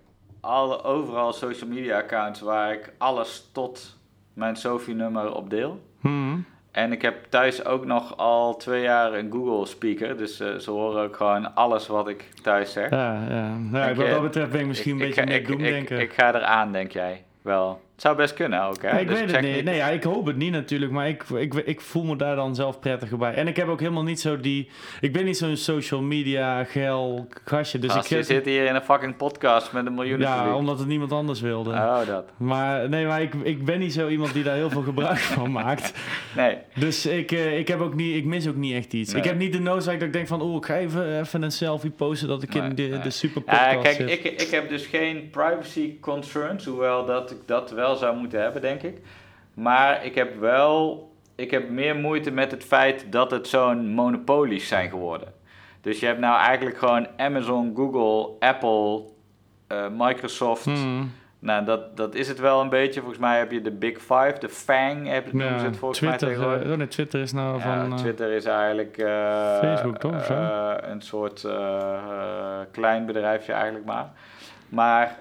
alle, 0.42 0.84
overal 0.84 1.34
social 1.34 1.70
media 1.70 1.98
accounts 1.98 2.42
waar 2.42 2.74
ik 2.74 2.94
alles 2.98 3.50
tot 3.54 3.98
mijn 4.34 4.56
Sophie-nummer 4.56 5.34
op 5.34 5.50
deel. 5.50 5.82
hmm. 6.02 6.46
En 6.72 6.92
ik 6.92 7.02
heb 7.02 7.16
thuis 7.30 7.66
ook 7.66 7.86
nog 7.86 8.18
al 8.18 8.58
twee 8.58 8.82
jaar 8.82 9.14
een 9.14 9.32
Google 9.32 9.66
speaker. 9.66 10.18
Dus 10.18 10.40
eh, 10.40 10.56
ze 10.56 10.72
horen 10.72 11.04
ook 11.04 11.16
gewoon 11.16 11.56
alles 11.56 11.88
wat 11.88 12.08
ik 12.08 12.30
thuis 12.42 12.72
zeg. 12.72 12.90
Ja, 12.90 13.14
ja. 13.30 13.58
Nou, 13.58 13.90
Ik, 13.90 13.96
wat 13.96 14.06
eh, 14.06 14.12
dat 14.12 14.22
betreft 14.22 14.52
ben 14.52 14.60
ik 14.62 14.68
misschien 14.68 14.96
Ik- 14.96 15.02
een 15.02 15.08
ik 15.10 15.16
beetje 15.26 15.40
ik, 15.40 15.48
doemdenken. 15.48 16.00
ik, 16.00 16.10
ik 16.12 16.14
ga 16.14 16.34
eraan, 16.36 16.72
denk 16.72 16.92
jij 16.92 17.24
wel. 17.42 17.82
Het 18.00 18.08
zou 18.08 18.18
best 18.18 18.34
kunnen 18.34 18.64
ook, 18.64 18.82
hè? 18.82 18.90
Ja, 18.90 18.98
ik 18.98 19.08
Dus 19.08 19.20
weet 19.20 19.32
het 19.32 19.42
niet. 19.42 19.64
Nee, 19.64 19.76
ja, 19.76 19.88
ik 19.88 20.04
hoop 20.04 20.26
het 20.26 20.36
niet 20.36 20.52
natuurlijk, 20.52 20.92
maar 20.92 21.08
ik, 21.08 21.24
ik, 21.24 21.54
ik 21.54 21.82
voel 21.82 22.04
me 22.04 22.16
daar 22.16 22.36
dan 22.36 22.56
zelf 22.56 22.80
prettiger 22.80 23.18
bij. 23.18 23.34
En 23.34 23.48
ik 23.48 23.56
heb 23.56 23.68
ook 23.68 23.80
helemaal 23.80 24.04
niet 24.04 24.20
zo 24.20 24.40
die... 24.40 24.70
Ik 25.02 25.14
ben 25.14 25.26
niet 25.26 25.38
zo'n 25.38 25.56
social 25.58 26.02
media 26.02 26.64
geil 26.64 27.28
gastje, 27.46 27.80
dus 27.80 27.92
Gast, 27.92 28.12
ik... 28.12 28.18
je 28.18 28.24
zit 28.24 28.46
hier 28.46 28.66
in 28.66 28.76
een 28.76 28.82
fucking 28.82 29.18
podcast 29.18 29.72
met 29.72 29.86
een 29.86 29.94
miljoen 29.94 30.20
ja, 30.20 30.38
publiek. 30.38 30.56
omdat 30.56 30.80
het 30.80 30.88
niemand 30.88 31.12
anders 31.12 31.42
wilde. 31.42 31.70
Oh, 31.70 32.08
dat. 32.08 32.26
Maar 32.38 32.90
nee, 32.90 33.06
maar 33.06 33.22
ik, 33.22 33.34
ik 33.44 33.66
ben 33.66 33.80
niet 33.80 33.94
zo 33.94 34.08
iemand 34.08 34.34
die 34.34 34.44
daar 34.44 34.56
heel 34.56 34.70
veel 34.70 34.82
gebruik 34.82 35.18
van 35.18 35.52
maakt. 35.52 35.94
Nee. 36.36 36.58
Dus 36.76 37.06
ik, 37.06 37.32
eh, 37.32 37.58
ik, 37.58 37.68
heb 37.68 37.80
ook 37.80 37.96
niet, 37.96 38.16
ik 38.16 38.26
mis 38.26 38.48
ook 38.48 38.56
niet 38.56 38.74
echt 38.74 38.94
iets. 38.94 39.12
Nee. 39.12 39.22
Ik 39.22 39.28
heb 39.28 39.38
niet 39.38 39.54
de 39.54 39.60
noodzaak 39.60 39.94
dat 40.00 40.08
ik 40.08 40.14
denk 40.14 40.28
van... 40.28 40.42
Oh, 40.42 40.56
ik 40.56 40.66
ga 40.66 40.78
even, 40.78 41.20
even 41.20 41.42
een 41.42 41.52
selfie 41.52 41.90
posten 41.92 42.28
dat 42.28 42.44
ik 42.44 42.54
Nee, 42.54 42.64
in 42.64 42.76
de, 42.76 42.84
nee. 42.84 43.00
de 43.00 43.10
super 43.10 43.42
Ja, 43.46 43.74
podcast 43.74 43.98
kijk, 43.98 44.10
zit. 44.10 44.26
ik, 44.26 44.42
ik 44.42 44.50
heb 44.50 44.70
dus 44.70 44.86
geen 44.86 45.30
privacy 45.30 46.00
concerns, 46.00 46.66
hoewel 46.66 47.06
dat 47.06 47.32
ik 47.32 47.38
dat 47.46 47.72
wel 47.72 47.89
zou 47.96 48.18
moeten 48.18 48.42
hebben, 48.42 48.62
denk 48.62 48.82
ik. 48.82 49.02
Maar 49.54 50.06
ik 50.06 50.16
heb 50.16 50.40
wel, 50.40 51.10
ik 51.36 51.52
heb 51.52 51.70
meer 51.70 51.96
moeite 51.96 52.32
met 52.32 52.52
het 52.52 52.64
feit 52.64 53.06
dat 53.10 53.32
het 53.32 53.48
zo'n 53.48 53.88
monopolies 53.88 54.68
zijn 54.68 54.90
geworden. 54.90 55.34
Dus 55.82 56.00
je 56.00 56.06
hebt 56.06 56.20
nou 56.20 56.40
eigenlijk 56.40 56.78
gewoon 56.78 57.08
Amazon, 57.18 57.74
Google, 57.76 58.30
Apple, 58.40 59.02
eh, 59.68 59.86
Microsoft. 59.98 60.66
Hmm. 60.66 61.12
Nou, 61.40 61.66
dat, 61.66 61.98
dat 61.98 62.16
is 62.16 62.28
het 62.28 62.40
wel 62.40 62.62
een 62.62 62.70
beetje. 62.70 63.00
Volgens 63.00 63.20
mij 63.20 63.38
heb 63.38 63.52
je 63.52 63.62
de 63.62 63.72
Big 63.72 63.98
Five, 63.98 64.36
de 64.40 64.50
FANG, 64.50 65.08
heb, 65.08 65.28
ze 65.32 65.38
Ja, 65.38 65.44
het 65.46 65.78
volgens 65.78 66.00
mij 66.00 66.10
Twitter, 66.10 66.28
tegenwoordig. 66.28 66.66
eh, 66.66 66.72
oh 66.72 66.78
nee, 66.78 66.88
Twitter 66.88 67.22
is 67.22 67.34
nou 67.34 67.58
Ja, 67.58 67.62
van... 67.80 67.92
eh, 67.92 67.98
Twitter 67.98 68.32
is 68.32 68.46
eigenlijk 68.46 68.96
Facebook, 69.62 69.98
toch, 69.98 70.30
een 70.82 71.02
soort 71.02 71.48
klein 72.72 73.06
bedrijfje 73.06 73.54
eigenlijk 73.54 73.86
maar. 73.86 74.10
Maar 74.70 75.18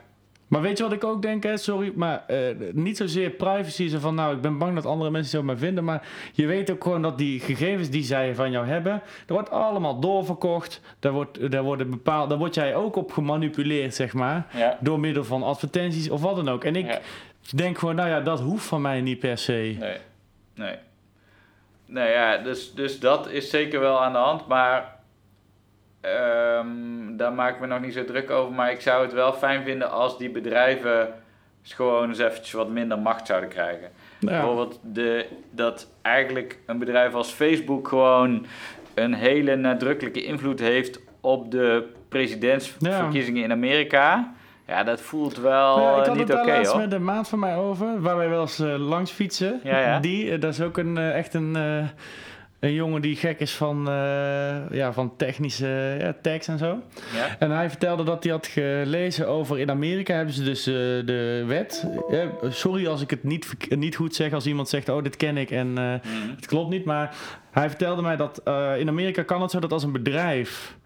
Maar 0.49 0.61
weet 0.61 0.77
je 0.79 0.85
wat 0.85 0.93
ik 0.93 1.05
ook 1.05 1.23
denk, 1.23 1.43
hè? 1.43 1.57
sorry, 1.57 1.93
maar 1.95 2.25
eh, 2.27 2.39
niet 2.73 2.97
zozeer 2.97 3.31
privacy, 3.31 3.89
zo 3.89 3.99
van 3.99 4.15
nou, 4.15 4.35
ik 4.35 4.41
ben 4.41 4.59
bang 4.59 4.75
dat 4.75 4.87
andere 4.87 5.11
mensen 5.11 5.31
zo 5.39 5.43
mij 5.45 5.57
vinden, 5.57 5.85
maar 5.85 6.09
je 6.33 6.47
weet 6.47 6.71
ook 6.71 6.83
gewoon 6.83 7.03
dat 7.03 7.19
die 7.19 7.41
gegevens 7.41 7.91
die 7.91 8.03
zij 8.03 8.35
van 8.35 8.51
jou 8.51 8.67
hebben, 8.67 8.93
er 9.27 9.33
wordt 9.33 9.51
allemaal 9.51 10.01
doorverkocht, 10.01 10.81
daar, 10.99 11.13
wordt, 11.13 11.51
daar, 11.51 11.63
worden 11.63 11.91
bepaald, 11.91 12.29
daar 12.29 12.39
word 12.39 12.55
jij 12.55 12.75
ook 12.75 12.97
op 12.97 13.13
gemanipuleerd, 13.13 13.95
zeg 13.95 14.13
maar, 14.13 14.47
ja, 14.57 14.79
door 14.81 15.01
middel 15.01 15.25
van 15.25 15.43
advertenties 15.43 16.11
of 16.11 16.21
wat 16.21 16.37
dan 16.37 16.49
ook. 16.49 16.65
En 16.65 16.77
ik 16.77 16.87
Ja. 16.87 16.99
denk 17.57 17.79
gewoon, 17.79 17.95
nou 17.95 18.09
ja, 18.09 18.21
dat 18.21 18.41
hoeft 18.41 18.67
van 18.67 18.81
mij 18.83 19.01
niet 19.01 19.19
per 19.19 19.39
se. 19.39 19.77
nee, 19.79 19.97
nee. 20.55 20.75
Nee, 21.87 22.11
ja, 22.13 22.37
dus, 22.39 22.75
dus 22.75 23.01
dat 23.01 23.29
is 23.31 23.51
zeker 23.51 23.81
wel 23.81 24.03
aan 24.03 24.13
de 24.13 24.19
hand, 24.19 24.47
maar 24.47 24.97
ehm, 26.17 27.17
daar 27.17 27.33
maak 27.33 27.55
ik 27.55 27.61
me 27.61 27.67
nog 27.67 27.81
niet 27.81 27.93
zo 27.95 28.05
druk 28.05 28.31
over. 28.31 28.55
Maar 28.55 28.71
ik 28.71 28.81
zou 28.81 29.03
het 29.03 29.13
wel 29.13 29.33
fijn 29.33 29.65
vinden 29.65 29.91
als 29.91 30.19
die 30.19 30.31
bedrijven 30.31 31.09
gewoon 31.63 32.09
eens 32.09 32.19
eventjes 32.19 32.53
wat 32.53 32.69
minder 32.69 32.99
macht 32.99 33.27
zouden 33.27 33.49
krijgen. 33.49 33.89
Ja. 34.19 34.27
Bijvoorbeeld 34.27 34.81
de, 34.83 35.27
dat 35.51 35.91
eigenlijk 36.03 36.59
een 36.67 36.79
bedrijf 36.79 37.15
als 37.15 37.31
Facebook 37.31 37.89
gewoon 37.89 38.47
een 38.95 39.15
hele 39.15 39.57
nadrukkelijke 39.57 40.25
invloed 40.25 40.61
heeft 40.61 41.01
op 41.21 41.51
de 41.51 41.87
presidentsverkiezingen 42.09 43.43
in 43.43 43.53
Amerika. 43.53 44.33
Ja, 44.67 44.85
dat 44.85 45.01
voelt 45.01 45.37
wel 45.37 45.81
Ja, 45.81 45.91
ik 45.91 46.01
eh, 46.01 46.07
had 46.07 46.17
niet 46.17 46.29
het 46.29 46.45
daar 46.45 46.59
oké 46.59 46.69
hoor. 46.69 46.77
met 46.79 46.93
een 46.93 47.05
maat 47.05 47.29
van 47.29 47.39
mij 47.39 47.57
over, 47.57 48.01
waar 48.01 48.17
wij 48.17 48.29
wel 48.29 48.41
eens 48.41 48.59
eh, 48.59 48.79
langs 48.79 49.11
fietsen. 49.11 49.61
Ja, 49.63 49.79
ja. 49.81 50.01
Die, 50.01 50.31
eh, 50.31 50.41
dat 50.41 50.53
is 50.53 50.61
ook 50.61 50.79
een, 50.79 50.97
eh, 50.99 51.17
echt 51.17 51.35
een, 51.35 51.57
eh, 51.57 51.89
een 52.61 52.73
jongen 52.73 53.03
die 53.03 53.17
gek 53.17 53.41
is 53.41 53.53
van, 53.55 53.89
eh, 53.89 54.71
ja, 54.71 54.93
van 54.93 55.17
technische 55.17 55.97
ja, 56.01 56.15
tags 56.23 56.49
en 56.49 56.59
zo. 56.59 56.83
Ja? 57.15 57.37
En 57.39 57.51
hij 57.51 57.69
vertelde 57.71 58.05
dat 58.05 58.23
hij 58.25 58.33
had 58.33 58.47
gelezen 58.47 59.29
over 59.29 59.59
in 59.59 59.71
Amerika 59.71 60.15
hebben 60.15 60.35
ze 60.35 60.45
dus 60.45 60.67
eh, 60.67 60.75
de 60.75 61.45
wet. 61.47 61.87
eh, 62.11 62.27
sorry 62.51 62.87
als 62.87 63.01
ik 63.03 63.11
het 63.11 63.25
niet, 63.25 63.55
niet 63.69 63.97
goed 63.97 64.15
zeg 64.15 64.33
als 64.33 64.47
iemand 64.47 64.69
zegt, 64.69 64.89
oh 64.89 65.03
dit 65.03 65.17
ken 65.17 65.37
ik 65.37 65.51
en 65.51 65.79
eh, 65.79 65.85
Mhm. 65.85 66.31
het 66.37 66.47
klopt 66.47 66.71
niet. 66.71 66.85
Maar 66.85 67.15
hij 67.51 67.69
vertelde 67.69 68.03
mij 68.03 68.17
dat 68.17 68.41
eh, 68.45 68.73
in 68.79 68.89
Amerika 68.89 69.23
kan 69.23 69.43
het 69.43 69.51
zo 69.51 69.61
dat 69.61 69.73
als 69.73 69.83
een 69.83 69.93
bedrijf 69.93 70.77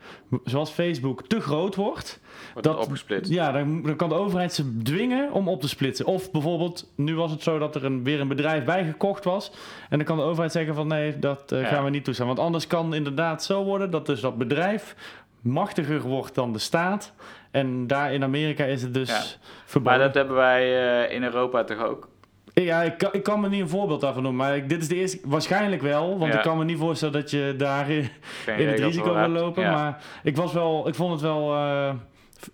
zoals 0.45 0.71
Facebook 0.71 1.27
te 1.27 1.41
groot 1.41 1.75
wordt, 1.75 2.21
Wordt 2.53 2.69
dat- 2.69 2.79
opgesplitst. 2.79 3.33
ja, 3.33 3.53
dan, 3.53 3.83
dan 3.83 3.97
kan 3.97 4.09
de 4.09 4.15
overheid 4.15 4.53
ze 4.53 4.79
dwingen 4.83 5.33
om 5.33 5.49
op 5.49 5.61
te 5.61 5.69
splitsen. 5.69 6.07
Of 6.07 6.31
bijvoorbeeld, 6.31 6.93
nu 6.97 7.15
was 7.15 7.31
het 7.31 7.43
zo 7.43 7.59
dat 7.59 7.75
er 7.75 7.85
een, 7.85 8.05
weer 8.05 8.21
een 8.21 8.29
bedrijf 8.29 8.65
bijgekocht 8.65 9.25
was. 9.25 9.53
En 9.89 9.97
dan 9.99 10.07
kan 10.07 10.17
de 10.17 10.23
overheid 10.23 10.53
zeggen 10.53 10.75
van 10.75 10.87
nee, 10.87 11.19
dat 11.19 11.53
eh, 11.53 11.61
Ja. 11.61 11.67
gaan 11.67 11.85
we 11.85 11.91
niet 11.91 12.05
toestaan. 12.05 12.27
Want 12.27 12.39
anders 12.39 12.67
kan 12.67 12.95
inderdaad 12.95 13.45
zo 13.45 13.65
worden 13.65 13.91
dat 13.91 14.07
dus 14.07 14.21
dat 14.21 14.39
bedrijf 14.39 14.95
machtiger 15.41 16.01
wordt 16.01 16.35
dan 16.35 16.53
de 16.53 16.59
staat. 16.59 17.13
En 17.51 17.87
daar 17.87 18.13
in 18.13 18.23
Amerika 18.23 18.65
is 18.65 18.83
het 18.83 18.95
dus 18.95 19.09
Ja. 19.09 19.23
verboden. 19.65 19.99
Maar 19.99 20.07
dat 20.07 20.15
hebben 20.15 20.37
wij 20.37 20.63
eh, 21.07 21.15
in 21.15 21.23
Europa 21.23 21.65
toch 21.65 21.85
ook? 21.85 22.09
Ja, 22.55 22.83
ik 22.83 22.99
kan, 22.99 23.09
ik 23.13 23.23
kan 23.23 23.41
me 23.41 23.49
niet 23.49 23.61
een 23.61 23.69
voorbeeld 23.69 24.01
daarvan 24.01 24.23
noemen. 24.23 24.47
Maar 24.47 24.57
ik- 24.57 24.69
dit 24.69 24.83
is 24.83 24.89
de 24.89 24.95
eerste... 24.95 25.19
Waarschijnlijk 25.25 25.83
wel. 25.83 26.19
Want 26.19 26.33
Ja. 26.33 26.39
ik 26.39 26.45
kan 26.45 26.59
me 26.59 26.65
niet 26.65 26.79
voorstellen 26.79 27.15
dat 27.21 27.31
je 27.31 27.55
daar 27.57 27.91
in, 27.91 28.11
het 28.47 28.79
risico 28.79 29.15
wil 29.15 29.29
lopen. 29.29 29.63
Ja. 29.63 29.73
Maar 29.75 30.03
ik, 30.23 30.37
was 30.37 30.53
wel, 30.53 30.89
ik 30.89 30.95
vond 30.95 31.13
het 31.13 31.21
wel... 31.21 31.55
eh, 31.55 31.93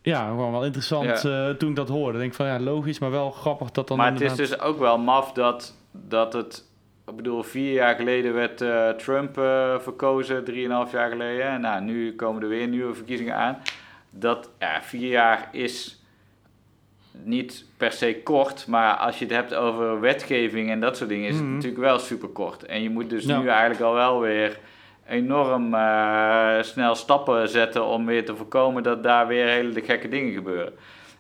ja, 0.02 0.26
gewoon 0.28 0.52
wel 0.52 0.64
interessant 0.64 1.24
eh, 1.24 1.48
toen 1.48 1.68
ik 1.70 1.76
dat 1.76 1.88
hoorde. 1.88 2.12
Ik 2.12 2.18
denk 2.20 2.34
van 2.34 2.46
ja, 2.46 2.60
logisch, 2.60 2.98
maar 2.98 3.10
wel 3.10 3.30
grappig 3.30 3.70
dat 3.70 3.88
dan 3.88 3.96
Maar 3.96 4.12
het 4.12 4.20
is 4.20 4.34
dus 4.34 4.60
ook 4.60 4.78
wel 4.78 4.98
maf 4.98 5.32
dat, 5.32 5.74
dat 5.92 6.32
het... 6.32 6.66
Ik 7.08 7.16
bedoel, 7.16 7.42
vier 7.42 7.72
jaar 7.72 7.94
geleden 7.94 8.34
werd 8.34 8.60
eh, 8.60 8.88
Trump 8.88 9.34
verkozen, 9.82 10.44
drieënhalf 10.44 10.92
jaar 10.92 11.10
geleden. 11.10 11.46
En 11.46 11.60
nou, 11.60 11.82
nu 11.82 12.14
komen 12.14 12.42
er 12.42 12.48
weer 12.48 12.68
nieuwe 12.68 12.94
verkiezingen 12.94 13.34
aan. 13.34 13.58
Dat, 14.10 14.50
ja, 14.58 14.82
vier 14.82 15.08
jaar 15.08 15.48
is 15.52 15.97
niet 17.24 17.64
per 17.76 17.92
se 17.92 18.20
kort, 18.24 18.66
maar 18.66 18.94
als 18.96 19.18
je 19.18 19.24
het 19.24 19.34
hebt 19.34 19.54
over 19.54 20.00
wetgeving 20.00 20.70
en 20.70 20.80
dat 20.80 20.96
soort 20.96 21.08
dingen, 21.08 21.28
is 21.28 21.34
het 21.34 21.44
Mhm. 21.44 21.54
natuurlijk 21.54 21.82
wel 21.82 21.98
super 21.98 22.28
kort. 22.28 22.64
En 22.66 22.82
je 22.82 22.90
moet 22.90 23.10
dus 23.10 23.24
Ja. 23.24 23.40
nu 23.40 23.48
eigenlijk 23.48 23.80
al 23.80 23.94
wel 23.94 24.20
weer 24.20 24.58
enorm 25.08 25.74
eh, 25.74 26.56
snel 26.60 26.94
stappen 26.94 27.48
zetten 27.48 27.84
om 27.86 28.06
weer 28.06 28.24
te 28.24 28.36
voorkomen 28.36 28.82
dat 28.82 29.02
daar 29.02 29.26
weer 29.26 29.46
hele 29.46 29.80
gekke 29.84 30.08
dingen 30.08 30.32
gebeuren. 30.32 30.72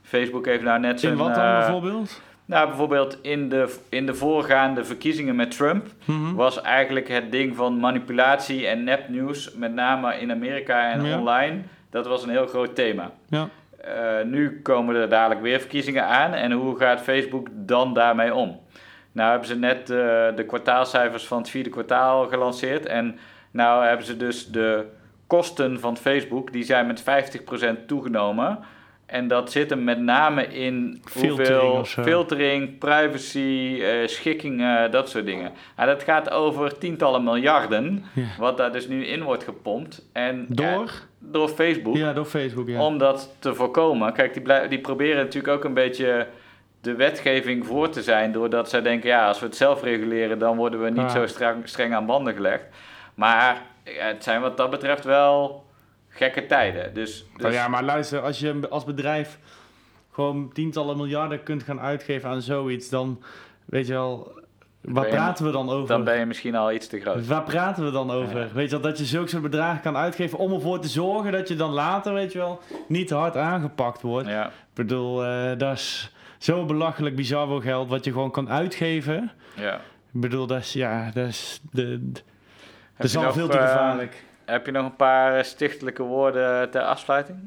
Facebook 0.02 0.46
heeft 0.46 0.62
nou 0.62 0.80
net 0.80 1.00
zijn... 1.00 1.12
In 1.12 1.18
wat 1.18 1.34
dan 1.34 1.44
eh, 1.44 1.58
bijvoorbeeld? 1.58 2.20
nou, 2.44 2.66
bijvoorbeeld 2.68 3.18
in 3.22 3.48
de, 3.48 3.74
in 3.88 4.06
de 4.06 4.14
voorgaande 4.14 4.84
verkiezingen 4.84 5.36
met 5.36 5.50
Trump 5.50 5.86
Mhm. 6.04 6.34
was 6.34 6.60
eigenlijk 6.62 7.08
het 7.08 7.32
ding 7.32 7.56
van 7.56 7.80
manipulatie 7.80 8.66
en 8.66 8.84
nepnieuws, 8.84 9.52
met 9.54 9.74
name 9.74 10.14
in 10.20 10.30
Amerika 10.30 10.92
en 10.92 11.04
Ja. 11.04 11.18
online, 11.18 11.60
dat 11.90 12.06
was 12.06 12.22
een 12.22 12.30
heel 12.30 12.46
groot 12.46 12.74
thema. 12.74 13.10
Ja. 13.28 13.48
Eh, 13.88 14.24
nu 14.24 14.62
komen 14.62 14.94
er 14.96 15.08
dadelijk 15.08 15.40
weer 15.40 15.60
verkiezingen 15.60 16.04
aan 16.04 16.32
en 16.32 16.52
hoe 16.52 16.78
gaat 16.78 17.00
Facebook 17.00 17.48
dan 17.52 17.94
daarmee 17.94 18.34
om? 18.34 18.60
Nou 19.12 19.30
hebben 19.30 19.48
ze 19.48 19.56
net 19.56 19.80
eh, 19.80 19.96
de 20.36 20.44
kwartaalcijfers 20.46 21.26
van 21.26 21.38
het 21.38 21.50
vierde 21.50 21.70
kwartaal 21.70 22.26
gelanceerd 22.26 22.86
en 22.86 23.18
nou 23.50 23.84
hebben 23.84 24.06
ze 24.06 24.16
dus 24.16 24.46
de 24.46 24.84
kosten 25.26 25.80
van 25.80 25.96
Facebook, 25.96 26.52
die 26.52 26.64
zijn 26.64 26.86
met 26.86 27.02
50% 27.02 27.86
toegenomen. 27.86 28.58
En 29.08 29.28
dat 29.28 29.52
zit 29.52 29.70
hem 29.70 29.84
met 29.84 29.98
name 30.00 30.46
in 30.46 31.00
Filtering 31.04 31.60
hoeveel 31.60 32.04
filtering, 32.04 32.78
privacy, 32.78 33.78
eh, 33.82 34.06
schikkingen, 34.08 34.90
dat 34.90 35.08
soort 35.08 35.24
dingen. 35.26 35.52
Nou, 35.76 35.88
dat 35.88 36.02
gaat 36.02 36.30
over 36.30 36.78
tientallen 36.78 37.24
miljarden, 37.24 38.04
Ja. 38.14 38.22
wat 38.38 38.56
daar 38.56 38.72
dus 38.72 38.88
nu 38.88 39.06
in 39.06 39.22
wordt 39.22 39.44
gepompt. 39.44 40.08
En, 40.12 40.46
ja, 40.54 40.74
Door? 40.74 40.90
door 41.18 41.48
Facebook 41.48 41.96
Ja, 41.96 42.12
door 42.12 42.24
Facebook, 42.24 42.68
ja. 42.68 42.84
om 42.86 42.98
dat 42.98 43.36
te 43.38 43.54
voorkomen. 43.54 44.12
Kijk, 44.12 44.34
die, 44.34 44.68
die 44.68 44.78
proberen 44.80 45.16
natuurlijk 45.24 45.54
ook 45.54 45.64
een 45.64 45.74
beetje 45.74 46.26
de 46.80 46.94
wetgeving 46.94 47.66
voor 47.66 47.88
te 47.90 48.02
zijn, 48.02 48.32
doordat 48.32 48.68
zij 48.70 48.82
denken, 48.82 49.08
ja, 49.08 49.28
als 49.28 49.40
we 49.40 49.46
het 49.46 49.56
zelf 49.56 49.82
reguleren, 49.82 50.38
dan 50.38 50.56
worden 50.56 50.82
we 50.82 50.88
niet 50.90 50.98
Ja. 51.00 51.08
zo 51.08 51.26
streng, 51.26 51.68
streng 51.68 51.94
aan 51.94 52.06
banden 52.06 52.34
gelegd. 52.34 52.64
Maar 53.14 53.62
het 53.84 54.24
zijn 54.24 54.40
wat 54.40 54.56
dat 54.56 54.70
betreft 54.70 55.04
wel 55.04 55.64
gekke 56.18 56.46
tijden. 56.46 56.94
Dus, 56.94 57.24
dus 57.32 57.42
Nou 57.42 57.54
ja, 57.54 57.68
maar 57.68 57.82
luister, 57.82 58.20
als 58.20 58.38
je 58.38 58.68
als 58.68 58.84
bedrijf 58.84 59.38
gewoon 60.12 60.50
tientallen 60.52 60.96
miljarden 60.96 61.42
kunt 61.42 61.62
gaan 61.62 61.80
uitgeven 61.80 62.28
aan 62.30 62.42
zoiets, 62.42 62.88
dan 62.88 63.22
weet 63.64 63.86
je 63.86 63.92
wel, 63.92 64.40
waar 64.80 65.04
je- 65.06 65.10
praten 65.14 65.44
we 65.44 65.50
dan 65.52 65.70
over? 65.70 65.88
dan 65.88 66.04
ben 66.04 66.18
je 66.18 66.26
misschien 66.26 66.54
al 66.54 66.72
iets 66.72 66.86
te 66.86 67.00
groot. 67.00 67.26
Waar 67.26 67.42
praten 67.42 67.84
we 67.84 67.90
dan 67.90 68.10
over? 68.10 68.38
Ja. 68.40 68.46
Weet 68.52 68.64
je 68.64 68.70
wel, 68.70 68.80
dat 68.80 68.98
je 68.98 69.04
zulke 69.04 69.28
soort 69.28 69.42
bedragen 69.42 69.80
kan 69.80 69.96
uitgeven 69.96 70.38
om 70.38 70.52
ervoor 70.52 70.80
te 70.80 70.88
zorgen 70.88 71.32
dat 71.32 71.48
je 71.48 71.54
dan 71.56 71.70
later, 71.70 72.12
weet 72.14 72.32
je 72.32 72.38
wel, 72.38 72.60
niet 72.88 73.10
hard 73.10 73.36
aangepakt 73.36 74.02
wordt. 74.02 74.28
Ja, 74.28 74.46
Ik 74.46 74.52
bedoel, 74.74 75.24
eh, 75.24 75.58
dat 75.58 75.72
is 75.76 76.12
zo 76.38 76.64
belachelijk 76.64 77.16
bizar 77.16 77.46
veel 77.46 77.60
geld 77.60 77.88
wat 77.88 78.04
je 78.04 78.12
gewoon 78.12 78.30
kan 78.30 78.50
uitgeven. 78.50 79.30
ja. 79.56 79.80
Ik 80.12 80.20
bedoel, 80.20 80.46
dat 80.46 80.58
is, 80.58 80.72
ja, 80.72 81.10
dat 81.14 81.26
is, 81.28 81.60
de, 81.70 82.10
dat 82.96 83.06
is 83.06 83.16
al 83.16 83.32
veel 83.32 83.48
te 83.48 83.58
eh, 83.58 83.66
gevaarlijk. 83.68 84.24
Heb 84.50 84.66
je 84.66 84.72
nog 84.72 84.84
een 84.84 84.96
paar 84.96 85.36
eh, 85.36 85.42
stichtelijke 85.42 86.02
woorden 86.02 86.70
ter 86.70 86.82
afsluiting? 86.82 87.38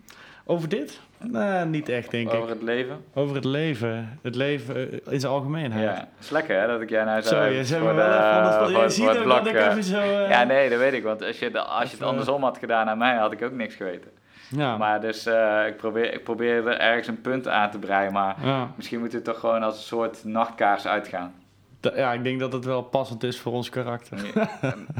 Over 0.45 0.69
dit? 0.69 0.99
Nou, 1.17 1.67
niet 1.67 1.89
echt, 1.89 2.11
denk 2.11 2.27
Over 2.33 2.43
ik. 2.43 2.49
het 2.49 2.61
leven? 2.61 3.03
Over 3.13 3.35
het 3.35 3.45
leven. 3.45 4.19
Het 4.21 4.35
leven 4.35 4.75
eh, 4.75 5.13
in 5.13 5.19
zijn 5.19 5.31
algemeenheid. 5.33 5.83
Ja, 5.83 5.93
het 5.95 6.07
is 6.19 6.29
lekker 6.29 6.59
hè, 6.59 6.67
dat 6.67 6.81
ik 6.81 6.89
jij 6.89 7.03
nou 7.03 7.21
zo 7.21 7.29
zegt 7.63 7.69
voor 7.81 7.87
me 7.87 7.93
wel 7.93 8.71
van 8.71 8.81
Je 8.83 8.89
ziet 8.89 9.07
het 9.07 9.17
ook 9.17 9.23
blok, 9.23 9.37
dat 9.37 9.47
ik 9.47 9.55
eh, 9.55 9.65
even 9.67 9.83
zo... 9.83 10.01
Ja, 10.03 10.43
nee, 10.43 10.69
dat 10.69 10.79
weet 10.79 10.93
ik. 10.93 11.03
Want 11.03 11.23
als 11.23 11.39
je, 11.39 11.51
de- 11.51 11.59
als 11.61 11.89
je 11.91 11.97
het 11.97 12.05
andersom 12.05 12.43
had 12.43 12.57
gedaan 12.57 12.87
aan 12.89 12.97
mij, 12.97 13.15
had 13.15 13.31
ik 13.31 13.41
ook 13.43 13.51
niks 13.51 13.75
geweten. 13.75 14.11
ja. 14.49 14.77
Maar 14.77 15.01
dus 15.01 15.25
ik, 15.67 15.77
probeer, 15.77 16.13
ik 16.13 16.23
probeer 16.23 16.67
er 16.67 16.77
ergens 16.79 17.07
een 17.07 17.21
punt 17.21 17.47
aan 17.47 17.71
te 17.71 17.79
breien. 17.79 18.13
Maar 18.13 18.35
ja. 18.43 18.71
misschien 18.75 18.99
moet 18.99 19.13
het 19.13 19.23
toch 19.23 19.39
gewoon 19.39 19.63
als 19.63 19.75
een 19.75 19.83
soort 19.83 20.23
nachtkaars 20.23 20.87
uitgaan. 20.87 21.33
Ja, 21.81 22.13
ik 22.13 22.23
denk 22.23 22.39
dat 22.39 22.53
het 22.53 22.65
wel 22.65 22.81
passend 22.81 23.23
is 23.23 23.39
voor 23.39 23.51
ons 23.53 23.69
karakter. 23.69 24.17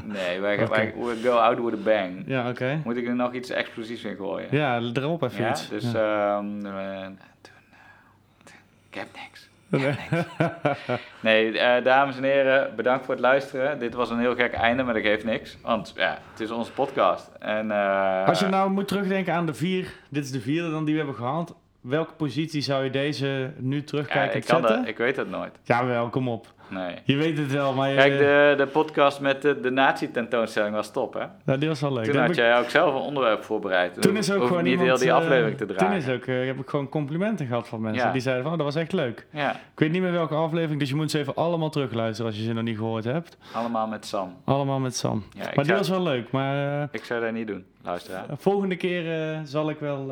Nee, 0.04 0.39
wij, 0.39 0.54
Oké. 0.63 0.70
wij 0.70 0.94
we 0.98 1.20
go 1.24 1.32
out 1.38 1.60
with 1.63 1.74
a 1.74 1.84
bang. 1.84 2.24
Ja, 2.26 2.50
oké. 2.50 2.82
Moet 2.84 2.98
ik 2.98 3.08
er 3.08 3.15
nog 3.15 3.34
iets 3.34 3.50
explosiefs 3.50 4.04
in 4.04 4.15
gooien? 4.15 4.48
Ja, 4.52 4.80
erop 4.94 5.22
even 5.24 5.44
Ja, 5.44 5.50
iets. 5.50 5.70
dus 5.70 5.91
Ja. 5.91 6.38
ehm, 6.38 6.65
eh, 6.65 7.06
toen, 7.41 7.54
eh, 7.72 8.54
ik 8.89 8.96
heb 8.96 9.08
niks. 9.13 9.50
Nee. 9.70 9.96
Nee, 11.22 11.60
eh, 11.60 11.84
dames 11.84 12.17
en 12.17 12.24
heren, 12.24 12.76
bedankt 12.76 13.06
voor 13.06 13.13
het 13.13 13.24
luisteren. 13.24 13.80
Dit 13.80 13.94
was 13.94 14.10
een 14.10 14.20
heel 14.20 14.36
gek 14.36 14.54
einde, 14.54 14.84
maar 14.84 14.94
dat 14.94 15.04
geeft 15.04 15.24
niks. 15.26 15.58
Want 15.62 15.94
ja, 15.96 16.17
het 16.32 16.39
is 16.39 16.52
onze 16.52 16.72
podcast. 16.72 17.32
En, 17.39 17.72
eh, 17.72 18.28
Als 18.28 18.39
je 18.39 18.48
nou 18.48 18.70
moet 18.72 18.88
terugdenken 18.88 19.34
aan 19.34 19.46
de 19.46 19.54
vier, 19.54 19.94
dit 20.10 20.24
is 20.24 20.32
de 20.32 20.41
vierde 20.41 20.72
dan 20.72 20.84
die 20.86 20.94
we 20.94 21.00
hebben 21.00 21.17
gehad. 21.20 21.56
Welke 21.82 22.13
positie 22.13 22.62
zou 22.62 22.84
je 22.84 22.89
deze 22.89 23.52
nu 23.58 23.76
ja, 23.76 23.84
terugkijken 23.84 24.38
ik, 24.38 24.46
kan 24.46 24.60
zetten? 24.60 24.78
dat, 24.80 24.88
ik 24.88 24.98
weet 24.98 25.15
het 25.15 25.30
nooit. 25.30 25.60
Ja, 25.63 25.86
wel, 25.86 26.10
kom 26.10 26.30
op. 26.30 26.48
Nee. 26.71 26.95
Je 27.03 27.15
weet 27.15 27.38
het 27.38 27.51
wel, 27.51 27.73
maar 27.73 27.89
je, 27.89 27.95
Kijk, 27.95 28.17
de, 28.17 28.53
de 28.57 28.67
podcast 28.67 29.19
met 29.19 29.41
de, 29.41 29.60
de 29.60 29.69
nazi-tentoonstelling 29.71 30.75
was 30.75 30.91
top, 30.91 31.13
hè? 31.13 31.23
Nou, 31.45 31.60
die 31.60 31.67
was 31.69 31.81
wel 31.81 31.93
leuk. 31.93 32.03
Toen 32.03 32.13
Dat 32.13 32.25
had 32.25 32.36
jij 32.36 32.60
ook 32.60 32.69
zelf 32.69 32.93
een 32.95 33.01
onderwerp 33.01 33.43
voorbereid. 33.43 34.01
toen 34.01 34.17
is 34.17 34.31
ook 34.31 34.47
gewoon 34.47 34.63
niet 34.63 34.71
iemand, 34.79 34.89
heel 34.89 34.97
die 34.99 35.07
eh, 35.10 35.15
aflevering 35.15 35.57
te 35.57 35.65
draaien. 35.65 36.01
Toen 36.03 36.13
is 36.13 36.19
ook, 36.19 36.25
eh, 36.25 36.45
heb 36.45 36.60
ik 36.60 36.69
gewoon 36.69 36.89
complimenten 36.89 37.45
gehad 37.47 37.67
van 37.67 37.81
mensen. 37.81 38.05
Ja. 38.05 38.12
Die 38.12 38.21
zeiden 38.21 38.43
van, 38.43 38.51
oh, 38.51 38.57
dat 38.57 38.67
was 38.73 38.75
echt 38.75 38.91
leuk. 38.91 39.27
Ja, 39.31 39.51
Ik 39.51 39.79
weet 39.79 39.91
niet 39.91 40.01
meer 40.01 40.12
welke 40.12 40.36
aflevering, 40.36 40.79
dus 40.79 40.89
je 40.89 40.95
moet 40.95 41.12
ze 41.12 41.19
even 41.19 41.36
allemaal 41.36 41.69
terugluisteren 41.69 42.31
als 42.31 42.39
je 42.39 42.45
ze 42.45 42.53
nog 42.53 42.63
niet 42.63 42.77
gehoord 42.77 43.03
hebt. 43.03 43.38
allemaal 43.53 43.88
met 43.88 44.05
Sam. 44.05 44.36
Allemaal 44.43 44.79
met 44.79 44.95
Sam. 44.95 45.23
Ja, 45.38 45.43
maar 45.43 45.53
die 45.53 45.65
zou- 45.65 45.77
was 45.77 45.89
wel 45.89 46.01
leuk. 46.03 46.31
Maar 46.31 46.81
eh, 46.81 46.88
Ik 46.91 47.03
zou 47.03 47.21
dat 47.21 47.31
niet 47.34 47.47
doen, 47.47 47.65
luisteraar. 47.84 48.25
volgende 48.38 48.75
keer 48.75 49.39
zal 49.43 49.69
ik 49.69 49.79
wel 49.79 50.12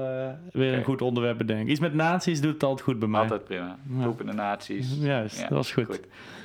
weer 0.52 0.74
een 0.74 0.84
goed 0.84 1.02
onderwerp 1.02 1.38
bedenken. 1.38 1.70
Iets 1.72 1.80
met 1.80 1.94
nazi's 1.94 2.42
doet 2.42 2.54
het 2.54 2.64
altijd 2.64 2.82
goed 2.82 3.00
bij 3.00 3.08
mij. 3.08 3.22
Altijd 3.22 3.44
prima. 3.44 3.76
Ja. 3.98 4.04
Poepende 4.04 4.34
nazi's. 4.34 4.96
Juist, 5.00 5.36
Ja, 5.38 5.42
dat 5.48 5.58
was 5.58 5.72
goed. 5.72 6.00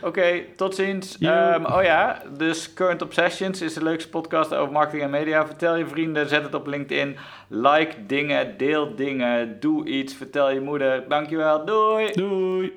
Oké, 0.05 0.45
tot 0.57 0.75
ziens. 0.75 1.19
Ehm, 1.19 1.65
oh 1.65 1.83
ja, 1.83 2.23
dus 2.37 2.75
Current 2.75 3.03
Obsessions 3.03 3.63
is 3.63 3.75
de 3.75 3.83
leukste 3.83 4.11
podcast 4.11 4.55
over 4.55 4.73
marketing 4.73 5.03
en 5.03 5.11
media. 5.11 5.47
Vertel 5.47 5.77
je 5.77 5.87
vrienden, 5.87 6.29
zet 6.29 6.43
het 6.43 6.55
op 6.55 6.67
LinkedIn. 6.67 7.17
Like 7.49 8.07
dingen, 8.07 8.57
deel 8.57 8.95
dingen, 8.95 9.61
doe 9.61 9.87
iets, 9.87 10.15
vertel 10.15 10.51
je 10.51 10.61
moeder. 10.61 11.09
Dankjewel, 11.09 11.65
doei! 11.65 12.13
Doei! 12.13 12.73